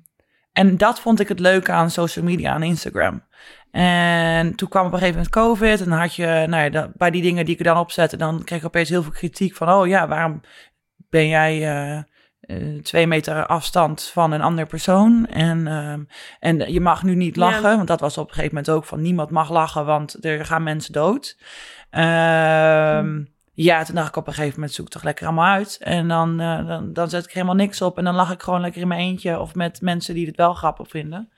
en 0.51 0.77
dat 0.77 0.99
vond 0.99 1.19
ik 1.19 1.27
het 1.27 1.39
leuke 1.39 1.71
aan 1.71 1.89
social 1.89 2.25
media, 2.25 2.53
aan 2.53 2.63
Instagram. 2.63 3.23
En 3.71 4.55
toen 4.55 4.69
kwam 4.69 4.85
op 4.85 4.91
een 4.93 4.97
gegeven 4.99 5.15
moment 5.17 5.35
COVID. 5.35 5.81
En 5.81 5.89
dan 5.89 5.99
had 5.99 6.15
je, 6.15 6.25
nou 6.25 6.63
ja, 6.63 6.69
dat- 6.69 6.93
bij 6.93 7.11
die 7.11 7.21
dingen 7.21 7.45
die 7.45 7.53
ik 7.53 7.59
er 7.59 7.65
dan 7.65 7.77
opzette, 7.77 8.17
dan 8.17 8.43
kreeg 8.43 8.59
ik 8.59 8.65
opeens 8.65 8.89
heel 8.89 9.03
veel 9.03 9.11
kritiek 9.11 9.55
van, 9.55 9.69
oh 9.69 9.87
ja, 9.87 10.07
waarom 10.07 10.41
ben 11.09 11.27
jij 11.27 11.69
eh, 11.95 12.03
eh, 12.45 12.81
twee 12.81 13.07
meter 13.07 13.45
afstand 13.45 14.03
van 14.13 14.31
een 14.31 14.41
ander 14.41 14.65
persoon? 14.65 15.25
En, 15.25 15.67
ehm, 15.67 16.03
en 16.39 16.73
je 16.73 16.81
mag 16.81 17.03
nu 17.03 17.15
niet 17.15 17.35
Ja. 17.35 17.41
lachen, 17.41 17.75
want 17.75 17.87
dat 17.87 17.99
was 17.99 18.17
op 18.17 18.27
een 18.27 18.33
gegeven 18.33 18.55
moment 18.55 18.73
ook 18.73 18.85
van 18.85 19.01
niemand 19.01 19.29
mag 19.29 19.49
lachen, 19.51 19.85
want 19.85 20.25
er 20.25 20.45
gaan 20.45 20.63
mensen 20.63 20.93
dood. 20.93 21.37
Ehm, 21.89 23.23
Ja, 23.55 23.83
toen 23.83 23.95
dacht 23.95 24.07
ik 24.07 24.15
op 24.15 24.27
een 24.27 24.33
gegeven 24.33 24.55
moment 24.55 24.73
zoek 24.75 24.89
toch 24.89 25.03
lekker 25.03 25.25
allemaal 25.25 25.53
uit. 25.53 25.77
En 25.81 26.07
dan, 26.07 26.39
eh, 26.39 26.67
dan, 26.67 26.93
dan 26.93 27.09
zet 27.09 27.25
ik 27.25 27.31
helemaal 27.31 27.55
niks 27.55 27.81
op. 27.81 27.97
En 27.97 28.03
dan 28.03 28.15
lach 28.15 28.31
ik 28.31 28.41
gewoon 28.41 28.61
lekker 28.61 28.81
in 28.81 28.87
mijn 28.87 28.99
eentje. 28.99 29.39
Of 29.39 29.55
met 29.55 29.81
mensen 29.81 30.13
die 30.13 30.25
het 30.27 30.35
wel 30.35 30.53
grappig 30.53 30.89
vinden. 30.89 31.29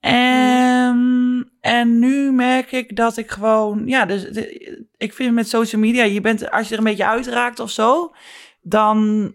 En, 0.00 1.50
en 1.60 1.98
nu 1.98 2.32
merk 2.32 2.72
ik 2.72 2.96
dat 2.96 3.16
ik 3.16 3.30
gewoon... 3.30 3.82
Ja, 3.86 4.04
dus 4.06 4.22
de- 4.30 4.86
ik 4.96 5.12
vind 5.12 5.34
met 5.34 5.48
social 5.48 5.80
media... 5.80 6.04
Je 6.04 6.20
bent, 6.20 6.50
als 6.50 6.66
je 6.68 6.72
er 6.72 6.78
een 6.78 6.84
beetje 6.84 7.06
uitraakt 7.06 7.60
of 7.60 7.70
zo... 7.70 8.14
Dan... 8.62 9.32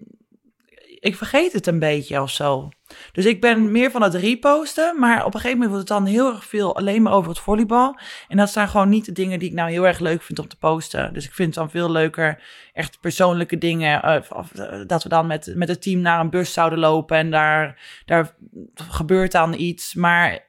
Ik 1.03 1.15
vergeet 1.15 1.53
het 1.53 1.67
een 1.67 1.79
beetje 1.79 2.21
of 2.21 2.29
zo. 2.29 2.69
Dus 3.11 3.25
ik 3.25 3.41
ben 3.41 3.71
meer 3.71 3.91
van 3.91 4.01
het 4.01 4.13
reposten. 4.13 4.99
Maar 4.99 5.19
op 5.25 5.33
een 5.33 5.39
gegeven 5.39 5.51
moment 5.59 5.69
wordt 5.75 5.89
het 5.89 5.97
dan 5.97 6.07
heel 6.07 6.33
erg 6.33 6.45
veel 6.45 6.75
alleen 6.75 7.01
maar 7.01 7.13
over 7.13 7.29
het 7.29 7.39
volleybal. 7.39 7.97
En 8.27 8.37
dat 8.37 8.49
zijn 8.49 8.67
gewoon 8.67 8.89
niet 8.89 9.05
de 9.05 9.11
dingen 9.11 9.39
die 9.39 9.49
ik 9.49 9.55
nou 9.55 9.69
heel 9.71 9.87
erg 9.87 9.99
leuk 9.99 10.21
vind 10.21 10.39
om 10.39 10.47
te 10.47 10.57
posten. 10.57 11.13
Dus 11.13 11.25
ik 11.25 11.33
vind 11.33 11.47
het 11.47 11.57
dan 11.57 11.69
veel 11.69 11.91
leuker, 11.91 12.43
echt 12.73 12.99
persoonlijke 12.99 13.57
dingen. 13.57 14.01
eh, 14.01 14.15
of, 14.19 14.31
of, 14.31 14.51
eh, 14.53 14.79
dat 14.87 15.03
we 15.03 15.09
dan 15.09 15.27
met, 15.27 15.51
met 15.55 15.67
het 15.67 15.81
team 15.81 15.99
naar 16.01 16.19
een 16.19 16.29
bus 16.29 16.53
zouden 16.53 16.79
lopen 16.79 17.17
en 17.17 17.31
daar, 17.31 17.79
daar 18.05 18.35
gebeurt 18.73 19.31
dan 19.31 19.53
iets. 19.53 19.93
Maar 19.93 20.39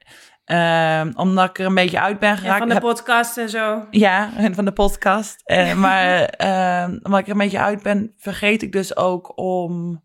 ehm, 0.45 1.13
omdat 1.17 1.49
ik 1.49 1.59
er 1.59 1.67
een 1.67 1.75
beetje 1.75 2.01
uit 2.01 2.19
ben 2.19 2.29
Ja, 2.31 2.37
geraakt. 2.37 2.59
van 2.59 2.69
de 2.69 2.75
heb- 2.75 2.83
podcast 2.83 3.37
en 3.37 3.49
zo. 3.49 3.87
ja, 3.91 4.31
van 4.53 4.65
de 4.65 4.73
podcast. 4.73 5.41
Eh, 5.45 5.75
maar 5.75 6.23
ehm, 6.51 6.99
omdat 7.03 7.21
ik 7.21 7.27
er 7.27 7.33
een 7.33 7.39
beetje 7.39 7.61
uit 7.61 7.83
ben, 7.83 8.13
vergeet 8.17 8.63
ik 8.63 8.73
dus 8.73 8.97
ook 8.97 9.39
om 9.39 10.03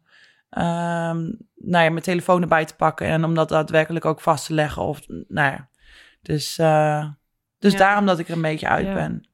ehm, 0.49 1.17
nou 1.55 1.83
ja, 1.83 1.89
mijn 1.89 2.01
telefoon 2.01 2.41
erbij 2.41 2.65
te 2.65 2.75
pakken. 2.75 3.07
En 3.07 3.23
om 3.23 3.35
dat 3.35 3.49
daadwerkelijk 3.49 4.05
ook 4.05 4.21
vast 4.21 4.45
te 4.45 4.53
leggen. 4.53 4.81
Of, 4.81 4.99
nou 5.07 5.51
ja. 5.51 5.69
Dus, 6.21 6.57
eh, 6.57 7.05
dus 7.59 7.71
Ja. 7.71 7.77
daarom 7.77 8.05
dat 8.05 8.19
ik 8.19 8.27
er 8.27 8.35
een 8.35 8.41
beetje 8.41 8.67
uit 8.67 8.85
Ja. 8.88 8.93
ben. 8.93 9.27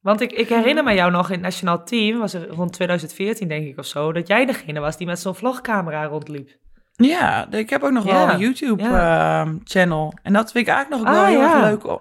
Want 0.00 0.20
ik, 0.20 0.32
ik 0.32 0.48
herinner 0.48 0.84
me 0.84 0.94
jou 0.94 1.10
nog 1.10 1.26
in 1.26 1.32
het 1.32 1.42
nationaal 1.42 1.84
team, 1.84 2.18
was 2.18 2.34
er 2.34 2.48
rond 2.48 2.72
2014 2.72 3.48
denk 3.48 3.66
ik 3.66 3.78
of 3.78 3.86
zo, 3.86 4.12
dat 4.12 4.26
jij 4.28 4.46
degene 4.46 4.80
was 4.80 4.96
die 4.96 5.06
met 5.06 5.18
zo'n 5.20 5.34
vlogcamera 5.34 6.04
rondliep. 6.04 6.50
Ja, 6.92 7.50
ik 7.50 7.70
heb 7.70 7.82
ook 7.82 7.90
nog 7.90 8.04
Ja, 8.04 8.12
wel 8.26 8.34
een 8.34 8.38
YouTube-channel. 8.40 10.12
en 10.22 10.32
dat 10.32 10.52
vind 10.52 10.66
ik 10.66 10.72
eigenlijk 10.74 11.02
nog 11.04 11.12
wel 11.14 11.22
Ah, 11.22 11.28
heel 11.28 11.40
ja. 11.40 11.54
erg 11.54 11.84
leuk. 11.84 12.00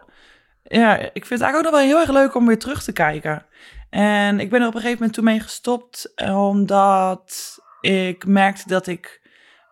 Ja, 0.64 0.96
ik 0.98 1.26
vind 1.26 1.30
het 1.30 1.42
eigenlijk 1.42 1.56
ook 1.56 1.64
nog 1.64 1.72
wel 1.72 1.82
heel 1.90 2.00
erg 2.00 2.10
leuk 2.10 2.36
om 2.36 2.46
weer 2.48 2.60
terug 2.60 2.84
te 2.84 2.94
kijken. 2.94 3.46
En 3.90 4.40
ik 4.40 4.50
ben 4.50 4.62
er 4.62 4.68
op 4.68 4.74
een 4.74 4.80
gegeven 4.80 4.98
moment 5.00 5.16
toen 5.16 5.24
mee 5.26 5.40
gestopt, 5.40 6.12
eh, 6.16 6.48
omdat 6.48 7.58
ik 7.82 8.26
merkte 8.26 8.64
dat 8.68 8.88
ik 8.88 9.22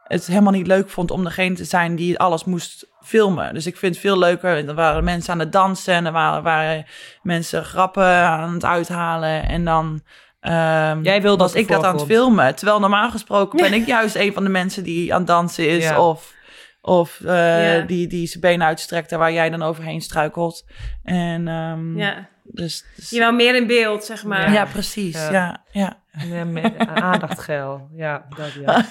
het 0.04 0.28
helemaal 0.28 0.54
niet 0.54 0.68
leuk 0.68 0.90
vond 0.90 1.12
om 1.12 1.24
degene 1.24 1.56
te 1.56 1.64
zijn 1.66 1.96
die 1.96 2.20
alles 2.20 2.44
moest 2.44 2.88
filmen. 3.02 3.54
Dus 3.54 3.66
ik 3.66 3.78
vind 3.78 3.94
het 3.94 4.04
veel 4.04 4.18
leuker. 4.20 4.68
Er 4.68 4.74
waren 4.74 5.04
mensen 5.04 5.34
aan 5.34 5.40
het 5.40 5.52
dansen 5.52 5.94
en 5.94 6.06
er 6.06 6.12
waren, 6.12 6.44
waren 6.44 6.86
mensen 7.22 7.66
grappen 7.66 8.04
aan 8.06 8.54
het 8.54 8.66
uithalen. 8.66 9.48
En 9.48 9.66
dan 9.66 10.02
ehm, 10.40 11.02
Jij 11.04 11.22
was 11.22 11.32
op 11.34 11.54
de 11.54 11.60
ik 11.60 11.68
dat 11.68 11.84
aan 11.84 11.96
het 11.96 12.06
filmen. 12.06 12.56
Terwijl 12.56 12.80
normaal 12.80 13.12
gesproken 13.12 13.60
ben 13.60 13.74
ik 13.74 13.86
juist 13.86 14.16
een 14.16 14.34
van 14.34 14.44
de 14.44 14.50
mensen 14.50 14.84
die 14.84 15.14
aan 15.14 15.20
het 15.20 15.28
dansen 15.28 15.70
is. 15.70 15.84
Ja. 15.84 16.08
Of, 16.08 16.34
of 16.82 17.22
eh, 17.22 17.88
die, 17.88 18.08
die 18.08 18.28
zijn 18.28 18.42
benen 18.42 18.68
uitstrekt 18.68 19.12
en 19.12 19.20
waar 19.20 19.34
jij 19.34 19.50
dan 19.50 19.62
overheen 19.62 20.02
struikelt. 20.02 20.66
En 21.04 21.48
ehm, 21.48 21.98
Ja. 21.98 22.28
dus, 22.44 22.86
dus- 22.96 23.10
Je 23.10 23.20
wel 23.20 23.34
meer 23.34 23.56
in 23.56 23.68
beeld, 23.68 24.04
zeg 24.04 24.24
maar. 24.24 24.52
ja. 24.52 24.66
precies. 24.66 25.16
Ja. 25.16 25.32
Ja, 25.32 25.64
ja. 25.72 25.98
Ja, 26.12 26.44
met 26.44 26.78
aandachtgeil. 26.78 27.90
Ja, 27.96 28.26
dat 28.36 28.54
ja. 28.54 28.74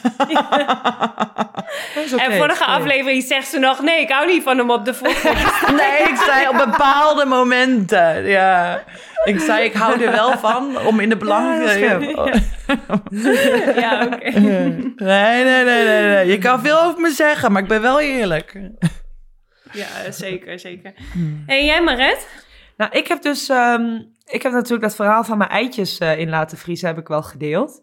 Dat 1.95 2.05
is 2.05 2.13
oké, 2.13 2.23
En 2.23 2.37
vorige 2.37 2.65
aflevering 2.65 3.23
zegt 3.23 3.49
ze 3.49 3.59
nog... 3.59 3.83
Nee, 3.83 4.01
ik 4.01 4.11
hou 4.11 4.27
niet 4.27 4.43
van 4.43 4.59
hem 4.59 4.71
op 4.71 4.85
de 4.85 4.95
voorgrond. 4.95 5.37
Nee, 5.81 6.09
ik 6.09 6.17
zei 6.17 6.49
op 6.49 6.57
bepaalde 6.57 7.25
momenten. 7.25 8.27
Ja. 8.27 8.83
Ik 9.25 9.41
zei, 9.41 9.65
ik 9.65 9.73
hou 9.73 10.03
er 10.03 10.13
wel 10.13 10.39
van 10.39 10.79
om 10.79 11.01
in 11.01 11.09
de 11.09 11.17
belang... 11.17 11.65
Ja, 11.65 11.99
ja, 13.81 14.05
oké. 14.05 14.31
Nee, 14.97 15.45
nee, 15.45 15.65
nee, 15.65 15.85
nee, 15.85 16.03
nee. 16.03 16.27
Je 16.27 16.39
kan 16.39 16.61
veel 16.61 16.81
over 16.83 17.01
me 17.01 17.11
zeggen, 17.11 17.53
maar 17.53 17.63
ik 17.63 17.69
ben 17.69 17.81
wel 17.81 18.01
eerlijk. 18.01 18.61
Ja, 19.73 20.11
zeker, 20.11 20.59
zeker. 20.59 20.93
En 21.47 21.65
jij, 21.65 21.83
Maret? 21.83 22.29
Nou, 22.77 22.91
ik 22.93 23.09
heb 23.09 23.23
dus, 23.23 23.49
ehm, 23.49 24.01
ik 24.29 24.43
heb 24.43 24.53
natuurlijk 24.53 24.83
dat 24.83 24.95
verhaal 24.95 25.25
van 25.25 25.39
mijn 25.39 25.51
eitjes 25.51 25.99
eh, 25.99 26.19
in 26.19 26.29
laten 26.29 26.59
vriezen, 26.59 26.89
heb 26.89 26.99
ik 26.99 27.09
wel 27.09 27.23
gedeeld. 27.23 27.83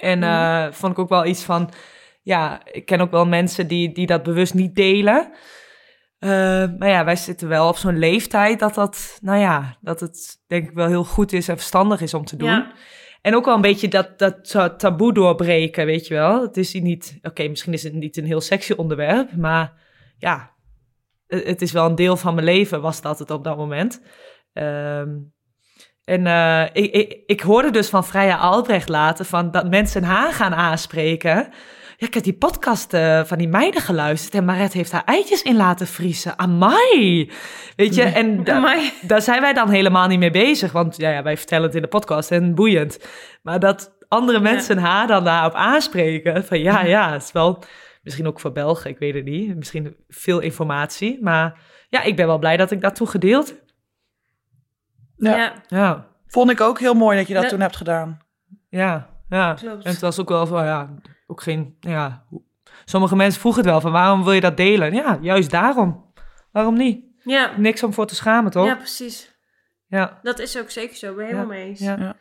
En 0.00 0.22
eh, 0.22 0.72
vond 0.72 0.92
ik 0.92 0.98
ook 0.98 1.08
wel 1.08 1.26
iets 1.26 1.42
van, 1.42 1.70
ja, 2.22 2.60
ik 2.64 2.86
ken 2.86 3.00
ook 3.00 3.10
wel 3.10 3.26
mensen 3.26 3.66
die, 3.66 3.92
die 3.92 4.06
dat 4.06 4.22
bewust 4.22 4.54
niet 4.54 4.74
delen. 4.74 5.32
Eh, 6.18 6.30
maar 6.78 6.88
ja, 6.88 7.04
wij 7.04 7.16
zitten 7.16 7.48
wel 7.48 7.68
op 7.68 7.76
zo'n 7.76 7.98
leeftijd 7.98 8.58
dat 8.58 8.74
dat, 8.74 9.18
nou 9.22 9.38
ja, 9.38 9.76
dat 9.80 10.00
het 10.00 10.42
denk 10.46 10.68
ik 10.68 10.74
wel 10.74 10.86
heel 10.86 11.04
goed 11.04 11.32
is 11.32 11.48
en 11.48 11.56
verstandig 11.56 12.00
is 12.00 12.14
om 12.14 12.24
te 12.24 12.36
doen. 12.36 12.48
Ja. 12.48 12.72
En 13.22 13.34
ook 13.34 13.44
wel 13.44 13.54
een 13.54 13.60
beetje 13.60 13.88
dat, 13.88 14.18
dat 14.18 14.50
ta- 14.50 14.76
taboe 14.76 15.12
doorbreken, 15.12 15.86
weet 15.86 16.06
je 16.06 16.14
wel. 16.14 16.42
Het 16.42 16.56
is 16.56 16.72
hier 16.72 16.82
niet, 16.82 17.18
oké, 17.22 17.48
misschien 17.48 17.72
is 17.72 17.82
het 17.82 17.92
niet 17.92 18.16
een 18.16 18.24
heel 18.24 18.40
sexy 18.40 18.72
onderwerp, 18.72 19.36
maar 19.36 19.72
ja, 20.18 20.54
het 21.26 21.62
is 21.62 21.72
wel 21.72 21.86
een 21.86 21.94
deel 21.94 22.16
van 22.16 22.34
mijn 22.34 22.46
leven, 22.46 22.80
was 22.80 23.00
dat 23.00 23.18
het 23.18 23.30
op 23.30 23.44
dat 23.44 23.56
moment. 23.56 24.02
Ehm, 24.52 25.08
en 26.06 26.26
eh, 26.26 26.62
ik, 26.72 26.92
ik, 26.92 27.18
ik 27.26 27.40
hoorde 27.40 27.70
dus 27.70 27.88
van 27.88 28.04
Freya 28.04 28.36
Albrecht 28.36 28.88
later 28.88 29.24
van 29.24 29.50
dat 29.50 29.68
mensen 29.70 30.02
haar 30.04 30.32
gaan 30.32 30.54
aanspreken. 30.54 31.48
Ja, 31.96 32.06
ik 32.06 32.14
heb 32.14 32.22
die 32.22 32.36
podcast 32.38 32.94
eh, 32.94 33.24
van 33.24 33.38
die 33.38 33.48
meiden 33.48 33.80
geluisterd 33.80 34.34
en 34.34 34.44
Maret 34.44 34.72
heeft 34.72 34.92
haar 34.92 35.04
eitjes 35.04 35.42
in 35.42 35.56
laten 35.56 35.86
vriezen. 35.86 36.38
Amai! 36.38 37.30
Weet 37.76 37.94
je, 37.94 38.02
en 38.02 38.44
da- 38.44 38.78
daar 39.02 39.22
zijn 39.22 39.40
wij 39.40 39.52
dan 39.52 39.70
helemaal 39.70 40.06
niet 40.08 40.18
mee 40.18 40.30
bezig. 40.30 40.72
Want 40.72 40.96
ja, 40.96 41.10
ja, 41.10 41.22
wij 41.22 41.36
vertellen 41.36 41.66
het 41.66 41.74
in 41.74 41.82
de 41.82 41.88
podcast 41.88 42.30
en 42.30 42.54
boeiend. 42.54 42.98
Maar 43.42 43.60
dat 43.60 43.96
andere 44.08 44.40
mensen 44.40 44.78
haar 44.78 45.06
dan 45.06 45.24
daarop 45.24 45.54
aanspreken. 45.54 46.44
Van 46.44 46.58
ja, 46.60 46.84
ja, 46.84 47.12
het 47.12 47.22
is 47.22 47.32
wel... 47.32 47.62
Misschien 48.02 48.26
ook 48.26 48.40
voor 48.40 48.52
Belgen, 48.52 48.90
ik 48.90 48.98
weet 48.98 49.14
het 49.14 49.24
niet. 49.24 49.56
Misschien 49.56 49.96
veel 50.08 50.40
informatie. 50.40 51.18
Maar 51.22 51.58
ja, 51.88 52.02
ik 52.02 52.16
ben 52.16 52.26
wel 52.26 52.38
blij 52.38 52.56
dat 52.56 52.70
ik 52.70 52.80
dat 52.80 52.94
toen 52.94 53.08
gedeeld 53.08 53.48
heb. 53.48 53.58
Ja. 55.16 55.36
Ja, 55.36 55.52
Ja, 55.68 56.06
Vond 56.26 56.50
ik 56.50 56.60
ook 56.60 56.78
heel 56.78 56.94
mooi 56.94 57.18
dat 57.18 57.26
je 57.26 57.34
dat 57.34 57.42
Ja. 57.42 57.48
toen 57.48 57.60
hebt 57.60 57.76
gedaan. 57.76 58.18
ja, 58.68 59.08
ja. 59.28 59.54
Klopt. 59.54 59.84
En 59.84 59.90
het 59.90 60.00
was 60.00 60.20
ook 60.20 60.28
wel 60.28 60.46
van, 60.46 60.64
ja, 60.64 60.88
ook 61.26 61.42
geen... 61.42 61.76
Ja, 61.80 62.24
sommige 62.84 63.16
mensen 63.16 63.40
vroegen 63.40 63.62
het 63.62 63.70
wel 63.70 63.80
van, 63.80 63.92
waarom 63.92 64.24
wil 64.24 64.32
je 64.32 64.40
dat 64.40 64.56
delen? 64.56 64.94
Ja, 64.94 65.18
juist 65.20 65.50
daarom. 65.50 66.12
Waarom 66.52 66.76
niet? 66.76 67.04
ja. 67.24 67.50
Niks 67.56 67.82
om 67.82 67.92
voor 67.92 68.06
te 68.06 68.14
schamen, 68.14 68.50
toch? 68.50 68.66
ja 68.66 68.74
precies. 68.74 69.34
Ja, 69.86 70.18
Dat 70.22 70.38
is 70.38 70.58
ook 70.58 70.70
zeker 70.70 70.96
zo. 70.96 71.10
Ik 71.10 71.16
ben 71.16 71.24
helemaal 71.26 71.44
Ja, 71.46 71.50
mee 71.52 71.64
eens. 71.66 71.80
ja. 71.80 71.96
Ja. 71.98 72.16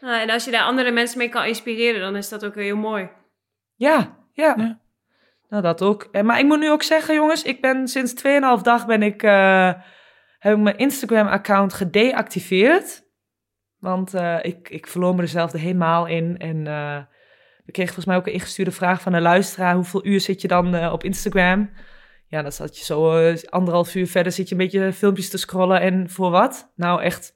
Nou, 0.00 0.20
en 0.20 0.30
als 0.30 0.44
je 0.44 0.50
daar 0.50 0.62
andere 0.62 0.90
mensen 0.90 1.18
mee 1.18 1.28
kan 1.28 1.44
inspireren, 1.44 2.00
dan 2.00 2.16
is 2.16 2.28
dat 2.28 2.44
ook 2.44 2.54
weer 2.54 2.64
heel 2.64 2.76
mooi. 2.76 3.08
Ja, 3.74 4.16
ja. 4.32 4.54
Ja. 4.56 4.78
Nou, 5.48 5.62
dat 5.62 5.82
ook. 5.82 6.08
En, 6.12 6.26
maar 6.26 6.38
ik 6.38 6.44
moet 6.46 6.58
nu 6.58 6.70
ook 6.70 6.82
zeggen, 6.82 7.14
jongens, 7.14 7.42
ik 7.42 7.60
ben 7.60 7.88
sinds 7.88 8.14
2,5 8.14 8.62
dag 8.62 8.86
ben 8.86 9.02
ik, 9.02 9.22
eh, 9.22 9.72
heb 10.40 10.56
ik 10.56 10.62
mijn 10.62 10.78
Instagram-account 10.78 11.72
gedeactiveerd. 11.72 13.08
Want 13.78 14.14
eh, 14.14 14.38
ik, 14.42 14.68
ik 14.68 14.86
verloor 14.86 15.14
me 15.14 15.22
er 15.22 15.28
zelf 15.28 15.52
helemaal 15.52 16.06
in. 16.06 16.38
En 16.38 16.66
eh, 16.66 16.98
we 17.64 17.72
kregen 17.72 17.94
volgens 17.94 18.06
mij 18.06 18.16
ook 18.16 18.26
een 18.26 18.32
ingestuurde 18.32 18.70
vraag 18.70 19.02
van 19.02 19.12
een 19.12 19.22
luisteraar. 19.22 19.74
Hoeveel 19.74 20.06
uur 20.06 20.20
zit 20.20 20.40
je 20.40 20.48
dan 20.48 20.74
eh, 20.74 20.92
op 20.92 21.04
Instagram? 21.04 21.70
Ja, 22.26 22.42
dan 22.42 22.52
zat 22.52 22.78
je 22.78 22.84
zo 22.84 23.32
anderhalf 23.48 23.94
uur 23.94 24.06
verder, 24.06 24.32
zit 24.32 24.48
je 24.48 24.54
een 24.54 24.60
beetje 24.60 24.92
filmpjes 24.92 25.30
te 25.30 25.38
scrollen. 25.38 25.80
En 25.80 26.10
voor 26.10 26.30
wat? 26.30 26.72
Nou, 26.76 27.02
echt, 27.02 27.34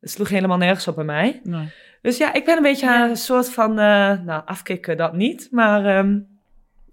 het 0.00 0.10
sloeg 0.10 0.28
helemaal 0.28 0.56
nergens 0.56 0.88
op 0.88 0.94
bij 0.94 1.04
mij. 1.04 1.40
Nee. 1.42 1.72
Dus 2.02 2.18
ja, 2.18 2.32
ik 2.32 2.44
ben 2.44 2.56
een 2.56 2.62
beetje 2.62 3.08
een 3.08 3.16
soort 3.16 3.52
van, 3.52 3.74
nou, 3.74 4.42
afkicken 4.44 4.96
dat 4.96 5.12
niet. 5.12 5.48
Maar 5.50 5.84
ehm, 5.84 6.18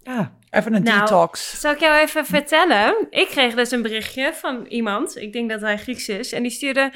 ja, 0.02 0.36
Even 0.56 0.74
een 0.74 0.82
Nou, 0.82 1.00
detox. 1.00 1.60
Zal 1.60 1.72
ik 1.72 1.80
jou 1.80 1.96
even 1.98 2.26
vertellen? 2.26 3.06
Ik 3.10 3.28
kreeg 3.28 3.54
dus 3.54 3.70
een 3.70 3.82
berichtje 3.82 4.32
van 4.34 4.64
iemand, 4.68 5.16
ik 5.16 5.32
denk 5.32 5.50
dat 5.50 5.60
hij 5.60 5.76
Grieks 5.78 6.08
is, 6.08 6.32
en 6.32 6.42
die 6.42 6.50
stuurde... 6.50 6.90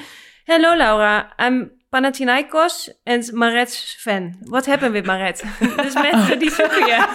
Hello 0.45 0.77
Laura, 0.77 1.33
I'm 1.37 1.71
Panathinaikos 1.91 2.93
and 3.05 3.33
Maret's 3.33 3.97
fan. 4.01 4.37
What 4.41 4.67
happened 4.67 4.93
with 4.93 5.07
Maret? 5.07 5.45
dus 5.83 5.95
mensen 5.95 6.39
die 6.39 6.51
zoeken 6.51 6.87
je. 6.87 7.07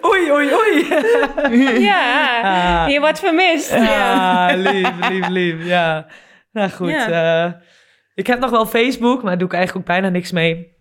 oei, 0.10 0.30
oei, 0.32 0.52
oei. 0.54 0.86
Ja, 1.90 2.40
Ah. 2.84 2.90
je 2.90 3.00
wordt 3.00 3.18
vermist. 3.18 3.70
Ja. 3.74 4.48
Ah, 4.48 4.56
lief, 4.58 4.90
lief, 5.08 5.28
lief. 5.28 5.64
Ja, 5.64 6.06
nou 6.52 6.70
goed. 6.70 6.90
Ja. 6.90 7.44
eh, 7.46 7.52
ik 8.14 8.26
heb 8.26 8.38
nog 8.38 8.50
wel 8.50 8.66
Facebook, 8.66 9.16
maar 9.22 9.30
daar 9.30 9.38
doe 9.38 9.48
ik 9.48 9.54
eigenlijk 9.54 9.88
ook 9.88 9.94
bijna 9.96 10.08
niks 10.08 10.32
mee. 10.32 10.73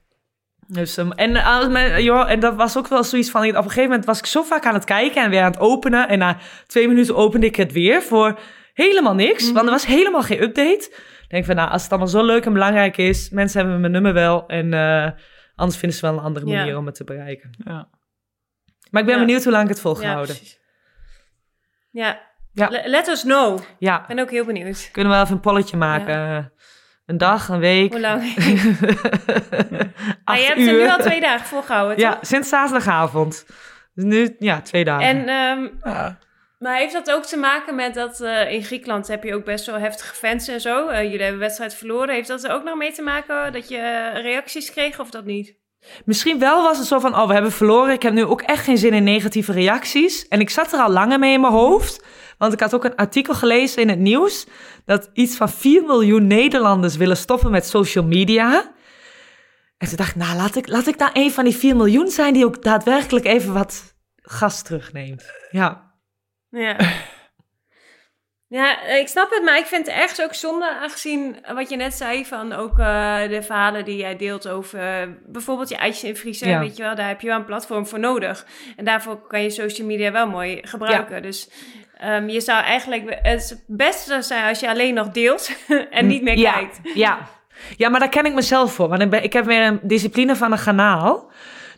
Dus, 0.67 0.97
ehm, 0.97 1.11
en, 1.11 1.35
eh, 1.35 1.67
mijn- 1.67 2.03
joh, 2.03 2.29
en 2.31 2.39
dat 2.39 2.55
was 2.55 2.77
ook 2.77 2.87
wel 2.87 3.03
zoiets 3.03 3.29
van... 3.29 3.41
Op 3.41 3.47
een 3.55 3.61
gegeven 3.63 3.83
moment 3.83 4.05
was 4.05 4.19
ik 4.19 4.25
zo 4.25 4.43
vaak 4.43 4.65
aan 4.65 4.73
het 4.73 4.83
kijken 4.85 5.23
en 5.23 5.29
weer 5.29 5.41
aan 5.41 5.51
het 5.51 5.59
openen. 5.59 6.07
En 6.07 6.17
na 6.19 6.37
twee 6.67 6.87
minuten 6.87 7.15
opende 7.15 7.45
ik 7.45 7.55
het 7.55 7.71
weer 7.71 8.01
voor 8.01 8.39
helemaal 8.73 9.15
niks. 9.15 9.51
Want 9.51 9.65
er 9.65 9.71
was 9.71 9.85
helemaal 9.85 10.21
geen 10.21 10.41
update. 10.41 10.89
Ik 11.23 11.25
denk 11.29 11.45
van, 11.45 11.55
nou, 11.55 11.69
als 11.71 11.81
het 11.81 11.91
allemaal 11.91 12.09
zo 12.09 12.25
leuk 12.25 12.45
en 12.45 12.53
belangrijk 12.53 12.97
is... 12.97 13.29
Mensen 13.29 13.59
hebben 13.59 13.79
mijn 13.79 13.91
nummer 13.91 14.13
wel. 14.13 14.47
En 14.47 14.73
eh, 14.73 15.11
anders 15.55 15.79
vinden 15.79 15.97
ze 15.97 16.05
wel 16.05 16.17
een 16.17 16.23
andere 16.23 16.45
Ja. 16.45 16.57
manier 16.57 16.77
om 16.77 16.85
het 16.85 16.95
te 16.95 17.03
bereiken. 17.03 17.49
Ja. 17.65 17.87
Maar 18.91 19.01
ik 19.01 19.07
ben 19.07 19.17
Ja. 19.19 19.25
benieuwd 19.25 19.43
hoe 19.43 19.51
lang 19.51 19.63
ik 19.63 19.69
het 19.69 19.81
volgehouden. 19.81 20.35
Ja, 21.91 22.31
Ja. 22.55 22.67
Le- 22.69 22.83
let 22.85 23.07
us 23.07 23.21
know. 23.21 23.59
Ik 23.59 23.75
Ja, 23.79 24.03
ben 24.07 24.19
ook 24.19 24.29
heel 24.31 24.45
benieuwd. 24.45 24.89
kunnen 24.91 25.11
we 25.11 25.17
wel 25.17 25.25
even 25.25 25.35
een 25.37 25.41
polletje 25.41 25.77
maken. 25.77 26.53
Een 27.05 27.17
dag, 27.17 27.49
een 27.49 27.59
week. 27.59 27.91
Hoe 27.91 28.01
lang? 28.01 28.21
Maar 30.25 30.39
je 30.39 30.45
hebt 30.45 30.59
uur. 30.59 30.67
er 30.67 30.73
nu 30.85 30.89
al 30.89 30.97
twee 30.97 31.21
dagen 31.21 31.45
volgehouden, 31.47 31.99
Ja, 31.99 32.11
toch? 32.13 32.19
sinds 32.25 32.49
zaterdagavond. 32.49 33.45
Dus 33.93 34.03
nu, 34.03 34.35
ja, 34.39 34.61
twee 34.61 34.83
dagen. 34.83 35.07
En, 35.07 35.17
ehm, 35.27 35.67
Ja. 35.93 36.17
maar 36.59 36.75
heeft 36.77 36.93
dat 36.93 37.11
ook 37.11 37.23
te 37.25 37.37
maken 37.37 37.75
met 37.75 37.93
dat 37.93 38.21
eh, 38.21 38.51
in 38.51 38.63
Griekenland 38.63 39.07
heb 39.07 39.23
je 39.23 39.35
ook 39.35 39.45
best 39.45 39.65
wel 39.65 39.77
heftige 39.79 40.15
fans 40.15 40.47
en 40.47 40.61
zo? 40.61 40.87
Eh, 40.87 41.03
jullie 41.03 41.21
hebben 41.21 41.39
wedstrijd 41.39 41.73
verloren. 41.75 42.13
Heeft 42.15 42.27
dat 42.27 42.43
er 42.43 42.51
ook 42.51 42.63
nog 42.63 42.75
mee 42.77 42.91
te 42.93 43.01
maken 43.01 43.51
dat 43.53 43.69
je 43.69 43.77
eh, 43.77 44.21
reacties 44.21 44.71
kreeg 44.71 44.99
of 44.99 45.09
dat 45.09 45.25
niet? 45.25 45.55
Misschien 46.05 46.39
wel 46.39 46.63
was 46.63 46.77
het 46.77 46.87
zo 46.87 46.99
van, 46.99 47.15
oh, 47.15 47.27
we 47.27 47.33
hebben 47.33 47.51
verloren. 47.51 47.93
Ik 47.93 48.01
heb 48.03 48.13
nu 48.13 48.23
ook 48.25 48.41
echt 48.41 48.63
geen 48.63 48.77
zin 48.77 48.93
in 48.93 49.03
negatieve 49.03 49.51
reacties. 49.51 50.27
En 50.27 50.39
ik 50.39 50.49
zat 50.49 50.73
er 50.73 50.79
al 50.79 50.89
langer 50.91 51.19
mee 51.19 51.33
in 51.33 51.41
mijn 51.41 51.53
hoofd. 51.53 52.05
Want 52.37 52.53
ik 52.53 52.59
had 52.59 52.73
ook 52.73 52.83
een 52.83 52.95
artikel 52.95 53.33
gelezen 53.33 53.81
in 53.81 53.89
het 53.89 53.99
nieuws... 53.99 54.47
dat 54.85 55.09
iets 55.13 55.35
van 55.35 55.49
4 55.49 55.83
miljoen 55.83 56.27
Nederlanders 56.27 56.95
willen 56.95 57.17
stoppen 57.17 57.51
met 57.51 57.65
social 57.65 58.05
media. 58.05 58.73
En 59.77 59.87
toen 59.87 59.97
dacht 59.97 60.09
ik, 60.09 60.15
nou, 60.15 60.37
laat 60.37 60.55
ik, 60.55 60.67
laat 60.67 60.87
ik 60.87 60.97
daar 60.97 61.11
een 61.13 61.31
van 61.31 61.43
die 61.43 61.55
4 61.55 61.75
miljoen 61.75 62.07
zijn... 62.07 62.33
die 62.33 62.45
ook 62.45 62.63
daadwerkelijk 62.63 63.25
even 63.25 63.53
wat 63.53 63.95
gas 64.15 64.63
terugneemt. 64.63 65.31
Ja, 65.49 65.91
Ja. 66.49 66.77
Ja, 68.53 68.81
ik 68.81 69.07
snap 69.07 69.29
het, 69.29 69.43
maar 69.43 69.57
ik 69.57 69.65
vind 69.65 69.87
het 69.87 69.95
ergens 69.95 70.21
ook 70.21 70.33
zonde, 70.33 70.69
aangezien 70.69 71.37
wat 71.53 71.69
je 71.69 71.75
net 71.75 71.93
zei 71.93 72.25
van 72.25 72.53
ook 72.53 72.79
eh, 72.79 73.21
de 73.29 73.41
verhalen 73.41 73.85
die 73.85 73.97
jij 73.97 74.15
deelt 74.15 74.47
over 74.47 74.79
eh, 74.79 75.07
bijvoorbeeld 75.25 75.69
je 75.69 75.75
eitjes 75.75 76.23
in 76.23 76.49
Ja. 76.49 76.59
weet 76.59 76.77
je 76.77 76.83
wel, 76.83 76.95
daar 76.95 77.07
heb 77.07 77.21
je 77.21 77.27
wel 77.27 77.37
een 77.37 77.45
platform 77.45 77.87
voor 77.87 77.99
nodig. 77.99 78.45
En 78.75 78.85
daarvoor 78.85 79.27
kan 79.27 79.41
je 79.41 79.49
social 79.49 79.87
media 79.87 80.11
wel 80.11 80.27
mooi 80.27 80.59
gebruiken. 80.61 81.21
Dus 81.21 81.49
ehm, 81.97 82.29
je 82.29 82.41
zou 82.41 82.63
eigenlijk, 82.63 83.19
het 83.21 83.63
beste 83.67 84.21
zijn 84.21 84.47
als 84.49 84.59
je 84.59 84.69
alleen 84.69 84.93
nog 84.93 85.09
deelt 85.09 85.51
en 85.91 86.07
niet 86.07 86.21
meer 86.23 86.37
ja, 86.37 86.51
kijkt. 86.51 86.79
Ja. 86.93 87.17
ja, 87.77 87.89
maar 87.89 87.99
daar 87.99 88.09
ken 88.09 88.25
ik 88.25 88.33
mezelf 88.33 88.73
voor. 88.73 88.87
Want 88.89 89.01
ik, 89.01 89.09
ben, 89.09 89.23
ik 89.23 89.33
heb 89.33 89.45
weer 89.45 89.65
een 89.65 89.79
discipline 89.83 90.35
van 90.35 90.51
een 90.51 90.63
kanaal. 90.63 91.31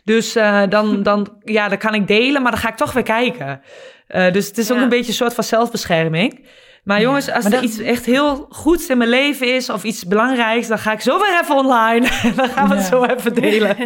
Dus 0.04 0.36
eh, 0.36 0.62
dan, 0.68 1.02
dan, 1.02 1.36
ja, 1.44 1.68
dan 1.68 1.78
kan 1.78 1.94
ik 1.94 2.06
delen, 2.06 2.42
maar 2.42 2.50
dan 2.50 2.60
ga 2.60 2.68
ik 2.68 2.76
toch 2.76 2.92
weer 2.92 3.02
kijken. 3.02 3.60
Eh, 4.06 4.32
dus 4.32 4.46
het 4.46 4.58
is 4.58 4.70
ook 4.72 4.78
een 4.78 4.88
beetje 4.88 5.08
een 5.08 5.14
soort 5.14 5.34
van 5.34 5.44
zelfbescherming. 5.44 6.46
Maar 6.84 7.00
jongens, 7.00 7.30
als 7.30 7.44
maar 7.44 7.52
er 7.52 7.60
dat- 7.60 7.70
iets 7.70 7.78
echt 7.78 8.06
heel 8.06 8.46
goeds 8.50 8.88
in 8.88 8.98
mijn 8.98 9.10
leven 9.10 9.54
is... 9.54 9.70
of 9.70 9.84
iets 9.84 10.04
belangrijks, 10.06 10.66
dan 10.66 10.78
ga 10.78 10.92
ik 10.92 11.00
zo 11.00 11.18
weer 11.18 11.38
even 11.42 11.54
online. 11.56 12.06
dan 12.36 12.48
gaan 12.48 12.68
we 12.68 12.74
het 12.74 12.82
Ja. 12.84 12.88
zo 12.90 13.04
even 13.04 13.34
delen. 13.34 13.76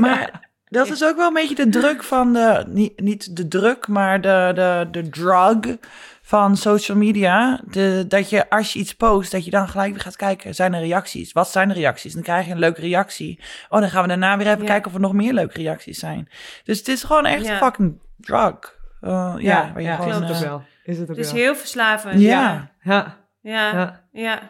Maar 0.00 0.47
dat 0.68 0.90
is 0.90 1.04
ook 1.04 1.16
wel 1.16 1.26
een 1.26 1.32
beetje 1.34 1.54
de 1.54 1.68
druk 1.68 2.02
van 2.02 2.32
de... 2.32 2.64
Niet, 2.68 3.00
niet 3.00 3.36
de 3.36 3.48
druk, 3.48 3.88
maar 3.88 4.20
de, 4.20 4.50
de, 4.54 4.88
de 4.90 5.08
drug 5.08 5.76
van 6.22 6.56
social 6.56 6.96
media. 6.98 7.60
De, 7.70 8.04
dat 8.08 8.30
je 8.30 8.50
als 8.50 8.72
je 8.72 8.78
iets 8.78 8.94
post, 8.94 9.32
dat 9.32 9.44
je 9.44 9.50
dan 9.50 9.68
gelijk 9.68 9.92
weer 9.92 10.00
gaat 10.00 10.16
kijken. 10.16 10.54
Zijn 10.54 10.74
er 10.74 10.80
reacties? 10.80 11.32
Wat 11.32 11.48
zijn 11.50 11.68
de 11.68 11.74
reacties? 11.74 12.12
Dan 12.12 12.22
krijg 12.22 12.46
je 12.46 12.52
een 12.52 12.58
leuke 12.58 12.80
reactie. 12.80 13.40
Oh, 13.68 13.80
dan 13.80 13.90
gaan 13.90 14.02
we 14.02 14.08
daarna 14.08 14.36
weer 14.36 14.46
even 14.46 14.60
Ja. 14.60 14.66
kijken 14.66 14.86
of 14.88 14.94
er 14.94 15.00
nog 15.00 15.12
meer 15.12 15.32
leuke 15.32 15.58
reacties 15.58 15.98
zijn. 15.98 16.28
Dus 16.64 16.78
het 16.78 16.88
is 16.88 17.02
gewoon 17.02 17.26
echt 17.26 17.44
Ja. 17.44 17.52
een 17.52 17.58
fucking 17.58 18.00
drug. 18.16 18.76
Uh, 19.00 19.34
ja, 19.38 19.70
waar 19.72 19.82
je 19.82 19.88
ja, 19.88 19.96
gewoon, 19.96 20.08
is 20.08 20.14
het 20.18 20.28
ook 20.30 20.34
eh, 20.34 20.40
wel. 20.40 20.62
Is 20.84 20.98
het 20.98 21.10
ook 21.10 21.16
Dus 21.16 21.32
wel. 21.32 21.40
heel 21.40 21.54
verslavend. 21.54 22.20
Ja. 22.20 22.70
Ja, 22.82 23.16
Ja, 23.40 23.70
ja, 23.70 23.72
ja. 23.72 24.00
ja. 24.12 24.40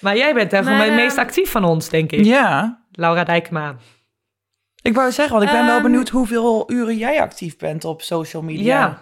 Maar 0.00 0.16
jij 0.16 0.34
bent 0.34 0.52
eigenlijk 0.52 0.84
Maar, 0.84 0.92
het 0.96 1.04
meest 1.04 1.18
actief 1.18 1.50
van 1.50 1.64
ons, 1.64 1.88
denk 1.88 2.12
ik. 2.12 2.24
Ja. 2.24 2.80
Laura 2.92 3.24
Dijkma. 3.24 3.74
Ik 4.86 4.94
wou 4.94 5.12
zeggen, 5.12 5.38
want 5.38 5.46
ik 5.50 5.56
ben 5.56 5.66
wel 5.66 5.74
Ehm, 5.74 5.82
benieuwd 5.82 6.08
hoeveel 6.08 6.72
uren 6.72 6.96
jij 6.96 7.20
actief 7.20 7.56
bent 7.56 7.84
op 7.84 8.02
social 8.02 8.42
media. 8.42 8.78
Ja. 8.78 9.00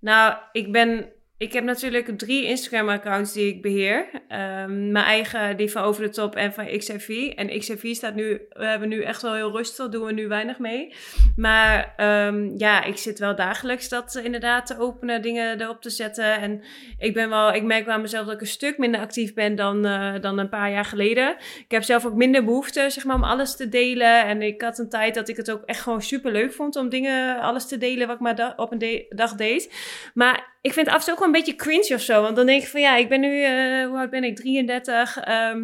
Nou, 0.00 0.34
ik 0.52 0.72
ben. 0.72 1.12
Ik 1.38 1.52
heb 1.52 1.64
natuurlijk 1.64 2.18
drie 2.18 2.46
Instagram-accounts 2.46 3.32
die 3.32 3.46
ik 3.46 3.62
beheer. 3.62 4.06
Ehm, 4.28 4.92
mijn 4.92 5.04
eigen, 5.04 5.56
die 5.56 5.70
van 5.70 5.82
Over 5.82 6.02
de 6.02 6.08
Top 6.08 6.36
en 6.36 6.52
van 6.52 6.66
XRV. 6.78 7.32
En 7.36 7.58
XRV 7.58 7.94
staat 7.94 8.14
nu, 8.14 8.40
we 8.48 8.66
hebben 8.66 8.88
nu 8.88 9.02
echt 9.02 9.22
wel 9.22 9.34
heel 9.34 9.56
rustig, 9.56 9.88
doen 9.88 10.04
we 10.04 10.12
nu 10.12 10.28
weinig 10.28 10.58
mee. 10.58 10.94
Maar 11.36 11.94
ehm, 11.96 12.56
ja, 12.56 12.84
ik 12.84 12.96
zit 12.96 13.18
wel 13.18 13.36
dagelijks 13.36 13.88
dat 13.88 14.16
eh, 14.16 14.24
inderdaad 14.24 14.66
te 14.66 14.78
openen, 14.78 15.22
dingen 15.22 15.60
erop 15.60 15.82
te 15.82 15.90
zetten. 15.90 16.40
En 16.40 16.62
ik 16.98 17.14
ben 17.14 17.28
wel, 17.28 17.54
ik 17.54 17.62
merk 17.62 17.86
wel 17.86 18.00
mezelf 18.00 18.24
dat 18.24 18.34
ik 18.34 18.40
een 18.40 18.46
stuk 18.46 18.78
minder 18.78 19.00
actief 19.00 19.34
ben 19.34 19.54
dan, 19.54 19.86
eh, 19.86 20.20
dan 20.20 20.38
een 20.38 20.48
paar 20.48 20.70
jaar 20.70 20.84
geleden. 20.84 21.36
Ik 21.58 21.70
heb 21.70 21.82
zelf 21.82 22.06
ook 22.06 22.14
minder 22.14 22.44
behoefte, 22.44 22.90
zeg 22.90 23.04
maar, 23.04 23.16
om 23.16 23.24
alles 23.24 23.56
te 23.56 23.68
delen. 23.68 24.24
En 24.24 24.42
ik 24.42 24.62
had 24.62 24.78
een 24.78 24.88
tijd 24.88 25.14
dat 25.14 25.28
ik 25.28 25.36
het 25.36 25.50
ook 25.50 25.62
echt 25.64 25.80
gewoon 25.80 26.02
super 26.02 26.32
leuk 26.32 26.52
vond 26.52 26.76
om 26.76 26.88
dingen, 26.88 27.40
alles 27.40 27.68
te 27.68 27.78
delen 27.78 28.06
wat 28.06 28.16
ik 28.16 28.22
maar 28.22 28.52
op 28.56 28.72
een 28.72 29.06
dag 29.08 29.34
deed. 29.34 29.72
Maar 30.14 30.53
ik 30.64 30.72
vind 30.72 30.86
het 30.86 30.94
af 30.94 31.00
en 31.00 31.04
toe 31.04 31.12
ook 31.12 31.18
wel 31.18 31.28
een 31.28 31.34
beetje 31.34 31.56
cringe 31.56 31.94
of 31.94 32.00
zo. 32.00 32.22
Want 32.22 32.36
dan 32.36 32.46
denk 32.46 32.62
ik 32.62 32.68
van 32.68 32.80
ja, 32.80 32.96
ik 32.96 33.08
ben 33.08 33.20
nu, 33.20 33.42
eh, 33.42 33.86
hoe 33.86 33.98
oud 33.98 34.10
ben 34.10 34.24
ik? 34.24 34.36
33. 34.36 35.18
ehm, 35.18 35.58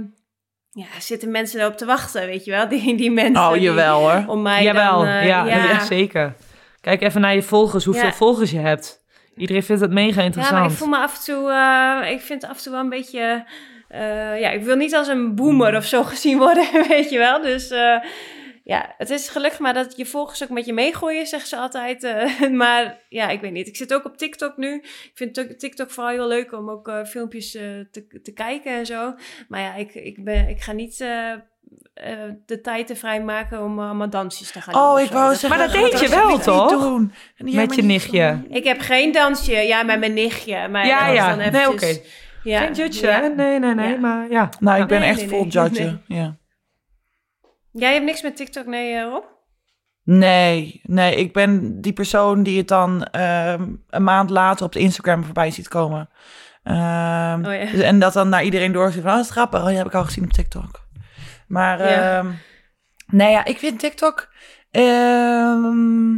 ja, 0.71 0.87
zitten 0.99 1.31
mensen 1.31 1.61
erop 1.61 1.77
te 1.77 1.85
wachten, 1.85 2.27
weet 2.27 2.45
je 2.45 2.51
wel? 2.51 2.69
Die, 2.79 2.97
die 2.97 3.11
mensen. 3.11 3.45
Oh, 3.45 3.53
die 3.53 3.61
jawel 3.61 3.99
hoor. 4.01 4.25
Om 4.27 4.43
mij 4.43 4.63
Jawel, 4.63 4.99
dan, 4.99 5.07
eh, 5.07 5.27
ja, 5.27 5.45
ja. 5.45 5.65
ja, 5.65 5.85
zeker. 5.85 6.35
Kijk 6.81 7.03
even 7.03 7.21
naar 7.21 7.35
je 7.35 7.43
volgers, 7.43 7.85
hoeveel 7.85 8.05
Ja. 8.05 8.13
volgers 8.13 8.51
je 8.51 8.59
hebt. 8.59 8.99
Iedereen 9.37 9.63
vindt 9.63 9.81
het 9.83 9.91
mega 9.91 10.21
Ja, 10.21 10.27
interessant. 10.27 10.61
maar 10.61 10.71
ik 10.71 10.77
voel 10.77 10.89
me 10.89 10.97
af 10.99 11.17
en 11.19 11.25
toe, 11.35 11.51
eh, 11.51 12.11
ik 12.11 12.21
vind 12.21 12.43
het 12.43 12.51
af 12.51 12.57
en 12.57 12.63
toe 12.63 12.73
wel 12.73 12.81
een 12.81 12.89
beetje, 12.89 13.45
ja, 14.41 14.51
ik 14.51 14.63
wil 14.63 14.77
niet 14.77 14.95
als 14.95 15.09
een 15.09 15.35
boomer 15.35 15.77
of 15.77 15.85
zo 15.85 16.03
gezien 16.13 16.39
worden, 16.39 16.67
weet 16.89 17.11
je 17.11 17.19
wel. 17.19 17.43
Dus 17.43 17.73
ja, 18.65 18.95
het 18.99 19.11
is 19.11 19.29
gelukkig 19.29 19.59
maar 19.61 19.75
dat 19.75 19.97
je 19.97 20.07
volgers 20.07 20.43
ook 20.43 20.49
met 20.49 20.67
je 20.67 20.73
meegooien, 20.73 21.27
zeggen 21.27 21.49
ze 21.49 21.57
altijd. 21.57 22.05
eh, 22.05 22.49
maar 22.63 22.99
ja, 23.09 23.29
ik 23.29 23.41
weet 23.41 23.53
niet. 23.53 23.67
Ik 23.69 23.77
zit 23.77 23.95
ook 23.95 24.05
op 24.05 24.17
TikTok 24.17 24.57
nu. 24.57 24.75
Ik 24.85 25.11
vind 25.15 25.35
Tik- 25.35 25.59
TikTok 25.59 25.91
vooral 25.91 26.13
heel 26.13 26.27
leuk 26.29 26.53
om 26.53 26.71
ook 26.71 26.89
eh, 26.89 27.05
filmpjes 27.05 27.55
eh, 27.55 27.63
te, 27.91 28.21
te 28.23 28.33
kijken 28.33 28.73
en 28.79 28.87
zo. 28.87 29.15
Maar 29.49 29.61
ja, 29.61 29.75
ik, 29.75 29.95
ik, 29.95 30.25
ben, 30.25 30.49
ik 30.49 30.61
ga 30.61 30.73
niet... 30.73 31.01
eh, 31.01 31.33
eh, 31.95 32.19
de 32.47 32.61
tijd 32.61 32.87
te 32.87 32.97
vrijmaken 32.97 33.63
om 33.63 33.79
allemaal 33.81 34.11
dansjes 34.11 34.53
te 34.53 34.61
gaan 34.61 34.75
doen. 34.75 34.83
Oh, 34.83 35.01
ik 35.01 35.11
wou 35.11 35.35
zeggen... 35.35 35.49
Maar 35.59 35.69
dat 35.69 35.73
deed 35.91 36.01
je 36.01 36.09
wel, 36.09 36.39
toch? 36.39 37.01
Met 37.37 37.75
je 37.75 37.83
nichtje. 37.83 38.43
Ik 38.49 38.65
heb 38.65 38.81
geen 38.81 39.13
dansje. 39.13 39.53
Ja, 39.53 39.83
met 39.83 39.99
mijn 39.99 40.15
nichtje. 40.15 40.69
Maar 40.69 40.87
Ja, 40.87 41.09
ja. 41.09 41.37
Dan 41.37 41.53
Nee, 41.53 41.69
oké. 41.69 41.97
Ja. 42.43 42.61
Geen 42.61 42.73
judge, 42.73 43.07
ja. 43.07 43.21
hè? 43.21 43.29
Nee, 43.29 43.59
nee, 43.59 43.75
nee, 43.75 43.89
Ja. 43.93 43.97
maar 43.99 44.31
ja. 44.31 44.49
Nou, 44.61 44.83
ik 44.83 44.87
ben 44.89 45.01
Nee, 45.01 45.09
echt 45.09 45.19
nee, 45.19 45.29
vol 45.29 45.39
nee. 45.41 45.49
judgen. 45.51 46.03
Ja. 46.07 46.37
Jij 47.73 47.93
hebt 47.93 48.05
niks 48.05 48.23
met 48.23 48.37
TikTok, 48.37 48.67
nee, 48.67 48.95
eh, 48.95 49.03
Rob? 49.03 49.25
Nee, 50.05 50.81
nee, 50.85 51.15
ik 51.17 51.33
ben 51.33 51.81
die 51.81 51.93
persoon 51.93 52.43
die 52.43 52.59
het 52.59 52.69
dan 52.69 53.05
ehm, 53.05 53.69
een 53.89 54.03
maand 54.05 54.31
later 54.31 54.65
op 54.67 54.73
de 54.73 54.79
Instagram 54.79 55.25
voorbij 55.25 55.51
ziet 55.51 55.69
komen. 55.69 56.09
Ehm, 56.63 57.45
Oh 57.47 57.55
ja. 57.55 57.71
dus- 57.71 57.81
En 57.81 57.99
dat 57.99 58.13
dan 58.13 58.29
naar 58.29 58.45
iedereen 58.45 58.73
doorziet 58.73 59.01
van, 59.03 59.11
oh, 59.11 59.17
dat 59.17 59.25
is 59.25 59.31
grappig. 59.31 59.61
Oh, 59.61 59.67
die 59.67 59.77
heb 59.77 59.87
ik 59.87 59.95
al 59.95 60.05
gezien 60.05 60.25
op 60.25 60.31
TikTok. 60.33 60.89
Maar 61.49 61.79
Ja. 61.89 62.19
ehm, 62.19 62.31
nee, 63.07 63.31
ja, 63.31 63.45
ik 63.45 63.59
vind 63.59 63.79
TikTok... 63.79 64.29
ehm, 64.71 66.13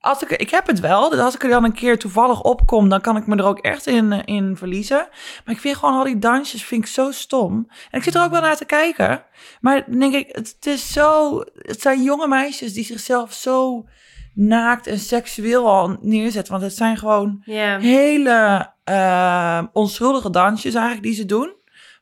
als 0.00 0.22
ik, 0.22 0.30
ik 0.30 0.50
heb 0.50 0.66
het 0.66 0.80
wel. 0.80 1.10
Dus 1.10 1.18
als 1.18 1.34
ik 1.34 1.42
er 1.42 1.48
dan 1.48 1.64
een 1.64 1.72
keer 1.72 1.98
toevallig 1.98 2.42
opkom, 2.42 2.88
dan 2.88 3.00
kan 3.00 3.16
ik 3.16 3.26
me 3.26 3.36
er 3.36 3.44
ook 3.44 3.58
echt 3.58 3.86
in, 3.86 4.12
eh, 4.12 4.20
in 4.24 4.56
verliezen. 4.56 5.08
Maar 5.44 5.54
ik 5.54 5.60
vind 5.60 5.76
gewoon 5.76 5.94
al 5.94 6.04
die 6.04 6.18
dansjes 6.18 6.64
vind 6.64 6.84
ik 6.84 6.90
zo 6.90 7.10
stom. 7.10 7.66
En 7.90 7.98
ik 7.98 8.02
zit 8.02 8.14
er 8.14 8.22
ook 8.22 8.30
wel 8.30 8.40
naar 8.40 8.56
te 8.56 8.64
kijken. 8.64 9.24
Maar 9.60 9.84
dan 9.86 9.98
denk 9.98 10.14
ik, 10.14 10.28
het, 10.32 10.54
het 10.56 10.66
is 10.66 10.92
zo. 10.92 11.38
Het 11.54 11.80
zijn 11.80 12.02
jonge 12.02 12.28
meisjes 12.28 12.72
die 12.72 12.84
zichzelf 12.84 13.32
zo 13.32 13.86
naakt 14.34 14.86
en 14.86 14.98
seksueel 14.98 15.68
al 15.68 15.96
neerzetten. 16.00 16.52
Want 16.52 16.64
het 16.64 16.76
zijn 16.76 16.96
gewoon 16.96 17.42
hele 17.80 18.70
eh, 18.84 19.62
onschuldige 19.72 20.30
dansjes 20.30 20.74
eigenlijk 20.74 21.06
die 21.06 21.14
ze 21.14 21.24
doen. 21.24 21.56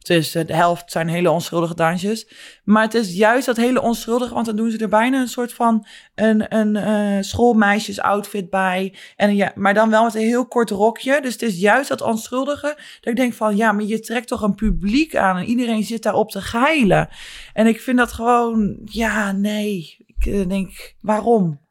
Eh, 0.08 0.46
de 0.46 0.54
helft 0.54 0.90
zijn 0.92 1.08
hele 1.08 1.30
onschuldige 1.30 1.74
dansjes. 1.74 2.28
Maar 2.64 2.82
het 2.82 2.94
is 2.94 3.14
juist 3.14 3.46
dat 3.46 3.56
hele 3.56 3.82
onschuldige, 3.82 4.34
want 4.34 4.46
dan 4.46 4.56
doen 4.56 4.70
ze 4.70 4.78
er 4.78 4.88
bijna 4.88 5.20
een 5.20 5.28
soort 5.28 5.52
van 5.52 5.86
een, 6.14 6.56
een 6.56 6.76
eh 6.76 7.22
schoolmeisjes 7.22 8.00
outfit 8.00 8.50
bij. 8.50 8.94
En 9.16 9.36
ja, 9.36 9.52
maar 9.54 9.74
dan 9.74 9.90
wel 9.90 10.04
met 10.04 10.14
een 10.14 10.20
heel 10.20 10.46
kort 10.46 10.70
rokje. 10.70 11.20
Dus 11.20 11.32
het 11.32 11.42
is 11.42 11.58
juist 11.58 11.88
dat 11.88 12.00
onschuldige. 12.00 12.66
Dat 13.00 13.10
ik 13.10 13.16
denk 13.16 13.32
van 13.32 13.56
ja, 13.56 13.72
maar 13.72 13.84
je 13.84 14.00
trekt 14.00 14.28
toch 14.28 14.42
een 14.42 14.54
publiek 14.54 15.16
aan 15.16 15.36
en 15.36 15.44
iedereen 15.44 15.82
zit 15.82 16.02
daarop 16.02 16.30
te 16.30 16.40
geilen. 16.40 17.08
En 17.52 17.66
ik 17.66 17.80
vind 17.80 17.98
dat 17.98 18.12
gewoon, 18.12 18.78
ja, 18.84 19.32
nee. 19.32 19.96
Ik 20.06 20.26
eh, 20.26 20.48
denk, 20.48 20.94
waarom? 21.00 21.65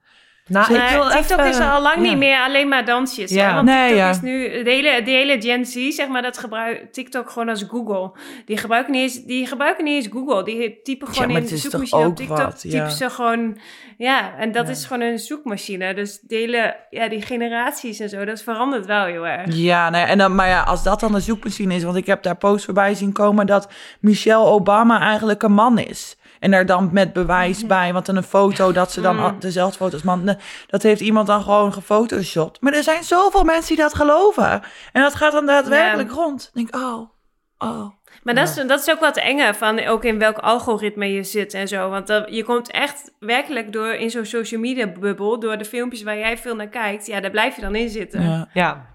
Nou, 0.47 0.73
ik 0.73 0.89
wil 0.89 1.09
TikTok 1.09 1.39
even- 1.39 1.49
is 1.49 1.59
al 1.59 1.81
lang 1.81 1.95
ja. 1.95 2.01
niet 2.01 2.17
meer 2.17 2.39
alleen 2.39 2.67
maar 2.67 2.85
dansjes. 2.85 3.31
Ja. 3.31 3.47
hè? 3.47 3.53
Want 3.53 3.65
Nee, 3.65 3.77
TikTok 3.77 3.97
ja. 3.97 4.09
is 4.09 4.21
nu 4.21 4.63
de 4.63 4.69
hele, 4.69 5.01
de 5.03 5.11
hele 5.11 5.41
Gen 5.41 5.65
Z, 5.65 5.89
zeg 5.89 6.07
maar, 6.07 6.21
dat 6.21 6.37
gebruikt 6.37 6.93
TikTok 6.93 7.29
gewoon 7.29 7.49
als 7.49 7.63
Google. 7.69 8.11
Die 8.45 8.57
gebruiken 8.57 8.91
niet 8.91 9.01
eens, 9.01 9.23
die 9.25 9.47
gebruiken 9.47 9.83
niet 9.83 10.03
eens 10.03 10.13
Google. 10.13 10.43
Die 10.43 10.81
typen 10.83 11.07
gewoon 11.07 11.31
maar 11.31 11.41
in 11.41 11.47
de 11.47 11.57
zoekmachine 11.57 12.05
op 12.05 12.15
TikTok. 12.15 12.37
wat, 12.37 12.61
ja. 12.63 12.69
Typen 12.69 12.91
ze 12.91 13.09
gewoon, 13.09 13.57
ja, 13.97 14.37
en 14.37 14.51
dat 14.51 14.65
Ja. 14.65 14.71
is 14.71 14.85
gewoon 14.85 15.01
een 15.07 15.19
zoekmachine. 15.19 15.93
Dus 15.93 16.19
de 16.21 16.35
hele, 16.35 16.75
ja, 16.89 17.07
die 17.09 17.21
generaties 17.21 17.99
en 17.99 18.09
zo, 18.09 18.25
dat 18.25 18.41
verandert 18.41 18.85
wel 18.85 19.05
heel 19.05 19.27
erg. 19.27 19.55
Ja, 19.55 19.89
nee, 19.89 20.03
en 20.03 20.17
dan, 20.17 20.35
maar 20.35 20.47
ja, 20.47 20.61
als 20.61 20.83
dat 20.83 20.99
dan 20.99 21.11
de 21.11 21.19
zoekmachine 21.19 21.75
is, 21.75 21.83
want 21.83 21.95
ik 21.97 22.05
heb 22.05 22.23
daar 22.23 22.37
posts 22.37 22.65
voorbij 22.65 22.93
zien 22.93 23.11
komen 23.13 23.45
dat 23.47 23.71
Michelle 23.99 24.45
Obama 24.45 24.99
eigenlijk 25.01 25.43
een 25.43 25.53
man 25.53 25.77
is. 25.79 26.17
En 26.45 26.51
daar 26.51 26.65
dan 26.65 26.89
met 26.91 27.13
bewijs 27.13 27.65
bij, 27.65 27.93
want 27.93 28.05
dan 28.05 28.15
een 28.15 28.23
foto 28.23 28.71
dat 28.71 28.91
ze 28.91 29.01
dan 29.01 29.15
Mm. 29.15 29.23
a- 29.23 29.35
dezelfde 29.39 29.77
foto 29.77 29.93
als 29.93 30.03
man. 30.03 30.37
Dat 30.67 30.83
heeft 30.83 31.01
iemand 31.01 31.27
dan 31.27 31.41
gewoon 31.43 31.73
gefotoshopt. 31.73 32.61
Maar 32.61 32.73
er 32.73 32.83
zijn 32.83 33.03
zoveel 33.03 33.43
mensen 33.43 33.75
die 33.75 33.83
dat 33.83 33.95
geloven. 33.95 34.61
En 34.91 35.01
dat 35.01 35.15
gaat 35.15 35.31
dan 35.31 35.45
daadwerkelijk 35.45 36.11
rond. 36.11 36.51
Ik 36.53 36.71
denk, 36.71 36.75
oh, 36.85 37.09
oh. 37.57 37.89
Maar 38.23 38.35
dat, 38.35 38.47
is, 38.49 38.55
dat 38.67 38.79
is 38.79 38.89
ook 38.91 38.99
wat 38.99 39.17
enge 39.17 39.53
van 39.53 39.85
ook 39.85 40.03
in 40.03 40.19
welk 40.19 40.37
algoritme 40.37 41.11
je 41.11 41.23
zit 41.23 41.53
en 41.53 41.67
zo. 41.67 41.89
Want 41.89 42.07
dat, 42.07 42.25
je 42.29 42.43
komt 42.43 42.71
echt 42.71 43.11
werkelijk 43.19 43.73
door 43.73 43.93
in 43.93 44.09
zo'n 44.11 44.25
social 44.25 44.59
media 44.61 44.87
bubbel, 44.87 45.39
door 45.39 45.57
de 45.57 45.65
filmpjes 45.65 46.03
waar 46.03 46.17
jij 46.17 46.37
veel 46.37 46.55
naar 46.55 46.67
kijkt, 46.67 47.05
ja, 47.05 47.19
daar 47.19 47.31
blijf 47.31 47.55
je 47.55 47.61
dan 47.61 47.75
in 47.75 47.89
zitten. 47.89 48.21
Ja. 48.21 48.47
Ja. 48.53 48.85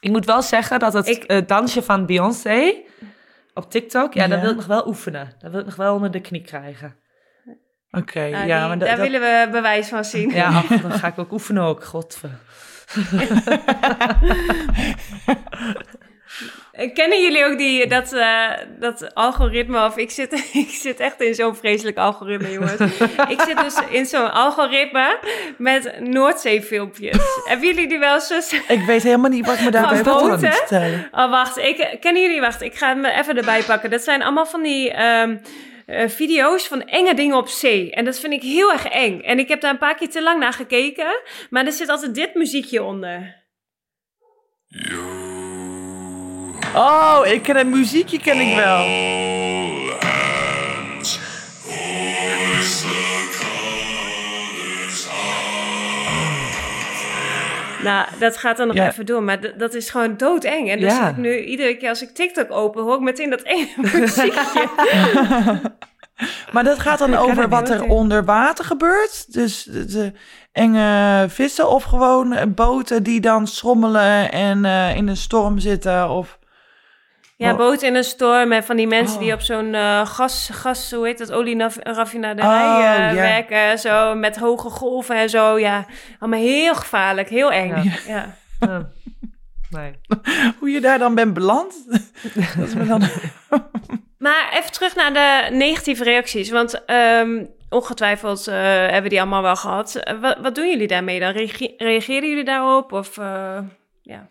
Ik 0.00 0.10
moet 0.10 0.24
wel 0.24 0.42
zeggen 0.42 0.78
dat 0.78 0.92
het 0.92 1.06
Ik- 1.08 1.48
dansje 1.48 1.82
van 1.82 2.06
Beyoncé 2.06 2.74
op 3.58 3.70
TikTok, 3.70 4.14
ja, 4.14 4.26
dat 4.26 4.36
Ja. 4.36 4.40
wil 4.42 4.50
ik 4.50 4.56
nog 4.56 4.66
wel 4.66 4.86
oefenen. 4.86 5.32
Dat 5.38 5.50
wil 5.50 5.60
ik 5.60 5.66
nog 5.66 5.76
wel 5.76 5.94
onder 5.94 6.10
de 6.10 6.20
knie 6.20 6.42
krijgen. 6.42 6.96
Oké, 7.90 8.30
Nou, 8.30 8.46
ja, 8.46 8.58
die- 8.58 8.68
maar 8.68 8.78
dat- 8.78 8.88
daar 8.88 8.96
dat- 8.96 9.06
willen 9.10 9.20
we 9.20 9.48
bewijs 9.52 9.88
van 9.88 10.04
zien. 10.04 10.30
Ja, 10.30 10.48
ach, 10.48 10.66
dan 10.66 10.92
ga 10.92 11.06
ik 11.06 11.18
ook 11.18 11.32
oefenen 11.32 11.62
ook, 11.62 11.84
godver. 11.84 12.30
Kennen 16.94 17.22
jullie 17.22 17.44
ook 17.44 17.58
die, 17.58 17.86
dat, 17.86 18.12
eh, 18.12 18.50
dat 18.78 19.14
algoritme? 19.14 19.84
Of 19.84 19.96
ik 19.96 20.10
zit, 20.10 20.32
ik 20.66 20.68
zit 20.68 21.00
echt 21.00 21.20
in 21.20 21.34
zo'n 21.34 21.56
vreselijk 21.56 21.96
algoritme, 21.96 22.52
jongens. 22.52 22.80
ik 23.34 23.40
zit 23.40 23.58
dus 23.58 23.74
in 23.90 24.06
zo'n 24.06 24.32
algoritme 24.32 25.18
met 25.56 26.00
Noordzee-filmpjes. 26.00 27.18
Hebben 27.44 27.66
jullie 27.66 27.88
die 27.88 27.98
wel 27.98 28.14
eens? 28.14 28.52
ik 28.68 28.80
weet 28.86 29.02
helemaal 29.02 29.30
niet 29.30 29.46
wat 29.46 29.58
ik 29.58 29.64
me 29.64 29.70
daarbij 29.70 30.04
voor 30.04 30.28
moet 30.28 30.60
stellen. 30.64 31.08
Oh, 31.12 31.30
wacht. 31.30 31.56
Ik, 31.56 31.96
kennen 32.00 32.22
jullie? 32.22 32.40
Wacht, 32.40 32.62
ik 32.62 32.74
ga 32.74 32.88
hem 32.88 33.04
even 33.04 33.36
erbij 33.36 33.62
pakken. 33.62 33.90
Dat 33.90 34.02
zijn 34.02 34.22
allemaal 34.22 34.46
van 34.46 34.62
die 34.62 34.92
ehm, 34.92 35.36
eh, 35.86 36.08
video's 36.08 36.66
van 36.66 36.82
enge 36.82 37.14
dingen 37.14 37.36
op 37.36 37.48
zee. 37.48 37.90
En 37.90 38.04
dat 38.04 38.20
vind 38.20 38.32
ik 38.32 38.42
heel 38.42 38.72
erg 38.72 38.86
eng. 38.86 39.20
En 39.20 39.38
ik 39.38 39.48
heb 39.48 39.60
daar 39.60 39.70
een 39.70 39.78
paar 39.78 39.96
keer 39.96 40.10
te 40.10 40.22
lang 40.22 40.40
naar 40.40 40.52
gekeken. 40.52 41.20
Maar 41.50 41.66
er 41.66 41.72
zit 41.72 41.88
altijd 41.88 42.14
dit 42.14 42.34
muziekje 42.34 42.82
onder. 42.82 43.46
Oh, 46.74 47.20
ik 47.26 47.42
ken 47.42 47.56
het 47.56 47.66
muziekje 47.66 48.18
ken 48.18 48.40
ik 48.40 48.54
wel. 48.56 48.86
Nou, 57.82 58.06
dat 58.18 58.36
gaat 58.36 58.56
dan 58.56 58.66
nog 58.66 58.76
Ja. 58.76 58.88
even 58.88 59.06
door. 59.06 59.22
Maar 59.22 59.58
dat 59.58 59.74
is 59.74 59.90
gewoon 59.90 60.16
doodeng. 60.16 60.70
En 60.70 60.80
dus 60.80 60.92
Ja. 60.92 61.00
zit 61.06 61.10
ik 61.10 61.16
nu, 61.16 61.38
iedere 61.44 61.76
keer 61.76 61.88
als 61.88 62.02
ik 62.02 62.10
TikTok 62.14 62.50
open, 62.50 62.82
hoor 62.82 62.94
ik 62.94 63.00
meteen 63.00 63.30
dat 63.30 63.42
enge 63.42 63.68
muziekje. 63.98 64.68
Maar 66.52 66.64
dat 66.64 66.78
gaat 66.78 66.98
dan 66.98 67.14
over 67.14 67.48
wat 67.48 67.70
er 67.70 67.84
onder 67.84 68.24
water 68.24 68.64
gebeurt. 68.64 69.32
Dus 69.32 69.62
de, 69.62 69.84
de 69.84 70.12
enge 70.52 71.26
vissen 71.28 71.68
of 71.68 71.82
gewoon 71.84 72.54
boten 72.54 73.02
die 73.02 73.20
dan 73.20 73.46
schommelen 73.46 74.32
en 74.32 74.64
eh, 74.64 74.96
in 74.96 75.08
een 75.08 75.16
storm 75.16 75.58
zitten. 75.58 76.08
Of... 76.10 76.37
Ja, 77.38 77.50
Oh. 77.52 77.56
boot 77.56 77.82
in 77.82 77.94
een 77.94 78.04
storm 78.04 78.52
en 78.52 78.64
van 78.64 78.76
die 78.76 78.86
mensen 78.86 79.18
die 79.18 79.28
Oh. 79.28 79.34
op 79.34 79.40
zo'n 79.40 79.74
eh, 79.74 80.06
gas, 80.06 80.48
gas, 80.52 80.90
hoe 80.92 81.06
heet 81.06 81.18
dat, 81.18 81.32
olieraffinaderij 81.32 82.64
Oh, 83.10 83.12
werken. 83.12 83.78
Zo 83.78 84.14
met 84.14 84.36
hoge 84.36 84.70
golven 84.70 85.16
en 85.16 85.30
zo. 85.30 85.58
Ja, 85.58 85.86
allemaal 86.18 86.40
heel 86.40 86.74
gevaarlijk, 86.74 87.28
heel 87.28 87.52
eng. 87.52 87.92
Ja. 88.06 88.34
Ja. 88.60 88.88
Nee. 89.70 89.92
Hoe 90.58 90.70
je 90.70 90.80
daar 90.80 90.98
dan 90.98 91.14
bent 91.14 91.34
beland. 91.34 91.74
dat 92.56 92.66
is 92.66 92.74
me 92.74 92.86
dan... 92.86 93.02
Maar 94.18 94.48
even 94.52 94.72
terug 94.72 94.94
naar 94.94 95.12
de 95.12 95.54
negatieve 95.56 96.04
reacties. 96.04 96.50
Want 96.50 96.84
ehm, 96.84 97.44
ongetwijfeld 97.68 98.46
eh, 98.46 98.54
hebben 98.86 99.10
die 99.10 99.20
allemaal 99.20 99.42
wel 99.42 99.56
gehad. 99.56 99.94
Eh, 99.96 100.20
wat, 100.20 100.36
wat 100.40 100.54
doen 100.54 100.68
jullie 100.70 100.86
daarmee 100.86 101.20
dan? 101.20 101.32
Reage- 101.32 101.74
reageren 101.76 102.28
jullie 102.28 102.44
daarop? 102.44 102.92
Of, 102.92 103.18
eh, 103.18 103.58
ja. 104.02 104.28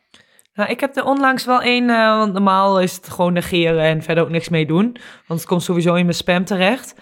Nou, 0.58 0.70
ik 0.70 0.80
heb 0.80 0.98
er 0.98 1.06
onlangs 1.06 1.46
wel 1.46 1.62
één, 1.62 1.90
eh, 1.90 2.18
want 2.18 2.34
normaal 2.34 2.80
is 2.80 2.96
het 2.96 3.10
gewoon 3.10 3.34
negeren 3.34 3.82
en 3.82 4.02
verder 4.04 4.24
ook 4.24 4.30
niks 4.30 4.50
mee 4.50 4.66
doen. 4.66 4.98
Want 5.28 5.40
het 5.40 5.50
komt 5.50 5.64
sowieso 5.64 5.94
in 5.94 6.06
mijn 6.06 6.18
spam 6.18 6.46
terecht. 6.46 6.96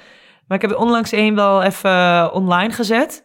Maar 0.47 0.58
ik 0.58 0.62
heb 0.62 0.72
er 0.72 0.78
onlangs 0.78 1.12
één 1.12 1.36
wel 1.36 1.64
even 1.64 2.34
online 2.34 2.74
gezet. 2.74 3.24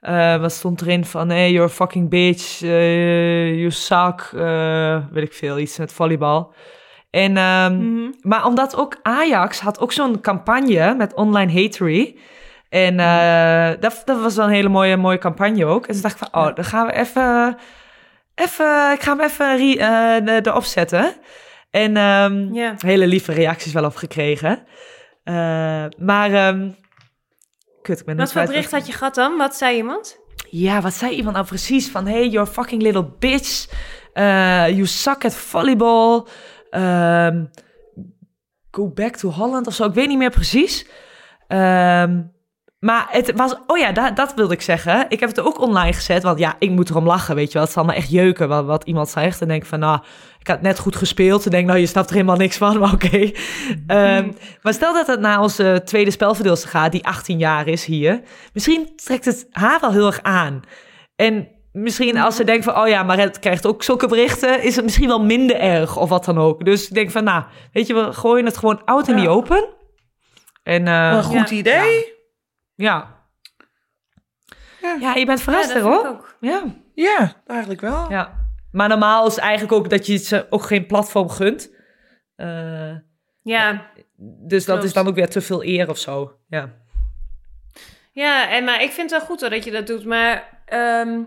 Eh, 0.00 0.36
wat 0.36 0.52
stond 0.52 0.80
erin 0.80 1.04
van, 1.04 1.28
hey, 1.28 1.50
you're 1.50 1.66
a 1.66 1.72
fucking 1.72 2.08
bitch, 2.10 2.62
eh, 2.62 3.54
you 3.54 3.70
suck, 3.70 4.30
weet 5.10 5.24
ik 5.24 5.32
veel, 5.32 5.58
iets 5.58 5.78
met 5.78 5.92
volleybal. 5.92 6.54
En, 7.10 7.36
ehm, 7.36 7.76
Mhm. 7.76 8.10
Maar 8.20 8.46
omdat 8.46 8.76
ook 8.76 8.96
Ajax 9.02 9.60
had 9.60 9.80
ook 9.80 9.92
zo'n 9.92 10.20
campagne 10.20 10.94
met 10.94 11.14
online 11.14 11.62
hatery. 11.62 12.16
En 12.68 13.00
eh, 13.00 13.80
dat, 13.80 14.02
dat 14.04 14.20
was 14.20 14.36
wel 14.36 14.46
een 14.46 14.52
hele 14.52 14.68
mooie, 14.68 14.96
mooie 14.96 15.18
campagne 15.18 15.64
ook. 15.64 15.86
En 15.86 15.92
toen 15.92 16.02
dacht 16.02 16.20
ik 16.20 16.28
van, 16.30 16.42
oh, 16.42 16.54
dan 16.54 16.64
gaan 16.64 16.86
we 16.86 16.92
even... 16.92 17.56
even 18.44 18.92
ik 18.92 19.02
ga 19.02 19.16
hem 19.16 19.20
even 19.20 19.56
re- 19.56 19.76
eh, 19.78 20.24
de- 20.42 20.50
erop 20.50 20.64
zetten. 20.64 21.14
En 21.70 21.96
ehm, 21.96 22.52
hele 22.78 23.06
lieve 23.06 23.32
reacties 23.32 23.72
wel 23.72 23.84
op 23.84 23.96
gekregen. 23.96 24.66
Eh, 25.24 25.84
maar... 25.98 26.32
ehm, 26.32 26.70
kut, 27.82 28.00
ik 28.00 28.06
ben 28.06 28.16
Wat 28.16 28.32
voor 28.32 28.44
bericht 28.44 28.70
had 28.70 28.86
je 28.86 28.92
gehad 28.92 29.14
dan? 29.14 29.36
Wat 29.36 29.56
zei 29.56 29.76
iemand? 29.76 30.18
ja, 30.50 30.80
wat 30.80 30.92
zei 30.94 31.14
iemand 31.14 31.34
nou 31.34 31.46
precies? 31.46 31.90
Van, 31.90 32.06
hey, 32.06 32.28
you're 32.28 32.48
a 32.48 32.52
fucking 32.52 32.82
little 32.82 33.04
bitch. 33.18 33.66
Eh, 34.12 34.68
you 34.68 34.86
suck 34.86 35.24
at 35.24 35.34
volleyball. 35.34 36.26
Ehm, 36.70 37.44
go 38.70 38.88
back 38.90 39.16
to 39.16 39.28
Holland 39.30 39.66
of 39.66 39.74
zo. 39.74 39.84
Ik 39.84 39.94
weet 39.94 40.08
niet 40.08 40.18
meer 40.18 40.30
precies. 40.30 40.86
Ehm, 41.46 42.22
maar 42.78 43.06
het 43.10 43.32
was... 43.36 43.54
Oh 43.66 43.78
ja, 43.78 43.92
da- 43.92 44.10
dat 44.10 44.34
wilde 44.34 44.54
ik 44.54 44.62
zeggen. 44.62 45.06
Ik 45.08 45.20
heb 45.20 45.28
het 45.28 45.40
ook 45.40 45.60
online 45.60 45.92
gezet. 45.92 46.22
Want 46.22 46.38
ja, 46.38 46.54
ik 46.58 46.70
moet 46.70 46.90
erom 46.90 47.06
lachen, 47.06 47.34
weet 47.34 47.46
je 47.46 47.52
wel. 47.52 47.62
Het 47.62 47.72
zal 47.72 47.84
me 47.84 47.94
echt 47.94 48.10
jeuken 48.10 48.48
wat, 48.48 48.64
wat 48.64 48.84
iemand 48.84 49.08
zegt. 49.08 49.40
En 49.40 49.48
denk 49.48 49.66
van, 49.66 49.78
nou, 49.78 49.98
ik 50.40 50.46
had 50.48 50.60
net 50.62 50.78
goed 50.78 50.96
gespeeld. 50.96 51.44
En 51.44 51.50
denk, 51.50 51.66
nou, 51.66 51.78
je 51.78 51.86
snapt 51.86 52.08
er 52.08 52.14
helemaal 52.14 52.36
niks 52.36 52.56
van. 52.56 52.78
Maar 52.80 52.92
oké. 52.92 53.30
Ehm, 53.86 54.30
maar 54.62 54.72
stel 54.74 54.92
dat 54.94 55.06
het 55.06 55.20
naar 55.20 55.40
onze 55.40 55.82
tweede 55.84 56.10
spelverdeelster 56.10 56.68
gaat, 56.68 56.92
die 56.92 57.04
18 57.06 57.38
jaar 57.38 57.66
is 57.68 57.84
hier. 57.84 58.20
Misschien 58.52 58.96
trekt 58.96 59.24
het 59.24 59.46
haar 59.50 59.80
wel 59.80 59.92
heel 59.92 60.06
erg 60.06 60.22
aan. 60.22 60.60
En 61.16 61.48
misschien 61.72 62.18
als 62.18 62.36
ze 62.36 62.44
denkt 62.44 62.64
van, 62.64 62.76
oh 62.78 62.88
ja, 62.88 63.02
maar 63.02 63.18
het 63.18 63.38
krijgt 63.38 63.66
ook 63.66 63.82
zulke 63.82 64.06
berichten, 64.08 64.62
is 64.62 64.74
het 64.76 64.84
misschien 64.84 65.08
wel 65.08 65.24
minder 65.24 65.56
erg 65.56 65.96
of 65.96 66.08
wat 66.08 66.24
dan 66.24 66.38
ook. 66.38 66.64
Dus 66.64 66.88
ik 66.88 66.94
denk 66.94 67.10
van, 67.10 67.24
nou, 67.24 67.42
weet 67.72 67.86
je, 67.86 67.94
we 67.94 68.12
gooien 68.12 68.44
het 68.44 68.56
gewoon 68.56 68.84
out 68.84 69.08
in 69.08 69.16
Ja. 69.16 69.22
the 69.24 69.28
open. 69.28 69.68
En 70.62 70.86
eh, 70.88 71.10
Een 71.12 71.22
goed 71.22 71.50
Ja. 71.50 71.56
idee. 71.56 71.94
ja. 71.94 72.14
Ja. 72.76 73.24
ja. 75.00 75.14
je 75.14 75.26
bent 75.26 75.40
verrast 75.42 75.72
hoor. 75.72 76.06
ook. 76.06 76.36
Ja. 76.40 76.62
Ja, 76.94 77.42
eigenlijk 77.46 77.80
wel. 77.80 78.10
ja. 78.10 78.44
Maar 78.72 78.88
normaal 78.88 79.26
is 79.26 79.36
eigenlijk 79.36 79.72
ook 79.72 79.90
dat 79.90 80.06
je 80.06 80.16
ze 80.16 80.46
ook 80.50 80.62
geen 80.62 80.86
platform 80.86 81.28
gunt. 81.28 81.70
Eh, 82.36 82.94
Ja, 83.42 83.90
dus 84.18 84.64
dat 84.64 84.74
Klopt. 84.74 84.84
is 84.84 84.92
dan 84.92 85.06
ook 85.08 85.14
weer 85.14 85.28
te 85.28 85.40
veel 85.40 85.64
eer 85.64 85.88
of 85.88 85.98
zo. 85.98 86.36
Ja. 86.48 86.70
Ja, 88.12 88.50
en, 88.50 88.64
maar 88.64 88.82
ik 88.82 88.90
vind 88.90 89.10
het 89.10 89.18
wel 89.20 89.28
goed 89.28 89.40
hoor 89.40 89.50
dat 89.50 89.64
je 89.64 89.70
dat 89.70 89.86
doet. 89.86 90.04
Maar 90.04 90.60
ehm, 90.66 91.22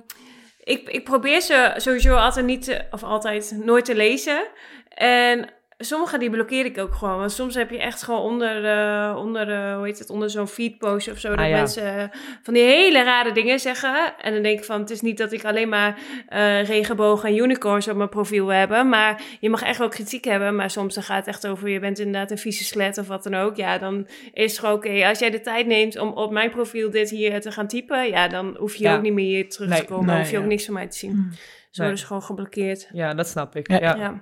ik, 0.64 0.90
ik 0.90 1.04
probeer 1.04 1.42
ze 1.42 1.74
sowieso 1.78 2.16
altijd 2.16 2.46
niet, 2.46 2.64
te, 2.64 2.86
of 2.92 3.04
altijd 3.04 3.60
nooit 3.64 3.86
te 3.86 3.96
lezen. 3.96 4.48
En 4.90 5.50
sommige 5.82 6.18
die 6.18 6.30
blokkeer 6.30 6.66
ik 6.66 6.78
ook 6.78 6.94
gewoon. 6.94 7.18
Want 7.18 7.32
soms 7.32 7.56
heb 7.56 7.70
je 7.70 7.80
echt 7.80 8.04
gewoon 8.04 8.22
onder, 8.22 8.66
eh, 8.66 9.16
onder 9.18 9.50
eh, 9.52 9.76
hoe 9.76 9.86
heet 9.86 10.00
het, 10.00 10.10
onder 10.10 10.30
zo'n 10.30 10.48
feedpost 10.48 11.12
of 11.12 11.18
zo, 11.20 11.30
dat 11.30 11.40
Ah, 11.40 11.50
ja. 11.50 11.56
mensen 11.56 11.96
eh, 11.98 12.04
van 12.44 12.54
die 12.54 12.64
hele 12.64 13.04
rare 13.04 13.32
dingen 13.32 13.60
zeggen. 13.60 14.14
En 14.22 14.34
dan 14.34 14.42
denk 14.42 14.60
ik 14.60 14.66
van, 14.66 14.80
het 14.80 14.90
is 14.90 15.02
niet 15.02 15.18
dat 15.18 15.32
ik 15.32 15.46
alleen 15.46 15.70
maar 15.70 15.98
eh, 16.28 16.64
regenbogen 16.64 17.30
en 17.30 17.38
unicorns 17.38 17.88
op 17.88 17.96
mijn 17.96 18.10
profiel 18.10 18.48
hebben. 18.48 18.90
Maar 18.90 19.22
je 19.40 19.50
mag 19.50 19.62
echt 19.64 19.78
wel 19.78 19.88
kritiek 19.90 20.24
hebben. 20.26 20.56
Maar 20.56 20.70
soms 20.70 20.94
dan 20.94 21.04
gaat 21.04 21.18
het 21.26 21.28
echt 21.28 21.48
over, 21.48 21.70
je 21.70 21.80
bent 21.80 22.00
inderdaad 22.00 22.32
een 22.32 22.38
vieze 22.38 22.64
slet 22.64 22.98
of 22.98 23.08
wat 23.08 23.24
dan 23.24 23.36
ook. 23.36 23.56
Ja, 23.56 23.78
dan 23.78 24.08
is 24.34 24.52
het 24.52 24.60
gewoon 24.60 24.76
oké. 24.76 25.06
Als 25.08 25.20
jij 25.20 25.30
de 25.30 25.42
tijd 25.42 25.66
neemt 25.66 25.98
om 26.00 26.10
op 26.10 26.32
mijn 26.32 26.50
profiel 26.50 26.90
dit 26.92 27.10
hier 27.10 27.42
te 27.42 27.52
gaan 27.52 27.68
typen, 27.68 28.08
ja, 28.10 28.28
dan 28.28 28.56
hoef 28.58 28.76
je 28.76 28.84
Ja. 28.84 28.96
ook 28.96 29.02
niet 29.02 29.14
meer 29.14 29.26
hier 29.26 29.50
terug 29.50 29.70
Nee, 29.70 29.80
te 29.80 29.86
komen. 29.86 30.06
nee, 30.06 30.18
hoef 30.18 30.32
je 30.32 30.38
ook 30.38 30.46
niks 30.46 30.66
van 30.66 30.74
mij 30.74 30.88
te 30.88 30.98
zien. 30.98 31.12
Mm. 31.16 31.30
Zo 31.72 31.84
Nee. 31.84 31.98
ze 31.98 32.06
gewoon 32.06 32.22
geblokkeerd. 32.24 32.90
Ja, 32.94 33.14
dat 33.14 33.28
snap 33.28 33.56
ik. 33.56 33.68
Ja. 33.80 34.22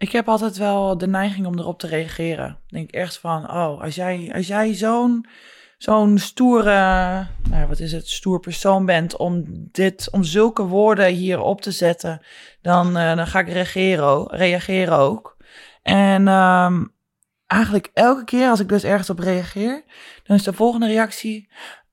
Ik 0.00 0.12
heb 0.12 0.28
altijd 0.28 0.56
wel 0.56 0.98
de 0.98 1.06
neiging 1.06 1.46
om 1.46 1.58
erop 1.58 1.78
te 1.78 1.86
reageren. 1.86 2.58
Ik 2.66 2.72
denk 2.72 2.90
echt 2.90 3.18
van, 3.18 3.50
oh, 3.50 3.80
als 3.80 3.94
jij, 3.94 4.30
als 4.34 4.46
jij 4.46 4.74
zo'n 4.74 5.26
zo'n 5.78 6.18
stoere, 6.18 7.26
nou 7.50 7.66
wat 7.68 7.78
is 7.80 7.92
het, 7.92 8.08
stoer 8.08 8.40
persoon 8.40 8.86
bent 8.86 9.16
om 9.16 9.44
dit, 9.46 10.08
om 10.10 10.24
zulke 10.24 10.62
woorden 10.62 11.12
hier 11.12 11.40
op 11.40 11.60
te 11.60 11.70
zetten, 11.70 12.20
dan, 12.62 12.96
eh, 12.96 13.16
dan 13.16 13.26
ga 13.26 13.38
ik 13.38 13.48
reageren, 13.48 14.26
reageren 14.36 14.98
ook. 14.98 15.36
En 15.82 16.28
ehm, 16.28 16.84
eigenlijk 17.46 17.90
elke 17.94 18.24
keer 18.24 18.48
als 18.48 18.60
ik 18.60 18.68
dus 18.68 18.84
ergens 18.84 19.10
op 19.10 19.18
reageer, 19.18 19.84
dan 20.24 20.36
is 20.36 20.42
de 20.42 20.52
volgende 20.52 20.86
reactie, 20.86 21.48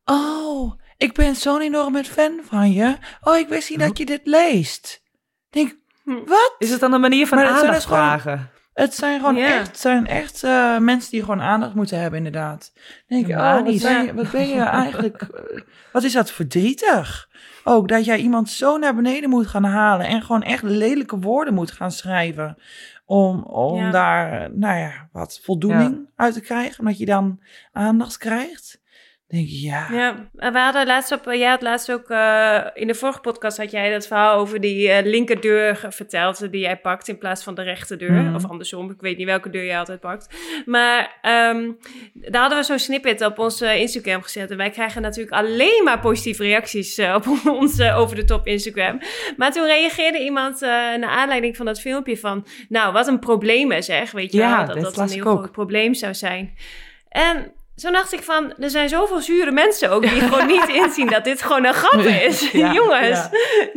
oh, 0.06 0.80
ik 0.98 1.14
ben 1.14 1.36
zo'n 1.36 1.62
enorme 1.62 2.04
fan 2.04 2.40
van 2.44 2.72
je. 2.72 2.98
Oh, 3.22 3.38
ik 3.38 3.48
wist 3.48 3.70
niet 3.70 3.80
dat 3.80 3.98
je 3.98 4.06
dit 4.06 4.22
leest. 4.24 5.02
Ik 5.50 5.54
denk. 5.54 5.86
Wat? 6.26 6.56
Is 6.58 6.70
het 6.70 6.80
dan 6.80 6.94
een 6.94 7.02
manier 7.02 7.28
van 7.28 7.38
Maar 7.38 7.48
het 7.48 7.56
zijn 7.58 7.66
aandacht 7.68 7.88
dus 7.88 7.98
gewoon- 7.98 8.20
vragen? 8.20 8.50
Het 8.74 8.96
zijn 8.96 9.20
gewoon 9.20 9.38
echt, 9.38 9.68
het 9.68 9.80
zijn 9.80 10.08
echt 10.08 10.44
eh, 10.44 10.78
mensen 10.78 11.12
die 11.12 11.20
gewoon 11.22 11.42
aandacht 11.42 11.74
moeten 11.74 12.00
hebben, 12.00 12.18
inderdaad. 12.18 12.72
Dan 12.76 12.84
denk 13.08 13.22
ik, 13.22 13.28
Ja, 13.28 13.50
oh, 13.50 13.54
wat 13.64 13.72
niet. 13.72 13.82
ben, 13.84 14.06
je, 14.06 14.14
wat 14.14 14.32
ben 14.32 14.48
je 14.48 14.62
eigenlijk, 14.62 15.22
eh, 15.22 15.62
wat 15.92 16.04
is 16.04 16.14
dat 16.14 16.32
verdrietig? 16.32 17.30
Ook 17.64 17.88
dat 17.88 18.06
jij 18.06 18.18
iemand 18.18 18.50
zo 18.50 18.78
naar 18.78 18.96
beneden 18.96 19.30
moet 19.30 19.48
gaan 19.48 19.64
halen 19.64 20.08
en 20.08 20.22
gewoon 20.22 20.44
echt 20.44 20.64
lelijke 20.64 21.20
woorden 21.20 21.54
moet 21.54 21.72
gaan 21.72 21.92
schrijven. 21.92 22.58
Om, 23.06 23.44
om 23.44 23.80
Ja. 23.80 23.92
daar, 23.92 24.50
nou 24.54 24.78
ja, 24.80 24.92
wat 25.12 25.40
voldoening 25.44 26.10
uit 26.16 26.34
te 26.34 26.42
krijgen, 26.42 26.80
omdat 26.80 26.98
je 26.98 27.06
dan 27.06 27.40
aandacht 27.72 28.18
krijgt. 28.18 28.80
Denk 29.28 29.48
ik, 29.48 29.54
ja. 29.54 29.88
Ja, 29.92 30.30
en 30.36 30.54
we 30.54 30.60
hadden 30.60 30.86
laatst 30.86 31.12
op, 31.12 31.26
jij 31.26 31.50
had 31.50 31.62
laatst 31.62 31.92
ook 31.92 32.10
eh, 32.10 32.66
in 32.74 32.88
de 32.88 32.96
vorige 32.96 33.20
podcast 33.20 33.58
had 33.58 33.72
jij 33.72 33.92
dat 33.92 34.08
verhaal 34.08 34.38
over 34.38 34.62
die 34.62 34.90
eh, 34.90 35.06
linkerdeur 35.06 35.86
verteld 35.90 36.52
die 36.52 36.62
jij 36.62 36.78
pakt 36.78 37.08
in 37.08 37.18
plaats 37.18 37.44
van 37.44 37.56
de 37.56 37.62
rechterdeur. 37.62 38.12
Mhm. 38.12 38.36
Of 38.36 38.50
andersom, 38.50 38.92
ik 38.92 39.02
weet 39.02 39.18
niet 39.18 39.26
welke 39.26 39.50
deur 39.50 39.66
jij 39.66 39.80
altijd 39.80 40.00
pakt. 40.00 40.36
Maar 40.66 41.18
ehm, 41.22 41.72
daar 42.14 42.42
hadden 42.42 42.58
we 42.58 42.64
zo'n 42.64 42.80
snippet 42.80 43.22
op 43.22 43.40
ons 43.40 43.62
eh, 43.62 43.80
Instagram 43.80 44.22
gezet. 44.22 44.52
En 44.52 44.58
wij 44.58 44.70
krijgen 44.70 45.02
natuurlijk 45.02 45.36
alleen 45.36 45.84
maar 45.84 46.00
positieve 46.00 46.44
reacties 46.44 46.98
eh, 46.98 47.16
op 47.16 47.28
ons 47.62 47.80
eh, 47.80 48.00
over 48.00 48.16
de 48.16 48.24
top 48.24 48.48
Instagram. 48.48 49.00
Maar 49.38 49.52
toen 49.52 49.66
reageerde 49.66 50.24
iemand 50.24 50.60
naar 50.60 51.10
aanleiding 51.10 51.58
van 51.58 51.66
dat 51.66 51.82
filmpje 51.82 52.18
van, 52.18 52.46
nou, 52.70 52.94
wat 52.94 53.08
een 53.08 53.20
probleem 53.20 53.72
is, 53.72 53.86
zeg. 53.86 54.12
Weet 54.12 54.32
je 54.32 54.38
Ja, 54.38 54.58
wel, 54.58 54.66
dat 54.66 54.84
dat 54.84 54.96
dat 54.96 55.10
een 55.10 55.14
heel 55.14 55.22
groot 55.22 55.52
probleem 55.52 55.94
zou 55.94 56.14
zijn. 56.14 56.54
En 57.10 57.52
toen 57.82 57.92
dacht 57.92 58.14
ik 58.14 58.24
van, 58.24 58.54
er 58.60 58.70
zijn 58.70 58.90
zoveel 58.90 59.22
zure 59.22 59.52
mensen 59.52 59.90
ook 59.90 60.02
die 60.02 60.22
gewoon 60.22 60.48
niet 60.48 60.68
inzien 60.68 61.08
dat 61.08 61.24
dit 61.24 61.42
gewoon 61.42 61.66
een 61.66 61.74
grap 61.74 62.02
is. 62.02 62.52
Ja, 62.52 62.74
Jongens, 62.80 63.30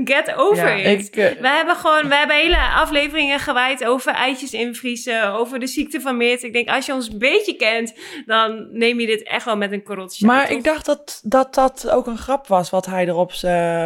get 0.05 0.35
over 0.35 0.77
it. 0.77 1.07
Ik, 1.07 1.17
eh, 1.17 1.41
We 1.41 1.49
hebben 1.49 1.77
gewoon, 1.77 2.09
we 2.09 2.15
hebben 2.15 2.37
hele 2.37 2.59
afleveringen 2.59 3.39
gewijd 3.39 3.85
over 3.85 4.13
eitjes 4.13 4.53
invriezen, 4.53 5.33
over 5.33 5.59
de 5.59 5.67
ziekte 5.67 6.01
van 6.01 6.17
Meert. 6.17 6.43
Ik 6.43 6.53
denk, 6.53 6.69
als 6.69 6.87
je 6.87 6.93
ons 6.93 7.09
een 7.09 7.19
beetje 7.19 7.57
kent, 7.57 7.95
dan 8.27 8.69
neem 8.73 9.01
je 9.01 9.07
dit 9.07 9.23
echt 9.23 9.45
wel 9.45 9.57
met 9.57 9.73
een 9.73 9.83
korreltje. 9.83 10.27
Maar 10.27 10.51
ik 10.51 10.65
dacht 10.65 10.87
dat, 10.87 11.21
dat 11.25 11.55
dat 11.55 11.91
ook 11.91 12.07
een 12.07 12.19
grap 12.19 12.47
was 12.47 12.71
wat 12.71 12.87
hij 12.87 13.07
erop. 13.07 13.33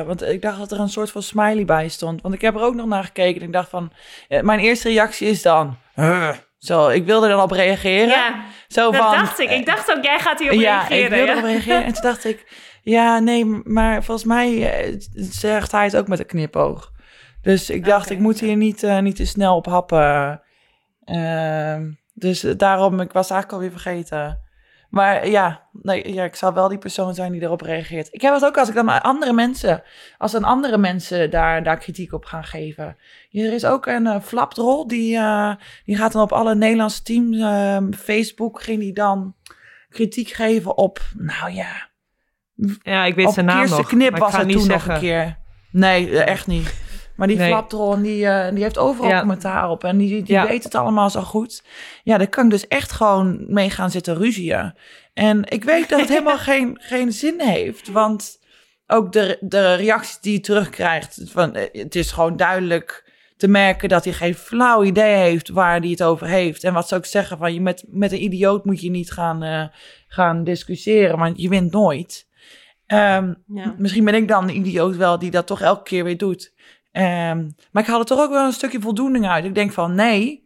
Want 0.07 0.23
ik 0.23 0.43
dacht 0.43 0.59
dat 0.59 0.73
er 0.73 0.81
een 0.81 0.89
soort 0.89 1.11
van 1.11 1.23
smiley 1.23 1.65
bij 1.65 1.89
stond. 1.89 2.23
Want 2.23 2.35
ik 2.35 2.41
heb 2.41 2.55
er 2.55 2.62
ook 2.62 2.75
nog 2.75 2.87
naar 2.87 3.05
gekeken. 3.05 3.41
En 3.41 3.47
ik 3.47 3.53
dacht 3.53 3.71
van, 3.71 3.93
eh, 4.29 4.41
mijn 4.43 4.59
eerste 4.59 4.89
reactie 4.89 5.29
is 5.29 5.43
dan... 5.43 5.77
"Huh." 5.95 6.31
Zo, 6.65 6.89
ik 6.89 7.05
wilde 7.05 7.27
er 7.27 7.33
dan 7.33 7.43
op 7.43 7.51
reageren. 7.51 8.09
Ja, 8.09 8.45
Zo 8.69 8.91
dat 8.91 9.01
van, 9.01 9.12
dacht 9.12 9.39
ik. 9.39 9.51
Ik 9.51 9.67
dacht 9.67 9.97
ook, 9.97 10.05
jij 10.05 10.19
gaat 10.19 10.39
hierop 10.39 10.61
ja, 10.61 10.79
reageren. 10.79 11.19
ik 11.19 11.25
wilde 11.27 11.41
ja. 11.41 11.47
reageren. 11.47 11.85
En 11.85 11.93
toen 11.93 12.03
dacht 12.03 12.25
ik, 12.25 12.47
ja, 12.83 13.19
nee, 13.19 13.45
maar 13.65 14.05
volgens 14.05 14.27
mij 14.27 14.73
eh, 14.73 14.95
zegt 15.15 15.73
hij 15.73 15.85
het 15.85 15.97
ook 15.97 16.09
met 16.09 16.19
een 16.19 16.27
knipoog. 16.27 16.93
Dus 17.43 17.71
ik 17.71 17.85
dacht, 17.85 18.11
ik 18.11 18.19
moet 18.19 18.41
hier 18.41 18.57
niet, 18.57 18.83
eh, 18.83 18.99
niet 18.99 19.17
te 19.17 19.25
snel 19.25 19.57
op 19.57 19.67
happen. 19.67 20.43
Ehm, 21.05 21.91
dus 22.15 22.41
daarom, 22.41 23.01
ik 23.01 23.12
was 23.12 23.31
eigenlijk 23.31 23.53
alweer 23.53 23.81
vergeten. 23.81 24.44
Maar 24.95 25.29
ja, 25.29 25.69
nee, 25.73 26.15
ja, 26.15 26.25
ik 26.25 26.35
zou 26.35 26.55
wel 26.55 26.69
die 26.69 26.79
persoon 26.79 27.15
zijn 27.15 27.33
die 27.33 27.43
erop 27.43 27.61
reageert. 27.61 28.09
Ik 28.11 28.21
heb 28.21 28.35
het 28.35 28.45
ook 28.45 28.59
als 28.59 28.69
ik 28.69 28.75
dan 28.75 28.85
maar 28.85 29.01
andere 29.01 29.33
mensen, 29.33 29.83
als 30.19 30.33
dan 30.33 30.45
andere 30.45 30.79
mensen 30.79 31.31
daar, 31.31 31.63
daar 31.63 31.79
kritiek 31.79 32.13
op 32.13 32.25
gaan 32.25 32.45
geven. 32.45 32.97
Er 33.33 33.53
is 33.53 33.65
ook 33.65 33.87
een 33.87 34.05
uh, 34.05 34.21
flapdrol, 34.21 34.87
die, 34.87 35.17
eh, 35.17 35.55
die 35.85 35.97
gaat 35.97 36.13
dan 36.13 36.23
op 36.23 36.33
alle 36.33 36.55
Nederlandse 36.55 37.03
teams, 37.03 37.39
eh, 37.39 37.79
Facebook, 37.99 38.63
ging 38.63 38.81
die 38.81 38.93
dan 38.93 39.35
kritiek 39.89 40.29
geven 40.29 40.77
op, 40.77 41.01
nou 41.17 41.53
ja, 41.53 41.89
Ja, 42.83 43.05
ik 43.05 43.15
weet 43.15 43.27
op 43.27 43.33
zijn 43.33 43.47
naam 43.47 43.69
nog. 43.69 43.87
Knip 43.87 44.19
was 44.19 44.37
het 44.37 44.49
toen 44.49 44.61
zeggen. 44.61 44.89
nog 44.89 44.97
een 44.97 45.03
keer. 45.03 45.39
Nee, 45.71 46.11
eh, 46.11 46.27
echt 46.27 46.47
niet. 46.47 46.84
Maar 47.17 47.29
die 47.29 47.37
Nee. 47.37 47.49
flapdrol, 47.49 48.03
die, 48.03 48.27
eh, 48.27 48.55
die 48.55 48.62
heeft 48.62 48.79
overal 48.79 49.11
Ja. 49.11 49.19
commentaar 49.21 49.71
op. 49.71 49.85
En 49.85 49.99
die, 49.99 50.23
die 50.23 50.35
Ja. 50.35 50.47
weet 50.47 50.65
het 50.65 50.75
allemaal 50.75 51.11
zo 51.11 51.21
goed. 51.21 51.62
Ja, 52.03 52.19
daar 52.19 52.29
kan 52.29 52.45
ik 52.45 52.51
dus 52.51 52.69
echt 52.69 52.93
gewoon 52.93 53.45
mee 53.49 53.71
gaan 53.71 53.91
zitten 53.91 54.17
ruzien. 54.17 54.75
En 55.15 55.45
ik 55.51 55.65
weet 55.65 55.89
dat 55.89 56.01
het 56.01 56.09
helemaal 56.17 56.39
geen, 56.39 56.79
geen 56.81 57.12
zin 57.12 57.41
heeft. 57.41 57.89
Want 57.91 58.43
ook 58.87 59.12
de, 59.12 59.37
de 59.41 59.75
reacties 59.75 60.19
die 60.21 60.33
hij 60.33 60.43
terugkrijgt... 60.43 61.21
Van, 61.25 61.55
eh, 61.55 61.83
het 61.83 61.95
is 61.95 62.11
gewoon 62.12 62.37
duidelijk 62.37 63.12
te 63.37 63.49
merken 63.49 63.89
dat 63.89 64.05
hij 64.05 64.12
geen 64.12 64.35
flauw 64.35 64.85
idee 64.85 65.15
heeft... 65.17 65.49
waar 65.49 65.81
hij 65.81 65.91
het 65.91 66.03
over 66.03 66.27
heeft. 66.27 66.65
En 66.65 66.73
wat 66.73 66.89
zou 66.89 67.01
ik 67.01 67.07
zeggen, 67.07 67.39
van, 67.39 67.55
je 67.55 67.61
met, 67.61 67.85
met 67.89 68.12
een 68.12 68.23
idioot 68.23 68.65
moet 68.65 68.81
je 68.81 68.91
niet 68.91 69.12
gaan, 69.12 69.43
eh, 69.43 69.65
gaan 70.09 70.45
discussiëren... 70.45 71.19
want 71.19 71.41
je 71.41 71.49
wint 71.49 71.73
nooit. 71.73 72.27
Ehm, 72.87 73.35
Ja. 73.47 73.75
Misschien 73.79 74.05
ben 74.05 74.15
ik 74.15 74.29
dan 74.29 74.47
de 74.47 74.53
idioot 74.53 74.97
wel 74.97 75.19
die 75.19 75.31
dat 75.31 75.47
toch 75.47 75.61
elke 75.61 75.83
keer 75.83 76.05
weer 76.05 76.17
doet. 76.19 76.53
Ehm, 76.95 77.51
maar 77.73 77.83
ik 77.83 77.89
haal 77.89 77.99
er 77.99 78.05
toch 78.05 78.21
ook 78.21 78.31
wel 78.31 78.47
een 78.47 78.53
stukje 78.53 78.81
voldoening 78.81 79.29
uit. 79.29 79.45
Ik 79.45 79.55
denk 79.55 79.73
van 79.73 79.95
nee. 79.95 80.45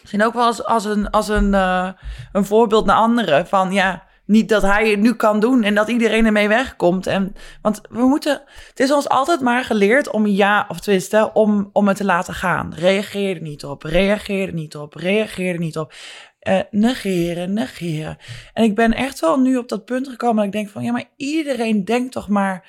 Misschien 0.00 0.22
ook 0.22 0.34
wel 0.34 0.44
als, 0.44 0.64
als, 0.64 0.84
een, 0.84 1.10
als 1.10 1.28
een, 1.28 1.54
eh, 1.54 1.88
een 2.32 2.44
voorbeeld 2.44 2.86
naar 2.86 2.96
anderen. 2.96 3.46
Van 3.46 3.72
ja, 3.72 4.04
niet 4.24 4.48
dat 4.48 4.62
hij 4.62 4.90
het 4.90 5.00
nu 5.00 5.14
kan 5.14 5.40
doen 5.40 5.62
en 5.62 5.74
dat 5.74 5.88
iedereen 5.88 6.26
ermee 6.26 6.48
wegkomt. 6.48 7.06
En, 7.06 7.34
want 7.62 7.80
we 7.90 8.02
moeten, 8.02 8.42
het 8.68 8.80
is 8.80 8.92
ons 8.92 9.08
altijd 9.08 9.40
maar 9.40 9.64
geleerd 9.64 10.10
om 10.10 10.26
ja, 10.26 10.66
of 10.68 10.80
tenminste, 10.80 11.30
om, 11.32 11.70
om 11.72 11.88
het 11.88 11.96
te 11.96 12.04
laten 12.04 12.34
gaan. 12.34 12.74
Reageer 12.74 13.36
er 13.36 13.42
niet 13.42 13.64
op, 13.64 13.82
reageer 13.82 14.46
er 14.46 14.54
niet 14.54 14.76
op, 14.76 14.94
reageer 14.94 15.52
er 15.52 15.60
niet 15.60 15.78
op. 15.78 15.94
Eh, 16.38 16.60
negeren, 16.70 17.52
negeren. 17.52 18.16
En 18.52 18.64
ik 18.64 18.74
ben 18.74 18.92
echt 18.92 19.20
wel 19.20 19.40
nu 19.40 19.56
op 19.56 19.68
dat 19.68 19.84
punt 19.84 20.08
gekomen 20.08 20.36
dat 20.36 20.44
ik 20.44 20.52
denk 20.52 20.68
van 20.68 20.82
ja, 20.82 20.92
maar 20.92 21.10
iedereen 21.16 21.84
denkt 21.84 22.12
toch 22.12 22.28
maar 22.28 22.68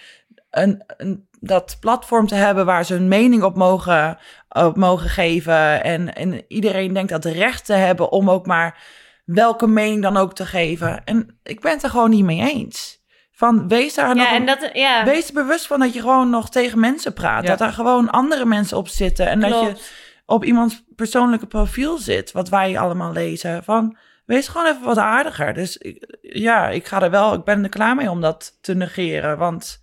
een, 0.49 0.83
een, 0.97 1.27
dat 1.45 1.77
platform 1.79 2.27
te 2.27 2.35
hebben 2.35 2.65
waar 2.65 2.85
ze 2.85 2.93
hun 2.93 3.07
mening 3.07 3.43
op 3.43 3.55
mogen, 3.55 4.17
op 4.49 4.75
mogen 4.77 5.09
geven. 5.09 5.83
En, 5.83 6.15
en 6.15 6.43
iedereen 6.47 6.93
denkt 6.93 7.09
dat 7.11 7.25
recht 7.25 7.65
te 7.65 7.73
hebben 7.73 8.11
om 8.11 8.29
ook 8.29 8.45
maar 8.45 8.77
welke 9.25 9.67
mening 9.67 10.01
dan 10.01 10.17
ook 10.17 10.33
te 10.33 10.45
geven. 10.45 11.03
En 11.03 11.39
ik 11.43 11.61
ben 11.61 11.71
het 11.71 11.83
er 11.83 11.89
gewoon 11.89 12.09
niet 12.09 12.23
mee 12.25 12.39
eens. 12.53 13.01
Van 13.31 13.67
wees 13.67 13.93
daar 13.93 14.15
nog 14.15 14.25
Ja, 14.25 14.33
en 14.33 14.45
dat, 14.45 14.69
ja, 14.73 15.03
Wees 15.05 15.27
er 15.27 15.33
bewust 15.33 15.67
van 15.67 15.79
dat 15.79 15.93
je 15.93 15.99
gewoon 16.01 16.29
nog 16.29 16.49
tegen 16.49 16.79
mensen 16.79 17.13
praat. 17.13 17.43
Ja. 17.43 17.49
Dat 17.49 17.57
daar 17.59 17.73
gewoon 17.73 18.09
andere 18.09 18.45
mensen 18.45 18.77
op 18.77 18.87
zitten. 18.87 19.27
En 19.27 19.39
dat 19.39 19.49
je 19.49 19.81
op 20.25 20.43
iemands 20.45 20.83
persoonlijke 20.95 21.47
profiel 21.47 21.97
zit. 21.97 22.31
Wat 22.31 22.49
wij 22.49 22.77
allemaal 22.79 23.11
lezen. 23.11 23.63
Van 23.63 23.97
wees 24.25 24.47
gewoon 24.47 24.67
even 24.67 24.83
wat 24.83 24.97
aardiger. 24.97 25.53
Dus 25.53 25.77
ik- 25.77 26.17
ja, 26.21 26.69
ik 26.69 26.85
ga 26.87 27.01
er 27.01 27.09
wel. 27.11 27.33
Ik 27.33 27.43
ben 27.43 27.63
er 27.63 27.69
klaar 27.69 27.95
mee 27.95 28.09
om 28.09 28.21
dat 28.21 28.57
te 28.61 28.73
negeren. 28.75 29.37
Want. 29.37 29.81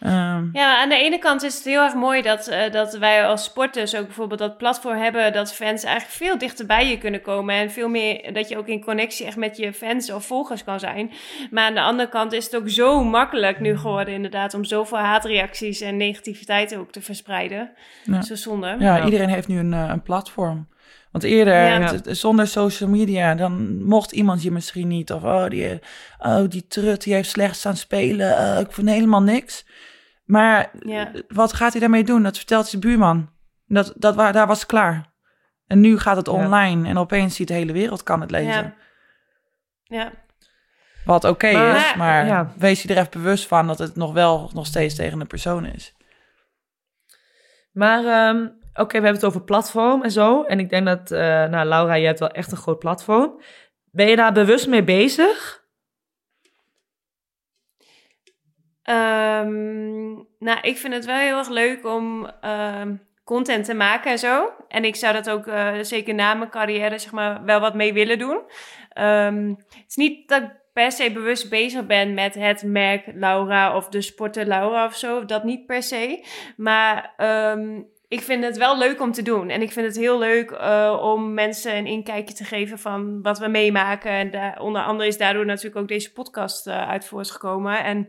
Ehm, 0.00 0.46
Ja, 0.52 0.80
aan 0.82 0.88
de 0.88 0.96
ene 0.96 1.18
kant 1.18 1.42
is 1.42 1.54
het 1.54 1.64
heel 1.64 1.82
erg 1.82 1.94
mooi 1.94 2.22
dat, 2.22 2.46
eh, 2.46 2.72
dat 2.72 2.98
wij 2.98 3.26
als 3.26 3.44
sporters 3.44 3.94
ook 3.96 4.04
bijvoorbeeld 4.04 4.40
dat 4.40 4.58
platform 4.58 4.96
hebben, 4.98 5.32
dat 5.32 5.52
fans 5.54 5.84
eigenlijk 5.84 6.16
veel 6.16 6.38
dichter 6.38 6.66
bij 6.66 6.88
je 6.90 6.98
kunnen 6.98 7.20
komen 7.22 7.54
en 7.54 7.70
veel 7.70 7.88
meer 7.88 8.32
dat 8.32 8.48
je 8.48 8.58
ook 8.58 8.66
in 8.66 8.84
connectie 8.84 9.26
echt 9.26 9.36
met 9.36 9.56
je 9.56 9.72
fans 9.72 10.10
of 10.12 10.26
volgers 10.26 10.64
kan 10.64 10.80
zijn. 10.80 11.10
Maar 11.50 11.64
aan 11.64 11.74
de 11.74 11.80
andere 11.80 12.08
kant 12.08 12.32
is 12.32 12.44
het 12.44 12.56
ook 12.56 12.68
zo 12.68 13.04
makkelijk 13.04 13.60
nu 13.60 13.76
geworden 13.78 14.14
inderdaad 14.14 14.54
om 14.54 14.64
zoveel 14.64 14.98
haatreacties 14.98 15.80
en 15.80 15.96
negativiteit 15.96 16.76
ook 16.76 16.92
te 16.92 17.00
verspreiden. 17.02 17.70
Ja. 18.04 18.22
Zo 18.22 18.34
zonde. 18.34 18.76
ja, 18.78 19.04
iedereen 19.04 19.28
heeft 19.28 19.48
nu 19.48 19.58
een, 19.58 19.72
eh, 19.72 19.88
een 19.88 20.02
platform. 20.02 20.68
Want 21.12 21.24
eerder, 21.24 21.54
Ja. 21.54 21.80
het- 21.80 22.04
het- 22.04 22.18
zonder 22.18 22.46
social 22.46 22.88
media, 22.90 23.34
dan 23.34 23.82
mocht 23.84 24.12
iemand 24.12 24.42
je 24.42 24.50
misschien 24.50 24.88
niet. 24.88 25.12
Of, 25.12 25.22
oh, 25.22 25.48
die, 25.48 25.78
oh, 26.18 26.42
die 26.48 26.66
trut, 26.68 27.02
die 27.02 27.14
heeft 27.14 27.28
slecht 27.30 27.56
staan 27.56 27.76
spelen. 27.76 28.36
eh, 28.38 28.60
ik 28.60 28.72
vind 28.72 28.88
helemaal 28.88 29.22
niks. 29.22 29.64
Maar 30.28 30.70
Ja. 30.80 31.10
wat 31.28 31.52
gaat 31.52 31.72
hij 31.72 31.80
daarmee 31.80 32.04
doen? 32.04 32.22
Dat 32.22 32.36
vertelt 32.36 32.66
zijn 32.66 32.80
buurman. 32.80 33.30
Dat, 33.66 33.92
dat, 33.96 34.16
daar 34.16 34.46
was 34.46 34.58
het 34.58 34.68
klaar. 34.68 35.06
En 35.66 35.80
nu 35.80 35.98
gaat 35.98 36.16
het 36.16 36.26
Ja. 36.26 36.32
online 36.32 36.88
en 36.88 36.98
opeens 36.98 37.36
ziet 37.36 37.48
de 37.48 37.54
hele 37.54 37.72
wereld 37.72 38.02
kan 38.02 38.20
het 38.20 38.30
lezen. 38.30 38.52
Ja. 38.52 38.74
Ja. 39.82 40.12
Wat 41.04 41.24
oké 41.24 41.46
is, 41.48 41.94
maar 41.94 42.26
ja. 42.26 42.52
wees 42.58 42.82
je 42.82 42.88
er 42.88 42.96
even 42.98 43.10
bewust 43.10 43.46
van 43.46 43.66
dat 43.66 43.78
het 43.78 43.96
nog 43.96 44.12
wel 44.12 44.50
nog 44.54 44.66
steeds 44.66 44.94
tegen 44.94 45.20
een 45.20 45.26
persoon 45.26 45.64
is. 45.66 45.94
Maar 47.72 48.04
ehm, 48.04 48.42
oké, 48.74 48.98
we 48.98 49.04
hebben 49.04 49.12
het 49.14 49.24
over 49.24 49.42
platform 49.42 50.02
en 50.02 50.10
zo. 50.10 50.42
En 50.44 50.58
ik 50.58 50.70
denk 50.70 50.86
dat, 50.86 51.10
eh, 51.10 51.20
nou 51.20 51.64
Laura, 51.68 51.94
je 51.94 52.06
hebt 52.06 52.18
wel 52.18 52.30
echt 52.30 52.50
een 52.52 52.56
groot 52.58 52.78
platform. 52.78 53.40
Ben 53.90 54.08
je 54.08 54.16
daar 54.16 54.32
bewust 54.32 54.68
mee 54.68 54.84
bezig? 54.84 55.57
Ehm, 58.88 60.12
nou, 60.38 60.58
ik 60.62 60.76
vind 60.76 60.94
het 60.94 61.04
wel 61.04 61.16
heel 61.16 61.38
erg 61.38 61.48
leuk 61.48 61.86
om 61.86 62.30
ehm, 62.40 62.94
content 63.24 63.64
te 63.64 63.74
maken 63.74 64.10
en 64.10 64.18
zo. 64.18 64.50
En 64.68 64.84
ik 64.84 64.96
zou 64.96 65.12
dat 65.12 65.30
ook 65.30 65.46
eh, 65.46 65.74
zeker 65.80 66.14
na 66.14 66.34
mijn 66.34 66.50
carrière 66.50 66.98
zeg 66.98 67.12
maar, 67.12 67.44
wel 67.44 67.60
wat 67.60 67.74
mee 67.74 67.92
willen 67.92 68.18
doen. 68.18 68.40
Ehm, 68.92 69.48
het 69.48 69.84
is 69.88 69.96
niet 69.96 70.28
dat 70.28 70.42
ik 70.42 70.50
per 70.72 70.92
se 70.92 71.12
bewust 71.12 71.50
bezig 71.50 71.86
ben 71.86 72.14
met 72.14 72.34
het 72.34 72.62
merk 72.62 73.04
Laura 73.14 73.76
of 73.76 73.88
de 73.88 74.02
sporter 74.02 74.46
Laura 74.46 74.84
of 74.84 74.96
zo. 74.96 75.24
Dat 75.24 75.44
niet 75.44 75.66
per 75.66 75.82
se. 75.82 76.24
Maar 76.56 77.14
ik 78.08 78.20
vind 78.20 78.44
het 78.44 78.56
wel 78.56 78.78
leuk 78.78 79.00
om 79.00 79.12
te 79.12 79.22
doen. 79.22 79.48
En 79.48 79.62
ik 79.62 79.72
vind 79.72 79.86
het 79.86 79.96
heel 79.96 80.18
leuk 80.18 80.50
eh, 80.50 80.98
om 81.02 81.34
mensen 81.34 81.76
een 81.76 81.86
inkijkje 81.86 82.34
te 82.34 82.44
geven 82.44 82.78
van 82.78 83.22
wat 83.22 83.38
we 83.38 83.48
meemaken. 83.48 84.32
En 84.32 84.60
onder 84.60 84.82
andere 84.82 85.08
is 85.08 85.18
daardoor 85.18 85.46
natuurlijk 85.46 85.76
ook 85.76 85.88
deze 85.88 86.12
podcast 86.12 86.66
eh, 86.66 86.88
uit 86.88 87.04
voortgekomen. 87.04 87.84
En 87.84 88.08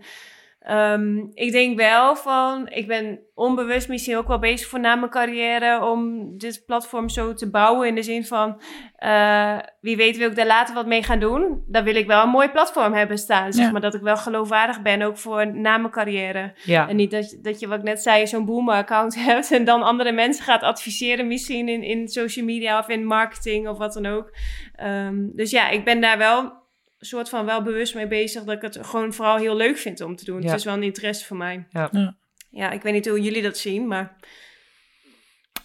Ehm, 0.60 1.18
ik 1.34 1.52
denk 1.52 1.78
wel 1.78 2.16
van, 2.16 2.68
ik 2.70 2.88
ben 2.88 3.20
onbewust 3.34 3.88
misschien 3.90 4.18
ook 4.18 4.28
wel 4.28 4.40
bezig 4.40 4.68
voor 4.68 4.80
na 4.80 4.96
mijn 4.96 5.12
carrière 5.12 5.86
om 5.86 6.32
dit 6.38 6.64
platform 6.66 7.10
zo 7.10 7.34
te 7.34 7.50
bouwen. 7.50 7.88
In 7.88 7.96
de 7.96 8.04
zin 8.04 8.26
van, 8.26 8.62
eh, 8.96 9.58
wie 9.82 9.98
weet 9.98 10.18
wil 10.18 10.30
ik 10.30 10.36
daar 10.36 10.46
later 10.46 10.76
wat 10.76 10.86
mee 10.86 11.04
gaan 11.04 11.20
doen. 11.20 11.64
Dan 11.68 11.84
wil 11.84 11.96
ik 11.96 12.08
wel 12.08 12.24
een 12.24 12.30
mooi 12.30 12.50
platform 12.50 12.94
hebben 12.94 13.18
staan. 13.18 13.54
Zeg 13.54 13.66
Ja. 13.66 13.72
maar 13.72 13.82
dat 13.82 13.94
ik 13.94 14.02
wel 14.02 14.18
geloofwaardig 14.18 14.82
ben, 14.82 15.02
ook 15.02 15.18
voor 15.18 15.56
na 15.56 15.78
mijn 15.78 15.92
carrière. 15.94 16.54
Ja. 16.64 16.88
En 16.90 16.96
niet 16.96 17.12
dat, 17.12 17.30
je- 17.32 17.40
dat 17.42 17.60
je, 17.60 17.68
wat 17.68 17.78
ik 17.80 17.84
net 17.86 18.02
zei, 18.02 18.28
zo'n 18.28 18.46
boomer-account 18.46 19.16
hebt 19.26 19.52
en 19.52 19.64
dan 19.66 19.82
andere 19.84 20.12
mensen 20.12 20.44
gaat 20.44 20.62
adviseren, 20.64 21.28
misschien 21.28 21.68
in, 21.70 21.84
in 21.84 22.08
social 22.08 22.46
media 22.46 22.80
of 22.80 22.88
in 22.90 23.06
marketing 23.06 23.68
of 23.68 23.78
wat 23.78 23.94
dan 23.94 24.06
ook. 24.06 24.32
Ehm, 24.76 25.16
dus 25.34 25.52
ja, 25.52 25.70
ik 25.70 25.84
ben 25.84 26.02
daar 26.02 26.18
wel 26.18 26.59
soort 27.06 27.30
van 27.30 27.46
wel 27.46 27.62
bewust 27.62 27.96
mee 27.96 28.08
bezig 28.08 28.44
dat 28.44 28.56
ik 28.56 28.62
het 28.62 28.78
gewoon 28.82 29.14
vooral 29.14 29.38
heel 29.38 29.56
leuk 29.56 29.78
vind 29.78 30.02
om 30.02 30.16
te 30.16 30.26
doen. 30.26 30.42
Ja. 30.42 30.48
Het 30.48 30.58
is 30.60 30.66
wel 30.66 30.74
een 30.74 30.84
interesse 30.84 31.26
voor 31.26 31.38
mij. 31.38 31.68
Ja. 31.70 31.90
Ja. 31.92 32.18
Ja, 32.52 32.72
ik 32.72 32.82
weet 32.82 32.94
niet 32.94 33.08
hoe 33.08 33.22
jullie 33.22 33.42
dat 33.42 33.58
zien, 33.58 33.88
maar 33.88 34.16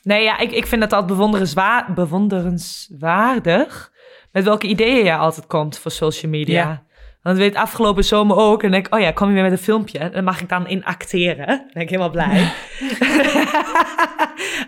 Nee, 0.03 0.23
ja, 0.23 0.39
ik, 0.39 0.53
ik 0.53 0.67
vind 0.67 0.83
het 0.83 0.93
altijd 0.93 1.11
bewonderenswa- 1.13 1.93
bewonderenswaardig 1.95 3.93
met 4.33 4.45
welke 4.45 4.67
ideeën 4.67 5.05
je 5.05 5.17
altijd 5.17 5.47
komt 5.47 5.79
voor 5.79 5.91
social 5.91 6.31
media. 6.31 6.63
Ja. 6.63 6.87
Want 7.25 7.39
weet 7.39 7.55
afgelopen 7.55 8.05
zomer 8.05 8.37
ook. 8.37 8.63
En 8.63 8.71
denk 8.71 8.87
ik, 8.87 8.95
oh 8.95 9.01
ja, 9.01 9.11
kom 9.11 9.29
je 9.29 9.35
weer 9.35 9.43
met 9.43 9.53
een 9.53 9.59
filmpje. 9.59 9.99
En 9.99 10.13
dan 10.13 10.25
mag 10.25 10.41
ik 10.41 10.49
dan 10.49 10.69
in 10.69 10.85
acteren. 10.85 11.47
Dan 11.47 11.71
ben 11.73 11.83
ik 11.83 11.89
helemaal 11.89 12.11
blij. 12.11 12.53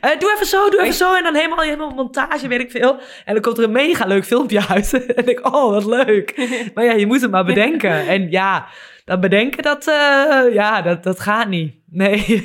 Eh, 0.01 0.19
doe 0.19 0.33
even 0.35 0.47
zo, 0.47 0.71
doe 0.71 0.81
even 0.81 0.95
zo. 0.95 1.15
En 1.15 1.23
dan 1.23 1.35
helemaal, 1.35 1.61
helemaal 1.61 1.91
montage, 1.91 2.49
weet 2.49 2.61
ik 2.61 2.71
veel. 2.71 2.99
En 3.25 3.33
dan 3.33 3.43
komt 3.43 3.59
er 3.59 3.65
een 3.65 3.73
mega 3.73 4.07
leuk 4.07 4.25
filmpje 4.25 4.69
uit. 4.69 4.93
en 5.17 5.25
denk 5.25 5.39
ik, 5.39 5.55
oh, 5.55 5.71
wat 5.71 5.85
leuk. 5.85 6.49
Maar 6.75 6.85
ja, 6.85 6.93
je 6.93 7.07
moet 7.07 7.21
het 7.21 7.31
maar 7.31 7.45
bedenken. 7.45 8.07
En 8.07 8.31
ja, 8.31 8.67
dat 9.05 9.21
bedenken, 9.21 9.63
dat, 9.63 9.87
eh, 9.87 10.53
ja, 10.53 10.83
dat, 10.83 11.03
dat 11.03 11.21
gaat 11.21 11.49
niet. 11.49 11.75
Nee, 11.91 12.45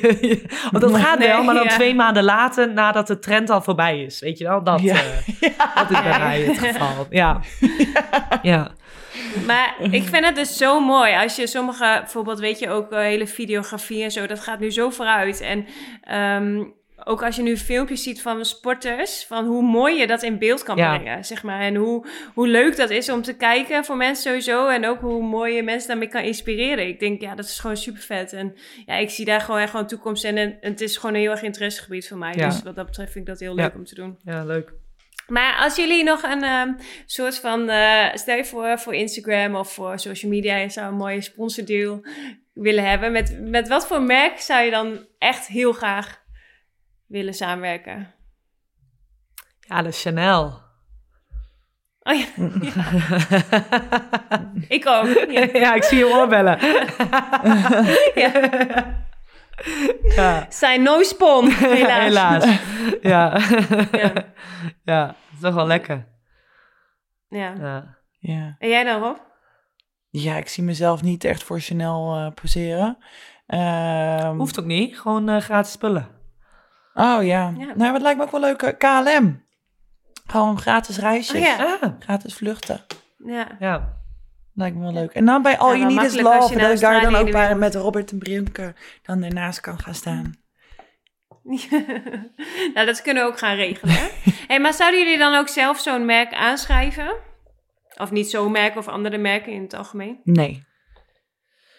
of 0.72 0.80
dat 0.80 0.96
gaat 0.96 1.18
wel, 1.18 1.42
maar 1.42 1.54
dan 1.54 1.64
ja. 1.64 1.68
twee 1.68 1.94
maanden 1.94 2.24
later, 2.24 2.72
nadat 2.72 3.06
de 3.06 3.18
trend 3.18 3.50
al 3.50 3.62
voorbij 3.62 4.02
is. 4.02 4.20
Weet 4.20 4.38
je 4.38 4.44
wel, 4.44 4.62
dat, 4.62 4.80
Ja. 4.80 4.94
eh, 4.94 5.50
dat 5.74 5.90
is 5.90 6.02
bij 6.02 6.18
mij 6.18 6.40
het 6.40 6.58
geval. 6.58 7.06
Ja, 7.10 7.40
ja. 8.42 8.70
Maar 9.46 9.74
ik 9.90 10.02
vind 10.04 10.24
het 10.24 10.34
dus 10.34 10.56
zo 10.56 10.80
mooi. 10.80 11.14
Als 11.14 11.36
je 11.36 11.46
sommige, 11.46 11.96
bijvoorbeeld 12.00 12.38
weet 12.38 12.58
je 12.58 12.68
ook 12.68 12.92
eh, 12.92 12.98
hele 12.98 13.26
videografie 13.26 14.02
en 14.02 14.10
zo, 14.10 14.26
dat 14.26 14.40
gaat 14.40 14.60
nu 14.60 14.70
zo 14.70 14.90
vooruit. 14.90 15.40
En 15.40 15.66
ehm, 16.02 16.64
ook 17.04 17.22
als 17.22 17.36
je 17.36 17.42
nu 17.42 17.56
filmpjes 17.56 18.02
ziet 18.02 18.22
van 18.22 18.44
sporters, 18.44 19.24
van 19.28 19.46
hoe 19.46 19.62
mooi 19.62 19.98
je 19.98 20.06
dat 20.06 20.22
in 20.22 20.38
beeld 20.38 20.62
kan 20.62 20.76
Ja. 20.76 20.96
brengen, 20.96 21.24
zeg 21.24 21.42
maar. 21.42 21.60
En 21.60 21.74
hoe, 21.74 22.06
hoe 22.34 22.48
leuk 22.48 22.76
dat 22.76 22.90
is 22.90 23.08
om 23.10 23.22
te 23.22 23.36
kijken 23.36 23.84
voor 23.84 23.96
mensen 23.96 24.22
sowieso. 24.24 24.68
En 24.68 24.86
ook 24.86 25.00
hoe 25.00 25.22
mooi 25.22 25.54
je 25.54 25.62
mensen 25.62 25.88
daarmee 25.88 26.08
kan 26.08 26.22
inspireren. 26.22 26.86
Ik 26.88 27.00
denk, 27.00 27.20
ja, 27.20 27.34
dat 27.34 27.44
is 27.44 27.58
gewoon 27.58 27.76
super 27.76 28.02
vet. 28.02 28.32
En 28.32 28.56
ja, 28.86 28.94
ik 28.94 29.10
zie 29.10 29.24
daar 29.24 29.40
gewoon 29.40 29.60
echt 29.60 29.70
gewoon 29.70 29.86
toekomst 29.86 30.24
in. 30.24 30.36
En 30.38 30.56
het 30.60 30.80
is 30.80 30.96
gewoon 30.96 31.14
een 31.14 31.20
heel 31.20 31.30
erg 31.30 31.42
interessegebied 31.42 32.08
voor 32.08 32.18
mij. 32.18 32.32
Ja. 32.36 32.48
Dus 32.48 32.62
wat 32.62 32.76
dat 32.76 32.86
betreft 32.86 33.12
vind 33.12 33.24
ik 33.28 33.30
dat 33.30 33.40
heel 33.40 33.56
Ja. 33.56 33.62
leuk 33.62 33.74
om 33.74 33.84
te 33.84 33.94
doen. 33.94 34.18
Ja, 34.24 34.44
leuk. 34.44 34.72
Maar 35.26 35.56
als 35.56 35.76
jullie 35.76 36.04
nog 36.04 36.22
een 36.22 36.42
ehm, 36.42 36.72
soort 37.06 37.38
van, 37.38 37.68
eh, 37.68 38.14
stel 38.14 38.36
je 38.36 38.44
voor 38.44 38.78
voor 38.78 38.94
Instagram 38.94 39.54
of 39.54 39.72
voor 39.72 39.98
social 39.98 40.30
media, 40.30 40.56
je 40.56 40.68
zou 40.68 40.86
een 40.86 40.96
mooie 40.96 41.20
sponsordeal 41.20 42.04
willen 42.52 42.88
hebben. 42.88 43.12
Met, 43.12 43.40
met 43.40 43.68
wat 43.68 43.86
voor 43.86 44.02
merk 44.02 44.40
zou 44.40 44.64
je 44.64 44.70
dan 44.70 45.06
echt 45.18 45.46
heel 45.46 45.72
graag 45.72 46.22
willen 47.06 47.34
samenwerken? 47.34 48.14
Ja, 49.60 49.82
de 49.82 49.92
Chanel. 49.92 50.60
Oh 52.02 52.14
ja, 52.14 52.26
ik 54.76 54.86
ook. 54.86 55.30
Ja. 55.30 55.48
ja, 55.52 55.74
ik 55.74 55.82
zie 55.82 55.98
je 55.98 56.06
oorbellen. 56.06 56.58
Ja. 58.14 59.10
Ja. 60.02 60.46
Zijn 60.48 60.82
no 60.82 61.02
spon, 61.02 61.50
helaas. 61.52 62.02
Helaas. 62.04 62.44
Ja. 63.02 63.38
Ja. 63.92 64.12
ja, 64.92 65.06
dat 65.06 65.14
is 65.34 65.40
toch 65.40 65.54
wel 65.54 65.66
lekker. 65.66 66.06
Ja. 67.28 67.52
Ja. 68.18 68.56
En 68.58 68.68
jij 68.68 68.84
dan, 68.84 69.00
Rob? 69.02 69.16
ja, 70.10 70.36
ik 70.36 70.48
zie 70.48 70.64
mezelf 70.64 71.02
niet 71.02 71.24
echt 71.24 71.42
voor 71.42 71.60
Chanel 71.60 72.16
eh, 72.16 72.32
poseren. 72.42 72.98
Ehm, 73.46 74.36
Hoeft 74.36 74.58
ook 74.60 74.64
niet, 74.66 74.98
gewoon 75.00 75.28
eh, 75.28 75.40
gratis 75.40 75.72
spullen. 75.72 76.08
Oh 76.94 77.24
ja. 77.24 77.52
Ja. 77.58 77.72
Nou, 77.74 77.92
wat 77.92 78.02
lijkt 78.02 78.18
me 78.18 78.24
ook 78.24 78.30
wel 78.30 78.40
leuk. 78.40 78.62
eh, 78.62 78.78
KLM. 78.78 79.42
Gewoon 80.26 80.58
gratis 80.60 80.98
reisjes. 80.98 81.40
Oh 81.40 81.46
ja. 81.46 81.78
Ah, 81.80 81.90
Gratis 81.98 82.34
vluchten. 82.34 82.80
Ja. 83.24 83.46
ja. 83.58 83.96
Lijkt 84.54 84.76
me 84.76 84.82
wel 84.82 84.92
leuk. 84.92 85.12
En 85.12 85.24
dan 85.24 85.42
bij 85.42 85.58
All 85.58 85.72
Ja, 85.72 85.78
You 85.78 85.94
Need 85.94 86.04
Is 86.04 86.20
Love. 86.20 86.52
je 86.52 86.58
Dat 86.58 86.70
ik 86.70 86.80
daar 86.80 87.00
dan 87.00 87.14
ook 87.14 87.30
bij, 87.30 87.54
met 87.54 87.74
Robert 87.74 88.10
en 88.10 88.18
Brimke 88.18 88.74
dan 89.02 89.22
ernaast 89.22 89.60
kan 89.60 89.78
gaan 89.78 89.94
staan. 89.94 90.34
nou, 92.74 92.86
dat 92.86 93.02
kunnen 93.02 93.22
we 93.22 93.28
ook 93.28 93.38
gaan 93.38 93.56
regelen. 93.56 93.94
hey, 94.48 94.60
maar 94.60 94.74
zouden 94.74 95.00
jullie 95.00 95.18
dan 95.18 95.34
ook 95.34 95.48
zelf 95.48 95.78
zo'n 95.78 96.04
merk 96.04 96.34
aanschrijven? 96.34 97.14
Of 97.96 98.10
niet 98.10 98.30
zo'n 98.30 98.52
merk 98.52 98.76
of 98.76 98.88
andere 98.88 99.18
merken 99.18 99.52
in 99.52 99.62
het 99.62 99.74
algemeen? 99.74 100.20
Nee. 100.24 100.64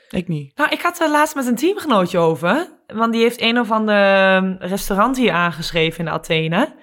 Ik 0.10 0.28
niet. 0.28 0.58
Nou, 0.58 0.70
ik 0.70 0.82
had 0.82 1.00
er 1.00 1.10
laatst 1.10 1.36
met 1.36 1.48
een 1.48 1.56
teamgenootje 1.56 2.18
over. 2.18 2.68
Want 2.88 3.14
die 3.14 3.22
heeft 3.22 3.42
een 3.42 3.60
of 3.60 3.72
ander 3.72 3.96
ehm, 3.96 4.56
restaurant 4.60 5.18
hier 5.18 5.32
aangeschreven 5.32 6.06
in 6.06 6.12
Athene. 6.12 6.76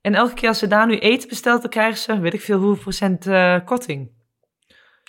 En 0.00 0.14
elke 0.14 0.34
keer 0.34 0.48
als 0.48 0.58
ze 0.58 0.66
daar 0.66 0.86
nu 0.86 0.98
eten 0.98 1.28
bestelt, 1.28 1.60
dan 1.60 1.70
krijgen 1.70 1.98
ze, 1.98 2.20
weet 2.20 2.34
ik 2.34 2.40
veel, 2.40 2.58
hoeveel 2.58 2.82
procent 2.82 3.26
eh, 3.26 3.56
korting. 3.64 4.15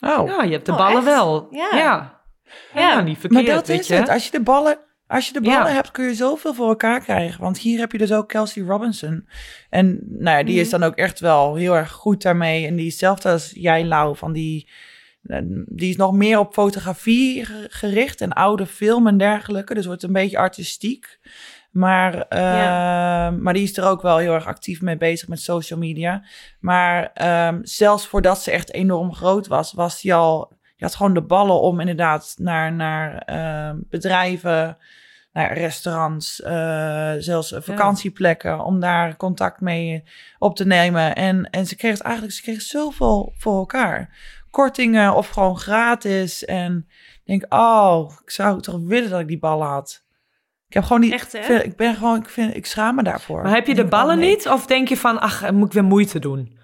Oh. 0.05 0.27
Ja, 0.27 0.43
je 0.43 0.51
hebt 0.51 0.65
de 0.65 0.71
Oh, 0.71 0.77
ballen 0.77 0.95
echt? 0.95 1.05
wel. 1.05 1.47
Ja. 1.51 1.69
Ja. 1.71 2.21
Ja, 2.73 2.81
Ja. 2.81 3.01
niet 3.01 3.05
Maar 3.21 3.31
verkeerd, 3.31 3.55
dat 3.55 3.67
weet 3.67 3.79
is 3.79 3.87
je. 3.87 3.93
het. 3.93 4.09
Als 4.09 4.25
je 4.25 4.31
de 4.31 4.41
ballen, 4.41 4.77
als 5.07 5.27
je 5.27 5.33
de 5.33 5.41
ballen 5.41 5.67
Ja. 5.67 5.73
hebt, 5.73 5.91
kun 5.91 6.05
je 6.05 6.13
zoveel 6.15 6.53
voor 6.53 6.67
elkaar 6.67 6.99
krijgen. 6.99 7.41
Want 7.41 7.57
hier 7.57 7.79
heb 7.79 7.91
je 7.91 7.97
dus 7.97 8.11
ook 8.13 8.27
Kelsey 8.27 8.63
Robinson. 8.63 9.27
En 9.69 9.99
nou 10.09 10.37
ja, 10.37 10.43
die 10.43 10.59
is 10.59 10.69
dan 10.69 10.83
ook 10.83 10.95
echt 10.95 11.19
wel 11.19 11.55
heel 11.55 11.75
erg 11.75 11.91
goed 11.91 12.21
daarmee. 12.21 12.67
En 12.67 12.75
die 12.75 12.85
is 12.85 12.91
hetzelfde 12.91 13.29
als 13.29 13.51
jij, 13.55 13.85
Lau. 13.85 14.15
Van 14.17 14.33
die, 14.33 14.69
eh, 15.23 15.39
die 15.65 15.89
is 15.89 15.95
nog 15.95 16.13
meer 16.13 16.39
op 16.39 16.53
fotografie 16.53 17.45
ge- 17.45 17.67
gericht 17.69 18.21
en 18.21 18.33
oude 18.33 18.65
film 18.65 19.07
en 19.07 19.17
dergelijke. 19.17 19.73
Dus 19.73 19.85
wordt 19.85 20.03
een 20.03 20.13
beetje 20.13 20.37
artistiek. 20.37 21.19
Maar, 21.71 22.25
eh, 22.27 22.39
Ja. 22.39 23.31
maar 23.31 23.53
die 23.53 23.63
is 23.63 23.77
er 23.77 23.85
ook 23.85 24.01
wel 24.01 24.17
heel 24.17 24.33
erg 24.33 24.45
actief 24.45 24.81
mee 24.81 24.97
bezig 24.97 25.27
met 25.27 25.41
social 25.41 25.79
media. 25.79 26.23
Maar 26.59 27.11
ehm, 27.13 27.59
zelfs 27.61 28.07
voordat 28.07 28.41
ze 28.41 28.51
echt 28.51 28.73
enorm 28.73 29.13
groot 29.13 29.47
was, 29.47 29.73
was 29.73 30.01
die 30.01 30.13
al. 30.13 30.51
Je 30.75 30.85
had 30.85 30.95
gewoon 30.95 31.13
de 31.13 31.21
ballen 31.21 31.61
om 31.61 31.79
inderdaad 31.79 32.35
naar, 32.37 32.73
naar 32.73 33.17
ehm, 33.17 33.77
bedrijven, 33.89 34.77
naar 35.33 35.53
restaurants, 35.57 36.41
eh, 36.41 37.13
zelfs 37.17 37.53
vakantieplekken, 37.57 38.63
om 38.63 38.79
daar 38.79 39.15
contact 39.17 39.61
mee 39.61 40.03
op 40.39 40.55
te 40.55 40.65
nemen. 40.65 41.15
En, 41.15 41.49
en 41.49 41.65
ze 41.65 41.75
kreeg 41.75 41.91
het 41.91 42.01
eigenlijk, 42.01 42.35
ze 42.35 42.41
kreeg 42.41 42.61
zoveel 42.61 43.33
voor 43.37 43.57
elkaar. 43.57 44.09
Kortingen 44.51 45.15
of 45.15 45.29
gewoon 45.29 45.57
gratis. 45.57 46.45
En 46.45 46.87
ik 47.23 47.39
denk, 47.39 47.53
oh, 47.53 48.11
ik 48.23 48.29
zou 48.29 48.61
toch 48.61 48.79
willen 48.79 49.09
dat 49.09 49.19
ik 49.19 49.27
die 49.27 49.39
ballen 49.39 49.67
had. 49.67 50.05
Ik 50.67 50.73
heb 50.73 50.83
gewoon 50.83 51.01
niet. 51.01 51.11
Echt, 51.11 51.31
hè? 51.31 51.63
ik 51.63 51.75
ben 51.75 51.95
gewoon, 51.95 52.17
ik, 52.17 52.29
vind, 52.29 52.55
ik 52.55 52.65
schaam 52.65 52.95
me 52.95 53.03
daarvoor. 53.03 53.41
Maar 53.41 53.53
heb 53.53 53.67
je 53.67 53.75
de 53.75 53.85
ballen 53.85 54.17
nee. 54.19 54.29
niet? 54.29 54.47
Of 54.47 54.65
denk 54.65 54.87
je 54.87 54.97
van, 54.97 55.19
ach, 55.19 55.51
moet 55.51 55.67
ik 55.67 55.73
weer 55.73 55.83
moeite 55.83 56.19
doen? 56.19 56.57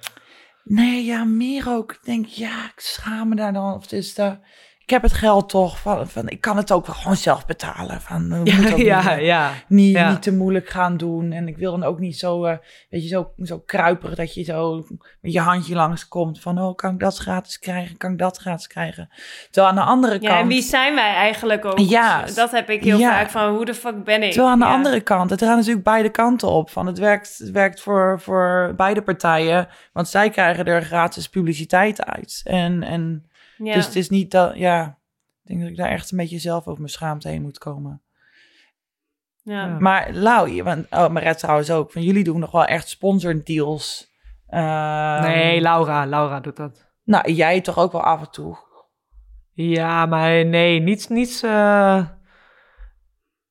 Nee, 0.63 1.03
ja, 1.03 1.23
meer 1.23 1.69
ook. 1.69 1.91
Ik 1.91 2.03
denk, 2.03 2.25
ja, 2.25 2.65
ik 2.65 2.79
schaam 2.79 3.29
me 3.29 3.35
daar 3.35 3.53
dan. 3.53 3.73
Of 3.73 3.81
het 3.81 3.91
is 3.91 4.13
de, 4.13 4.37
ik 4.83 4.89
heb 4.89 5.01
het 5.01 5.13
geld 5.13 5.49
toch, 5.49 5.79
van, 5.79 6.07
van, 6.07 6.29
ik 6.29 6.41
kan 6.41 6.57
het 6.57 6.71
ook 6.71 6.85
wel 6.85 6.95
gewoon 6.95 7.15
zelf 7.15 7.45
betalen. 7.45 8.01
Van, 8.01 8.29
we 8.29 8.35
moeten 8.35 8.73
ook 8.73 8.79
ja, 8.93 8.99
niet, 8.99 9.07
eh, 9.09 9.25
ja. 9.25 9.51
niet, 9.67 9.95
ja. 9.95 10.09
niet 10.09 10.21
te 10.21 10.33
moeilijk 10.33 10.69
gaan 10.69 10.97
doen. 10.97 11.31
En 11.31 11.47
ik 11.47 11.57
wil 11.57 11.71
dan 11.71 11.83
ook 11.83 11.99
niet 11.99 12.17
zo, 12.17 12.45
eh, 12.45 12.57
weet 12.89 13.01
je, 13.03 13.07
zo, 13.07 13.33
zo 13.43 13.59
kruiperig 13.59 14.15
dat 14.15 14.33
je 14.33 14.43
zo 14.43 14.85
met 15.21 15.33
je 15.33 15.39
handje 15.39 15.75
langskomt. 15.75 16.39
Van, 16.39 16.59
oh, 16.61 16.75
kan 16.75 16.93
ik 16.93 16.99
dat 16.99 17.17
gratis 17.17 17.59
krijgen? 17.59 17.97
Kan 17.97 18.11
ik 18.11 18.17
dat 18.17 18.37
gratis 18.37 18.67
krijgen? 18.67 19.09
Terwijl 19.51 19.67
aan 19.73 19.79
de 19.79 19.91
andere 19.91 20.13
Ja, 20.13 20.27
kant... 20.27 20.41
en 20.41 20.47
wie 20.47 20.61
zijn 20.61 20.95
wij 20.95 21.13
eigenlijk 21.13 21.65
ook? 21.65 21.79
Ja. 21.79 22.25
Dat 22.35 22.51
heb 22.51 22.69
ik 22.69 22.83
heel 22.83 22.97
Ja. 22.97 23.09
vaak 23.11 23.29
van, 23.29 23.55
hoe 23.55 23.65
de 23.65 23.73
fuck 23.73 24.03
ben 24.03 24.23
ik? 24.23 24.31
Terwijl 24.31 24.53
aan 24.53 24.59
de 24.59 24.65
Ja. 24.65 24.73
andere 24.73 25.01
kant, 25.01 25.29
het 25.29 25.41
gaat 25.41 25.55
natuurlijk 25.57 25.85
beide 25.85 26.09
kanten 26.09 26.47
op. 26.47 26.69
Van 26.69 26.85
het 26.85 26.97
werkt, 26.97 27.37
het 27.37 27.51
werkt 27.51 27.81
voor, 27.81 28.19
voor 28.21 28.73
beide 28.77 29.01
partijen, 29.01 29.67
want 29.93 30.07
zij 30.07 30.29
krijgen 30.29 30.65
er 30.65 30.83
gratis 30.83 31.29
publiciteit 31.29 32.05
uit. 32.05 32.41
En, 32.43 32.83
en 32.83 33.27
Ja. 33.65 33.73
dus 33.73 33.85
het 33.85 33.95
is 33.95 34.09
niet 34.09 34.31
dat, 34.31 34.55
ja, 34.57 34.85
ik 35.43 35.47
denk 35.49 35.59
dat 35.61 35.69
ik 35.69 35.75
daar 35.77 35.89
echt 35.89 36.11
een 36.11 36.17
beetje 36.17 36.39
zelf 36.39 36.67
over 36.67 36.79
mijn 36.79 36.91
schaamte 36.93 37.27
heen 37.27 37.41
moet 37.41 37.57
komen. 37.57 38.01
ja. 39.43 39.65
Ja. 39.67 39.79
Maar 39.79 40.13
Lau, 40.13 40.63
want, 40.63 40.85
oh, 40.91 41.09
Maret 41.09 41.37
trouwens 41.39 41.71
ook, 41.71 41.91
van 41.91 42.01
jullie 42.01 42.23
doen 42.23 42.39
nog 42.39 42.51
wel 42.51 42.65
echt 42.65 42.87
sponsordeals. 42.89 44.11
Ehm, 44.47 45.21
Nee, 45.21 45.61
Laura, 45.61 46.05
Laura 46.05 46.39
doet 46.39 46.55
dat. 46.55 46.91
Nou, 47.03 47.31
jij 47.31 47.61
toch 47.61 47.77
ook 47.77 47.91
wel 47.91 48.03
af 48.03 48.19
en 48.21 48.31
toe. 48.31 48.57
Ja, 49.53 50.05
maar 50.05 50.45
nee, 50.45 50.79
niets, 50.79 51.07
niets. 51.07 51.43
eh, 51.43 52.07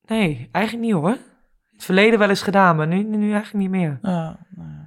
Nee, 0.07 0.49
eigenlijk 0.53 0.85
niet 0.87 0.95
hoor. 0.95 1.17
Het 1.73 1.85
verleden 1.85 2.19
wel 2.19 2.29
eens 2.29 2.43
gedaan, 2.43 2.77
maar 2.77 2.87
nu, 2.87 3.03
nu 3.03 3.33
eigenlijk 3.33 3.53
niet 3.55 3.71
meer. 3.81 3.99
Oh, 4.03 4.31
nou 4.51 4.82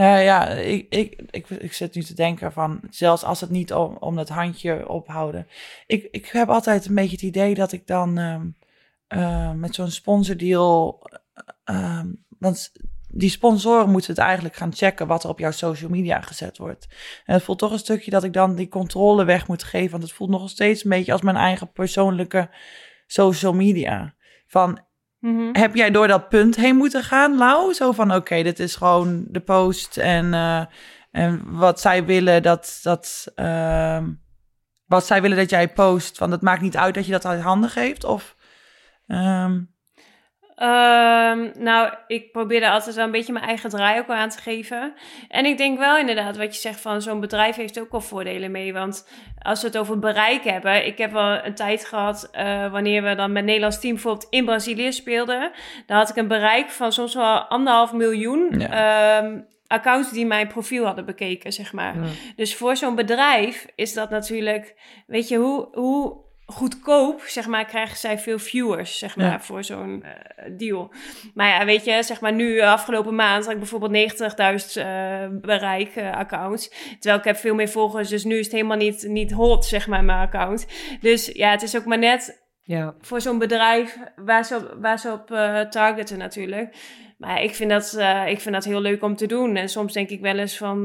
Nou 0.00 0.20
ja, 0.20 0.48
ik, 0.48 0.86
ik, 0.88 1.22
ik, 1.30 1.50
ik 1.50 1.72
zit 1.72 1.94
nu 1.94 2.02
te 2.02 2.14
denken 2.14 2.52
van, 2.52 2.80
zelfs 2.90 3.24
als 3.24 3.40
het 3.40 3.50
niet 3.50 3.72
om, 3.72 3.96
om 3.96 4.16
dat 4.16 4.28
handje 4.28 4.88
ophouden. 4.88 5.46
Ik, 5.86 6.08
ik 6.10 6.26
heb 6.26 6.48
altijd 6.48 6.86
een 6.86 6.94
beetje 6.94 7.10
het 7.10 7.22
idee 7.22 7.54
dat 7.54 7.72
ik 7.72 7.86
dan 7.86 8.18
ehm, 8.18 8.48
eh, 9.06 9.52
met 9.52 9.74
zo'n 9.74 9.90
sponsordeal, 9.90 11.02
ehm, 11.64 12.08
want 12.38 12.72
die 13.08 13.30
sponsoren 13.30 13.90
moeten 13.90 14.10
het 14.10 14.20
eigenlijk 14.20 14.56
gaan 14.56 14.74
checken 14.74 15.06
wat 15.06 15.24
er 15.24 15.30
op 15.30 15.38
jouw 15.38 15.50
social 15.50 15.90
media 15.90 16.20
gezet 16.20 16.58
wordt. 16.58 16.86
En 17.24 17.34
het 17.34 17.42
voelt 17.42 17.58
toch 17.58 17.72
een 17.72 17.78
stukje 17.78 18.10
dat 18.10 18.24
ik 18.24 18.32
dan 18.32 18.54
die 18.54 18.68
controle 18.68 19.24
weg 19.24 19.48
moet 19.48 19.62
geven, 19.62 19.90
want 19.90 20.02
het 20.02 20.12
voelt 20.12 20.30
nog 20.30 20.50
steeds 20.50 20.84
een 20.84 20.90
beetje 20.90 21.12
als 21.12 21.22
mijn 21.22 21.36
eigen 21.36 21.72
persoonlijke 21.72 22.50
social 23.06 23.52
media. 23.52 24.14
Van, 24.46 24.80
Mhm. 25.20 25.48
heb 25.52 25.74
jij 25.74 25.90
door 25.90 26.06
dat 26.08 26.28
punt 26.28 26.56
heen 26.56 26.76
moeten 26.76 27.04
gaan, 27.04 27.36
Lau? 27.36 27.72
Zo 27.72 27.92
van, 27.92 28.14
oké, 28.14 28.42
dit 28.42 28.58
is 28.58 28.76
gewoon 28.76 29.24
de 29.28 29.40
post 29.40 29.96
en, 29.96 30.34
eh, 30.34 30.64
en 31.10 31.42
wat 31.44 31.80
zij 31.80 32.04
willen 32.04 32.42
dat, 32.42 32.80
dat 32.82 33.32
ehm, 33.34 34.08
wat 34.86 35.06
zij 35.06 35.22
willen 35.22 35.36
dat 35.36 35.50
jij 35.50 35.72
post, 35.72 36.18
van 36.18 36.30
dat 36.30 36.42
maakt 36.42 36.60
niet 36.60 36.76
uit 36.76 36.94
dat 36.94 37.06
je 37.06 37.12
dat 37.12 37.26
uit 37.26 37.40
handen 37.40 37.70
geeft, 37.70 38.04
of 38.04 38.36
ehm, 39.06 39.60
Ehm, 40.60 41.50
nou, 41.58 41.92
ik 42.06 42.32
probeer 42.32 42.62
er 42.62 42.70
altijd 42.70 42.94
wel 42.94 43.04
een 43.04 43.10
beetje 43.10 43.32
mijn 43.32 43.44
eigen 43.44 43.70
draai 43.70 43.98
ook 43.98 44.08
aan 44.08 44.28
te 44.28 44.38
geven. 44.38 44.94
En 45.28 45.44
ik 45.44 45.58
denk 45.58 45.78
wel 45.78 45.98
inderdaad 45.98 46.36
wat 46.36 46.54
je 46.54 46.60
zegt 46.60 46.80
van 46.80 47.02
zo'n 47.02 47.20
bedrijf 47.20 47.56
heeft 47.56 47.80
ook 47.80 47.90
wel 47.90 48.00
voordelen 48.00 48.50
mee. 48.50 48.72
Want 48.72 49.08
als 49.38 49.60
we 49.60 49.66
het 49.66 49.78
over 49.78 49.98
bereik 49.98 50.44
hebben. 50.44 50.86
Ik 50.86 50.98
heb 50.98 51.12
wel 51.12 51.44
een 51.44 51.54
tijd 51.54 51.84
gehad 51.84 52.28
eh, 52.32 52.72
wanneer 52.72 53.02
we 53.02 53.14
dan 53.14 53.32
met 53.32 53.44
Nederlands 53.44 53.80
team 53.80 53.94
bijvoorbeeld 53.94 54.26
in 54.30 54.44
Brazilië 54.44 54.92
speelden. 54.92 55.50
Dan 55.86 55.96
had 55.96 56.08
ik 56.08 56.16
een 56.16 56.28
bereik 56.28 56.70
van 56.70 56.92
soms 56.92 57.14
wel 57.14 57.38
anderhalf 57.38 57.92
miljoen 57.92 58.50
ehm, 58.60 59.40
accounts 59.66 60.10
die 60.10 60.26
mijn 60.26 60.48
profiel 60.48 60.84
hadden 60.84 61.04
bekeken, 61.04 61.52
zeg 61.52 61.72
maar. 61.72 61.94
Ja. 61.96 62.08
Dus 62.36 62.56
voor 62.56 62.76
zo'n 62.76 62.94
bedrijf 62.94 63.66
is 63.74 63.92
dat 63.92 64.10
natuurlijk, 64.10 64.74
weet 65.06 65.28
je, 65.28 65.36
hoe, 65.36 65.68
hoe 65.72 66.28
goedkoop, 66.50 67.20
zeg 67.26 67.46
maar, 67.46 67.64
krijgen 67.64 67.96
zij 67.96 68.18
veel 68.18 68.38
viewers, 68.38 68.98
zeg 68.98 69.16
maar, 69.16 69.26
Ja. 69.26 69.40
voor 69.40 69.64
zo'n 69.64 70.04
eh, 70.04 70.44
deal. 70.56 70.92
Maar 71.34 71.48
ja, 71.48 71.64
weet 71.64 71.84
je, 71.84 72.02
zeg 72.02 72.20
maar, 72.20 72.32
nu 72.32 72.58
eh, 72.58 72.72
afgelopen 72.72 73.14
maand 73.14 73.44
had 73.44 73.52
ik 73.52 73.58
bijvoorbeeld 73.58 73.92
90.000 73.92 74.76
eh 74.76 75.26
bereik 75.32 75.96
accounts. 76.12 76.68
Terwijl 76.98 77.18
ik 77.18 77.24
heb 77.24 77.36
veel 77.36 77.54
meer 77.54 77.68
volgers, 77.68 78.08
dus 78.08 78.24
nu 78.24 78.38
is 78.38 78.44
het 78.44 78.54
helemaal 78.54 78.76
niet, 78.76 79.02
niet 79.08 79.32
hot, 79.32 79.64
zeg 79.64 79.86
maar, 79.86 80.04
mijn 80.04 80.18
account. 80.18 80.66
Dus 81.00 81.26
ja, 81.26 81.50
het 81.50 81.62
is 81.62 81.76
ook 81.76 81.84
maar 81.84 81.98
net 81.98 82.38
Ja, 82.62 82.94
voor 83.00 83.20
zo'n 83.20 83.38
bedrijf 83.38 83.98
waar 84.16 84.44
ze 84.44 84.56
op, 84.56 84.76
waar 84.80 84.98
ze 84.98 85.12
op 85.12 85.26
targeten 85.70 86.18
natuurlijk. 86.18 86.76
Maar 87.18 87.42
ik 87.42 87.54
vind, 87.54 87.70
dat, 87.70 87.98
ik 88.26 88.40
vind 88.40 88.54
dat 88.54 88.64
heel 88.64 88.80
leuk 88.80 89.02
om 89.02 89.16
te 89.16 89.26
doen. 89.26 89.56
En 89.56 89.68
soms 89.68 89.92
denk 89.92 90.08
ik 90.08 90.20
wel 90.20 90.38
eens 90.38 90.56
van, 90.56 90.82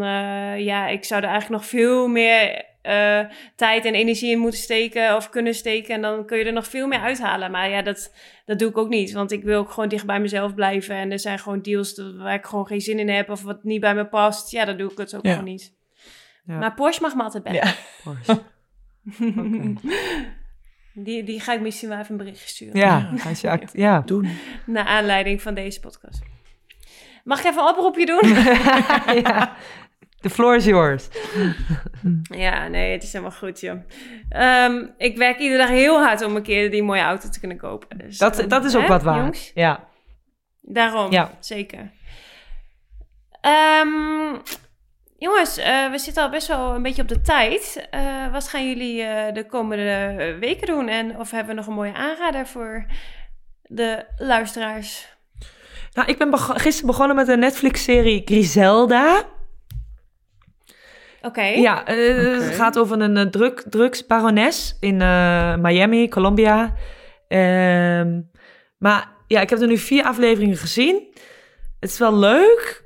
ja, 0.57 0.88
ik 0.88 1.03
zou 1.03 1.22
er 1.24 1.30
eigenlijk 1.30 1.61
nog 1.61 1.70
veel 1.70 2.07
meer 2.07 2.66
eh, 2.86 3.19
tijd 3.55 3.86
en 3.86 3.93
energie 3.95 4.31
in 4.31 4.39
moeten 4.39 4.59
steken 4.59 5.15
of 5.15 5.29
kunnen 5.29 5.53
steken. 5.55 5.95
En 5.95 6.01
dan 6.01 6.25
kun 6.25 6.38
je 6.38 6.43
er 6.45 6.53
nog 6.53 6.67
veel 6.67 6.88
meer 6.88 6.99
uithalen. 6.99 7.51
Maar 7.51 7.69
ja, 7.69 7.81
dat, 7.81 8.13
dat 8.45 8.59
doe 8.59 8.69
ik 8.69 8.77
ook 8.77 8.89
niet. 8.89 9.11
Want 9.11 9.31
ik 9.31 9.43
wil 9.43 9.59
ook 9.59 9.71
gewoon 9.71 9.89
dicht 9.89 10.05
bij 10.05 10.19
mezelf 10.19 10.53
blijven. 10.53 10.95
En 10.95 11.11
er 11.11 11.19
zijn 11.19 11.39
gewoon 11.39 11.61
deals 11.61 12.01
waar 12.17 12.33
ik 12.33 12.45
gewoon 12.45 12.67
geen 12.67 12.81
zin 12.81 12.99
in 12.99 13.09
heb 13.09 13.29
of 13.29 13.41
wat 13.41 13.63
niet 13.63 13.81
bij 13.81 13.95
me 13.95 14.05
past. 14.05 14.51
Ja, 14.51 14.65
dan 14.65 14.77
doe 14.77 14.91
ik 14.91 14.97
het 14.97 15.15
ook 15.15 15.23
Ja. 15.25 15.29
gewoon 15.29 15.45
niet. 15.45 15.73
Ja. 16.45 16.57
Maar 16.57 16.73
Porsche 16.73 17.01
mag 17.01 17.15
me 17.15 17.23
altijd 17.23 17.43
bellen. 17.43 17.61
Ja. 17.65 17.73
Porsche. 18.03 18.41
Die, 20.97 21.23
die 21.23 21.39
ga 21.39 21.53
ik 21.53 21.61
misschien 21.61 21.89
wel 21.89 21.97
even 21.97 22.11
een 22.11 22.17
berichtje 22.17 22.47
sturen. 22.47 22.79
Ja, 22.79 23.11
als 23.25 23.41
je 23.41 23.49
act- 23.49 23.73
ja. 23.73 23.99
doen. 24.05 24.29
Naar 24.65 24.86
aanleiding 24.86 25.41
van 25.41 25.53
deze 25.53 25.79
podcast. 25.79 26.21
Mag 27.23 27.39
ik 27.39 27.45
even 27.45 27.61
een 27.61 27.67
oproepje 27.67 28.05
doen? 28.05 28.29
ja. 29.21 29.55
The 30.26 30.32
floor 30.32 30.55
is 30.55 30.65
yours. 30.65 31.07
ja, 32.45 32.67
nee, 32.67 32.91
het 32.91 33.03
is 33.03 33.11
helemaal 33.13 33.38
goed, 33.38 33.59
joh. 33.59 33.80
Ehm, 34.30 34.86
ik 34.97 35.17
werk 35.17 35.38
iedere 35.38 35.57
dag 35.57 35.69
heel 35.69 35.99
hard 36.03 36.21
om 36.21 36.36
een 36.36 36.43
keer 36.43 36.71
die 36.71 36.84
mooie 36.84 37.01
auto 37.01 37.30
te 37.30 37.39
kunnen 37.39 37.57
kopen. 37.57 37.97
Dus, 37.97 38.17
Dat, 38.17 38.45
dat 38.47 38.65
is 38.65 38.76
ook 38.76 38.82
hè, 38.82 38.88
wat 38.88 39.03
waar. 39.03 39.17
Jongens? 39.17 39.51
Ja. 39.53 39.88
Daarom, 40.61 41.11
Ja. 41.11 41.32
zeker. 41.39 41.91
Ehm, 43.41 44.36
jongens, 45.17 45.57
eh, 45.57 45.91
we 45.91 45.97
zitten 45.97 46.23
al 46.23 46.30
best 46.30 46.47
wel 46.47 46.76
een 46.76 46.82
beetje 46.82 47.01
op 47.01 47.07
de 47.07 47.21
tijd. 47.21 47.88
Eh, 47.89 48.32
wat 48.32 48.47
gaan 48.47 48.67
jullie 48.67 49.01
eh, 49.01 49.34
de 49.34 49.45
komende 49.45 50.38
weken 50.39 50.67
doen? 50.67 50.88
En 50.88 51.17
of 51.17 51.32
hebben 51.32 51.49
we 51.49 51.59
nog 51.59 51.67
een 51.67 51.73
mooie 51.73 51.93
aanrader 51.93 52.47
voor 52.47 52.86
de 53.61 54.05
luisteraars? 54.17 55.13
Nou, 55.93 56.07
ik 56.07 56.17
ben 56.17 56.39
gisteren 56.39 56.88
begonnen 56.89 57.15
met 57.15 57.28
een 57.28 57.39
Netflix-serie 57.39 58.21
Griselda. 58.26 59.34
Oké. 61.26 61.41
Ja, 61.43 61.86
eh, 61.86 62.41
het 62.41 62.55
gaat 62.55 62.78
over 62.80 63.01
een 63.01 63.17
eh, 63.17 63.26
drug, 63.26 63.53
drugsbarones 63.69 64.78
in 64.80 65.01
eh, 65.01 65.55
Miami, 65.55 66.09
Colombia. 66.09 66.73
Ehm, 67.28 68.21
maar 68.78 69.07
ja, 69.28 69.41
ik 69.41 69.49
heb 69.49 69.59
er 69.61 69.67
nu 69.67 69.78
vier 69.78 70.03
afleveringen 70.03 70.57
gezien. 70.57 71.07
Het 71.80 71.89
is 71.89 71.97
wel 71.97 72.15
leuk, 72.17 72.84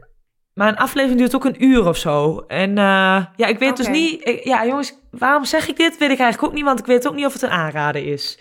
maar 0.54 0.68
een 0.68 0.78
aflevering 0.78 1.20
duurt 1.20 1.36
ook 1.36 1.46
een 1.46 1.64
uur 1.64 1.88
of 1.88 1.98
zo. 1.98 2.44
En 2.48 2.70
eh, 2.78 3.26
ja, 3.36 3.48
ik 3.48 3.60
weet 3.60 3.78
dus 3.78 3.88
niet... 3.88 4.28
ik- 4.28 4.44
ja, 4.44 4.66
jongens, 4.66 4.94
waarom 5.12 5.46
zeg 5.46 5.68
ik 5.68 5.78
dit? 5.78 5.98
Weet 5.98 6.10
ik 6.12 6.20
eigenlijk 6.20 6.44
ook 6.44 6.54
niet, 6.58 6.66
want 6.66 6.80
ik 6.80 6.86
weet 6.86 7.08
ook 7.08 7.16
niet 7.16 7.26
of 7.26 7.34
het 7.34 7.42
een 7.42 7.50
aanrader 7.50 8.06
is. 8.12 8.40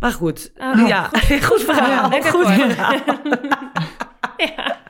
Maar 0.00 0.12
goed, 0.12 0.52
Oké, 0.56 0.80
ja, 0.86 1.02
goed, 1.42 1.62
verhaal. 1.62 2.10
lekker 2.10 2.30
goed 2.30 2.46
verhaal. 2.46 2.92
ja. 4.36 4.76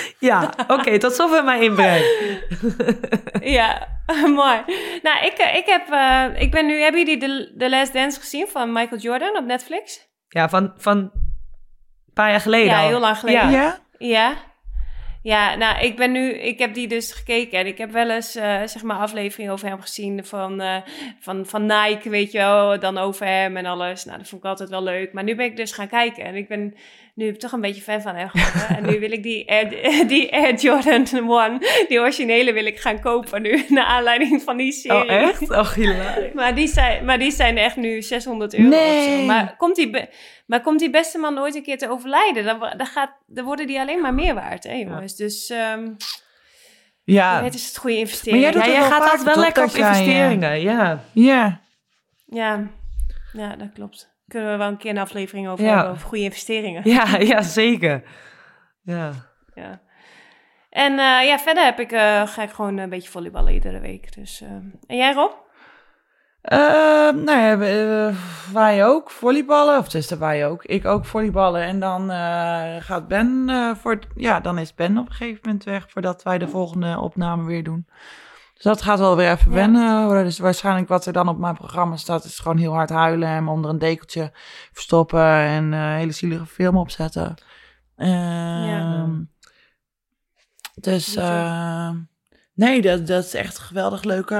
Ja, 0.18 0.50
oké, 0.68 0.98
tot 0.98 1.14
zover 1.14 1.44
mijn 1.44 1.62
inbreng. 1.62 2.04
Ja, 3.58 3.88
mooi. 4.42 4.62
Nou, 5.02 5.24
ik, 5.26 5.32
eh, 5.32 5.56
ik, 5.56 5.66
heb, 5.66 5.90
eh, 5.90 6.26
ik 6.42 6.50
ben 6.50 6.66
nu... 6.66 6.80
Hebben 6.80 7.00
jullie 7.00 7.18
de, 7.18 7.54
The 7.58 7.70
Last 7.70 7.92
Dance 7.92 8.20
gezien 8.20 8.46
van 8.48 8.72
Michael 8.72 9.00
Jordan 9.00 9.36
op 9.36 9.44
Netflix? 9.44 10.08
Ja, 10.28 10.48
van, 10.48 10.72
van 10.76 10.96
een 10.98 11.12
paar 12.14 12.30
jaar 12.30 12.40
geleden 12.40 12.72
Ja, 12.72 12.80
al. 12.82 12.88
heel 12.88 13.00
lang 13.00 13.18
geleden. 13.18 13.50
Ja. 13.50 13.60
Ja? 13.60 13.78
Ja. 13.98 14.34
Ja, 15.22 15.54
nou, 15.54 15.80
ik 15.84 15.96
ben 15.96 16.12
nu... 16.12 16.32
Ik 16.32 16.58
heb 16.58 16.74
die 16.74 16.88
dus 16.88 17.12
gekeken 17.12 17.58
en 17.58 17.66
ik 17.66 17.78
heb 17.78 17.90
wel 17.90 18.10
eens, 18.10 18.34
eh, 18.34 18.60
zeg 18.64 18.82
maar, 18.82 18.96
afleveringen 18.96 19.52
over 19.52 19.68
hem 19.68 19.80
gezien 19.80 20.24
van, 20.24 20.60
eh, 20.60 20.76
van, 21.20 21.46
van 21.46 21.66
Nike, 21.66 22.10
weet 22.10 22.32
je 22.32 22.38
wel, 22.38 22.78
dan 22.80 22.98
over 22.98 23.26
hem 23.26 23.56
en 23.56 23.66
alles. 23.66 24.04
Nou, 24.04 24.18
dat 24.18 24.28
vond 24.28 24.42
ik 24.44 24.48
altijd 24.48 24.68
wel 24.68 24.82
leuk. 24.82 25.12
Maar 25.12 25.24
nu 25.24 25.34
ben 25.34 25.46
ik 25.46 25.56
dus 25.56 25.72
gaan 25.72 25.88
kijken 25.88 26.24
en 26.24 26.34
ik 26.34 26.48
ben 26.48 26.74
nu 27.14 27.36
toch 27.36 27.52
een 27.52 27.60
beetje 27.60 27.82
fan 27.82 28.02
van 28.02 28.14
hem 28.14 28.28
geworden. 28.28 28.76
en 28.76 28.92
nu 28.92 29.00
wil 29.00 29.12
ik 29.12 29.22
die 29.22 29.50
Air, 29.50 29.68
die 30.08 30.32
Air 30.32 30.54
Jordan 30.54 31.06
1, 31.06 31.58
die 31.88 32.00
originele, 32.00 32.52
wil 32.52 32.66
ik 32.66 32.80
gaan 32.80 33.00
kopen 33.00 33.42
nu, 33.42 33.64
naar 33.68 33.84
aanleiding 33.84 34.42
van 34.42 34.56
die 34.56 34.72
serie. 34.72 35.02
Oh, 35.02 35.10
echt? 35.10 35.50
Oh, 35.50 35.72
hilarisch. 35.72 36.32
Maar 36.34 36.54
die, 36.54 36.68
zijn, 36.68 37.04
maar 37.04 37.18
die 37.18 37.30
zijn 37.30 37.58
echt 37.58 37.76
nu 37.76 38.02
600 38.02 38.54
euro 38.54 38.68
of 38.68 38.74
Nee. 38.74 39.18
zo. 39.18 39.24
Maar 39.24 39.54
komt, 39.56 39.76
die 39.76 39.90
maar 40.52 40.60
komt 40.60 40.78
die 40.78 40.90
beste 40.90 41.18
man 41.18 41.38
ooit 41.38 41.54
een 41.54 41.62
keer 41.62 41.78
te 41.78 41.88
overlijden, 41.90 42.44
dan, 42.44 42.58
dan, 42.76 42.86
gaat, 42.86 43.10
dan 43.26 43.44
worden 43.44 43.66
die 43.66 43.80
alleen 43.80 44.00
maar 44.00 44.14
meer 44.14 44.34
waard, 44.34 44.64
hè 44.64 44.72
jongens. 44.72 45.16
Dus 45.16 45.50
ehm 45.50 45.90
Ja. 47.04 47.42
het 47.42 47.54
is 47.54 47.66
het 47.66 47.76
goede 47.76 47.96
investering. 47.98 48.42
Maar 48.42 48.52
jij 48.52 48.66
Ja, 48.72 48.80
jij 48.80 48.90
gaat 48.90 49.02
altijd 49.02 49.22
wel 49.22 49.36
lekker 49.44 49.64
op 49.64 49.70
investeringen, 49.74 50.60
ja. 50.60 51.00
Ja. 51.12 51.60
Ja. 52.26 52.66
ja, 53.32 53.56
dat 53.56 53.72
klopt. 53.74 54.10
Kunnen 54.28 54.50
we 54.50 54.56
wel 54.56 54.68
een 54.68 54.76
keer 54.76 54.90
een 54.90 54.98
aflevering 54.98 55.48
over 55.48 55.64
Ja. 55.64 55.74
hebben, 55.74 55.90
over 55.92 56.06
goede 56.08 56.24
investeringen. 56.24 56.82
Ja, 56.84 57.16
ja, 57.32 57.42
zeker. 57.42 58.02
Ja. 58.82 59.12
Ja. 59.54 59.80
En 60.70 60.92
eh, 60.92 61.26
ja, 61.26 61.38
verder 61.38 61.64
heb 61.64 61.80
ik, 61.80 61.92
eh, 61.92 62.26
ga 62.26 62.42
ik 62.42 62.50
gewoon 62.50 62.76
een 62.78 62.88
beetje 62.88 63.10
volleyballen 63.10 63.52
iedere 63.52 63.80
week. 63.80 64.14
Dus, 64.14 64.40
ehm. 64.40 64.66
En 64.86 64.96
jij 64.96 65.12
Rob? 65.12 65.32
Eh, 66.42 66.58
nou 67.12 67.30
ja, 67.30 67.60
eh, 67.60 68.14
wij 68.52 68.86
ook 68.86 69.10
volleyballen. 69.10 69.78
Of 69.78 69.88
dus 69.88 70.08
wij 70.10 70.46
ook. 70.46 70.64
Ik 70.64 70.84
ook 70.84 71.04
volleyballen. 71.06 71.62
En 71.62 71.80
dan 71.80 72.10
eh, 72.10 72.76
gaat 72.78 73.08
Ben 73.08 73.44
eh, 73.48 73.74
voor... 73.74 73.98
Ja, 74.14 74.40
dan 74.40 74.58
is 74.58 74.74
Ben 74.74 74.98
op 74.98 75.06
een 75.08 75.14
gegeven 75.14 75.40
moment 75.44 75.64
weg... 75.64 75.90
voordat 75.90 76.22
wij 76.22 76.38
de 76.38 76.48
volgende 76.48 76.98
opname 76.98 77.44
weer 77.44 77.64
doen. 77.64 77.86
Dus 78.54 78.62
dat 78.62 78.82
gaat 78.82 78.98
wel 78.98 79.16
weer 79.16 79.30
even 79.30 79.50
Ja. 79.50 79.56
wennen. 79.56 80.24
Dus 80.24 80.38
waarschijnlijk 80.38 80.88
wat 80.88 81.06
er 81.06 81.12
dan 81.12 81.28
op 81.28 81.38
mijn 81.38 81.54
programma 81.54 81.96
staat... 81.96 82.24
is 82.24 82.38
gewoon 82.38 82.58
heel 82.58 82.72
hard 82.72 82.90
huilen 82.90 83.28
en 83.28 83.44
me 83.44 83.50
onder 83.50 83.70
een 83.70 83.78
dekeltje 83.78 84.30
verstoppen... 84.72 85.24
en 85.24 85.72
een 85.72 85.96
hele 85.96 86.12
zielige 86.12 86.46
film 86.46 86.76
opzetten. 86.76 87.34
Ehm, 87.96 89.20
Dus 90.74 91.06
Niet, 91.06 91.16
eh, 91.16 91.90
nee, 92.54 92.82
dat, 92.82 93.06
dat 93.06 93.24
is 93.24 93.34
echt 93.34 93.56
een 93.58 93.64
geweldig 93.64 94.02
leuke 94.02 94.36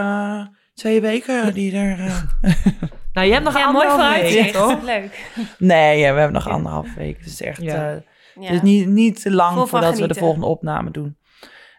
twee 0.74 1.00
weken 1.00 1.54
die 1.54 1.76
er... 1.76 1.98
eh, 2.00 2.22
Nou, 3.12 3.26
je 3.26 3.32
hebt 3.32 3.44
nog 3.44 3.58
Ja, 3.58 3.70
mooi 3.72 3.86
anderhalve 3.88 4.22
week, 4.22 4.52
toch? 4.52 4.82
Leuk. 4.94 5.30
Nee, 5.58 5.98
ja, 5.98 6.12
we 6.12 6.18
hebben 6.18 6.32
nog 6.42 6.48
anderhalf 6.48 6.94
week. 6.94 7.16
Het 7.18 7.26
is 7.26 7.42
echt 7.42 7.62
Ja. 7.62 7.90
eh, 7.90 7.96
Ja. 8.34 8.42
het 8.46 8.52
is 8.54 8.62
niet, 8.62 8.86
niet 8.88 9.22
te 9.22 9.30
lang 9.30 9.56
Vol 9.56 9.66
voordat 9.66 9.98
we 9.98 10.06
de 10.08 10.14
volgende 10.14 10.46
opname 10.46 10.90
doen. 10.90 11.16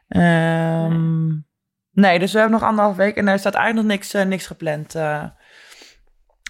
Ehm, 0.07 1.27
nee. 1.91 2.19
dus 2.19 2.31
we 2.33 2.39
hebben 2.39 2.59
nog 2.59 2.67
anderhalf 2.69 2.95
week 2.95 3.15
en 3.15 3.25
daar 3.25 3.39
staat 3.39 3.53
eigenlijk 3.53 3.87
nog 3.87 3.95
niks, 3.97 4.13
eh, 4.13 4.25
niks 4.25 4.47
gepland. 4.47 4.95
eh. 4.95 5.23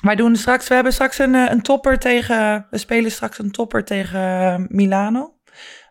wij 0.02 0.16
doen 0.16 0.36
straks, 0.36 0.68
we 0.68 0.74
hebben 0.74 0.94
straks 0.94 1.20
een, 1.20 1.34
een 1.34 1.62
topper 1.62 2.00
tegen, 2.00 2.68
we 2.70 2.78
spelen 2.78 3.12
straks 3.12 3.40
een 3.40 3.52
topper 3.52 3.84
tegen 3.86 4.66
Milano. 4.70 5.38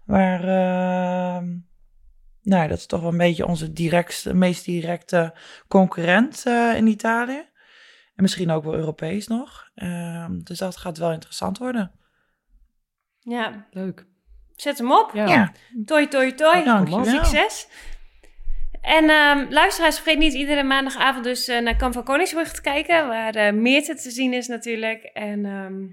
Waar, 0.05 0.40
ehm, 0.48 1.46
nou, 2.43 2.68
dat 2.68 2.78
is 2.78 2.86
toch 2.86 3.01
wel 3.01 3.11
een 3.11 3.16
beetje 3.16 3.47
onze 3.47 3.72
directste, 3.72 4.34
meest 4.34 4.64
directe 4.64 5.34
concurrent 5.68 6.43
eh, 6.47 6.76
in 6.76 6.86
Italië. 6.86 7.51
En 8.14 8.22
misschien 8.22 8.51
ook 8.51 8.64
wel 8.64 8.74
Europees 8.74 9.26
nog. 9.26 9.70
Ehm, 9.74 10.38
dus 10.43 10.59
dat 10.59 10.76
gaat 10.76 10.99
wel 10.99 11.12
interessant 11.12 11.59
worden. 11.59 11.93
ja, 13.18 13.66
Leuk. 13.70 14.07
zet 14.57 14.78
hem 14.78 14.93
op. 14.93 15.11
Ja. 15.14 15.26
Ja, 15.26 15.53
Toi, 15.84 16.09
toi, 16.09 16.34
toi. 16.34 16.64
dankjewel. 16.64 17.05
Succes. 17.05 17.68
En 18.80 19.11
ehm, 19.11 19.47
luisteraars, 19.53 19.97
vergeet 19.97 20.18
niet 20.18 20.32
iedere 20.32 20.62
maandagavond 20.62 21.24
dus 21.24 21.49
eh, 21.49 21.61
naar 21.61 21.76
Kamp 21.76 21.93
van 21.95 22.05
Koningsbrug 22.05 22.53
te 22.53 22.61
kijken, 22.61 23.09
waar 23.09 23.34
eh 23.34 23.53
Meerte 23.53 23.95
te 23.95 24.11
zien 24.11 24.32
is 24.32 24.47
natuurlijk. 24.49 25.03
En 25.03 25.45
ehm, 25.45 25.86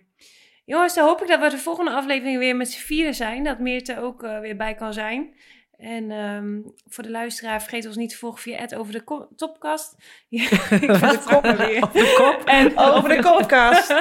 jongens, 0.65 0.93
dan 0.93 1.05
hoop 1.07 1.21
ik 1.21 1.27
dat 1.27 1.39
we 1.39 1.49
de 1.49 1.57
volgende 1.57 1.91
aflevering 1.91 2.37
weer 2.37 2.55
met 2.55 2.71
z'n 2.71 2.79
vieren 2.79 3.15
zijn, 3.15 3.43
dat 3.43 3.59
Meerte 3.59 3.99
ook 4.01 4.23
eh, 4.23 4.39
weer 4.39 4.55
bij 4.55 4.75
kan 4.75 4.93
zijn. 4.93 5.33
En 5.79 6.11
ehm, 6.11 6.57
voor 6.87 7.03
de 7.03 7.09
luisteraar, 7.11 7.61
vergeet 7.61 7.87
ons 7.87 7.95
niet 7.95 8.09
te 8.09 8.17
volgen 8.17 8.41
via 8.41 8.57
het 8.59 8.75
over 8.75 8.93
de 8.93 9.25
topkast. 9.35 9.95
Ja, 10.29 10.41
ik 10.69 10.89
het 10.89 11.23
kop 11.23 11.43
weer. 11.43 11.81
De 11.93 12.13
kop. 12.17 12.41
En 12.59 12.77
Over 12.77 13.09
de 13.09 13.21
kopkast. 13.21 13.87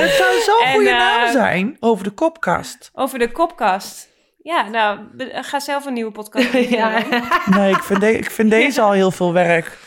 Het 0.00 0.10
zou 0.10 0.40
zo'n 0.40 0.72
goede 0.72 0.88
eh, 0.88 0.96
naam 0.96 1.32
zijn. 1.32 1.76
Over 1.80 2.04
de 2.04 2.10
kopkast. 2.10 2.90
over 2.94 3.18
de 3.18 3.30
kopkast. 3.32 4.08
Ja, 4.42 4.68
nou, 4.68 4.98
ga 5.32 5.60
zelf 5.60 5.86
een 5.86 5.92
nieuwe 5.92 6.10
podcast. 6.12 6.52
Ja. 6.52 7.02
Nee, 7.46 7.70
ik 7.70 7.82
vind, 7.82 8.00
de- 8.00 8.18
ik 8.18 8.30
vind 8.30 8.50
deze 8.50 8.80
al 8.80 8.92
heel 8.92 9.10
veel 9.10 9.32
werk. 9.32 9.78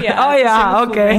Ja, 0.00 0.14
oh 0.32 0.38
ja, 0.38 0.82
oké. 0.82 1.08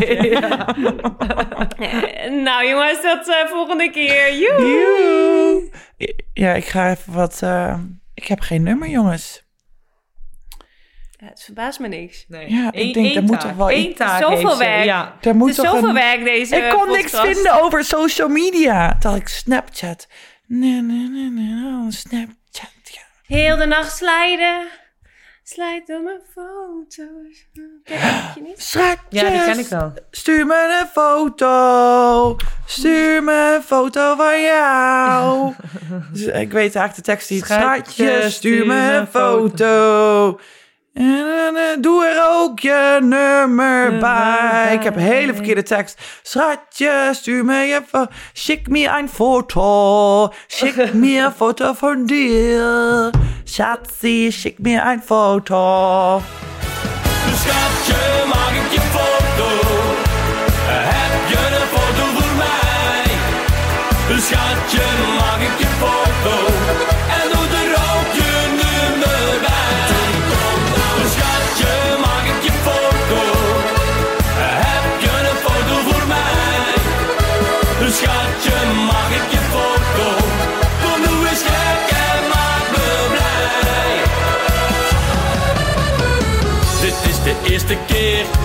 Eh, 1.81 2.31
nou 2.31 2.67
jongens, 2.67 3.01
tot 3.01 3.27
eh, 3.27 3.45
volgende 3.47 3.89
keer. 3.89 4.35
Joe! 4.35 5.71
Ja, 6.33 6.53
ik 6.53 6.65
ga 6.65 6.89
even 6.89 7.13
wat... 7.13 7.41
eh, 7.41 7.79
ik 8.13 8.27
heb 8.27 8.39
geen 8.39 8.63
nummer, 8.63 8.87
jongens. 8.87 9.43
Ja, 11.11 11.27
het 11.27 11.43
verbaast 11.43 11.79
me 11.79 11.87
niks. 11.87 12.25
Nee. 12.27 12.49
Ja, 12.51 12.71
ik 12.71 12.93
denk, 12.93 13.15
er 13.15 13.23
moet 13.23 13.39
toch 13.39 13.53
wel 13.53 13.71
Eén 13.71 13.93
taak 13.93 14.21
Zoveel 14.21 14.57
werk. 14.57 14.83
Ja. 14.83 15.17
Er 15.21 15.35
moet 15.35 15.55
toch 15.55 15.65
zoveel 15.65 15.87
een... 15.87 15.93
werk 15.93 16.23
deze 16.23 16.55
Ik 16.55 16.69
kon 16.69 16.87
niks 16.91 17.19
vinden 17.19 17.61
over 17.61 17.83
social 17.83 18.27
media. 18.27 18.95
Dat 18.99 19.15
ik 19.15 19.27
Snapchat. 19.27 20.07
Nee, 20.47 20.81
nee, 20.81 21.09
nee, 21.09 21.29
nee. 21.29 21.65
oh, 21.65 21.89
Snapchat, 21.89 22.71
ja. 22.83 23.01
Heel 23.35 23.55
de 23.55 23.65
nacht 23.65 23.95
slijden. 23.95 24.67
Slijt 25.53 25.87
door 25.87 26.01
mijn 26.01 26.19
foto's. 26.33 27.47
Ken 27.83 27.97
je 28.35 28.41
niet? 28.41 28.61
Schatjes. 28.61 29.21
ja, 29.21 29.29
die 29.29 29.43
ken 29.43 29.59
ik 29.59 29.67
wel. 29.67 29.93
Stuur 30.11 30.45
me 30.45 30.79
een 30.81 30.87
foto. 30.87 32.35
Stuur 32.65 33.23
me 33.23 33.53
een 33.55 33.63
foto 33.63 34.15
van 34.15 34.41
jou. 34.41 35.53
Dus 36.13 36.21
ik 36.21 36.51
weet 36.51 36.75
eigenlijk 36.75 36.95
de 36.95 37.01
tekst 37.01 37.29
niet. 37.29 37.45
Schatje, 37.45 37.91
Schatje, 37.91 38.29
stuur 38.29 38.65
me 38.65 38.91
een 38.93 39.07
foto. 39.07 40.39
En 40.93 41.81
doe 41.81 42.05
er 42.05 42.27
ook 42.29 42.59
je 42.59 42.97
nummer 43.01 43.97
bij. 43.97 44.69
Ik 44.73 44.83
heb 44.83 44.95
een 44.95 45.01
hele 45.01 45.33
verkeerde 45.33 45.63
tekst. 45.63 46.01
Schatje, 46.21 47.09
stuur 47.11 47.45
me 47.45 47.55
je 47.55 47.81
foto. 47.87 48.11
Schick 48.33 48.67
me 48.67 48.87
een 48.87 49.09
foto. 49.09 50.33
Schick 50.47 50.93
me 50.93 51.17
een 51.17 51.31
foto 51.31 51.73
van 51.73 52.05
dir. 52.05 53.09
Schatzi, 53.43 54.31
schick 54.31 54.59
me 54.59 54.81
een 54.81 55.01
foto. 55.01 56.21
Schatje, 57.35 58.25
maak 58.27 58.51
ik 58.51 58.71
je 58.71 58.81
foto? 58.81 59.70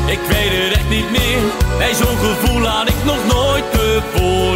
Ik 0.07 0.19
weet 0.29 0.51
het 0.51 0.73
echt 0.77 0.89
niet 0.89 1.11
meer. 1.11 1.39
Nee, 1.79 1.95
zo'n 1.95 2.19
gevoel 2.19 2.67
had 2.67 2.89
ik 2.89 3.05
nog 3.05 3.27
nooit 3.27 3.65
tevoren. 3.73 4.56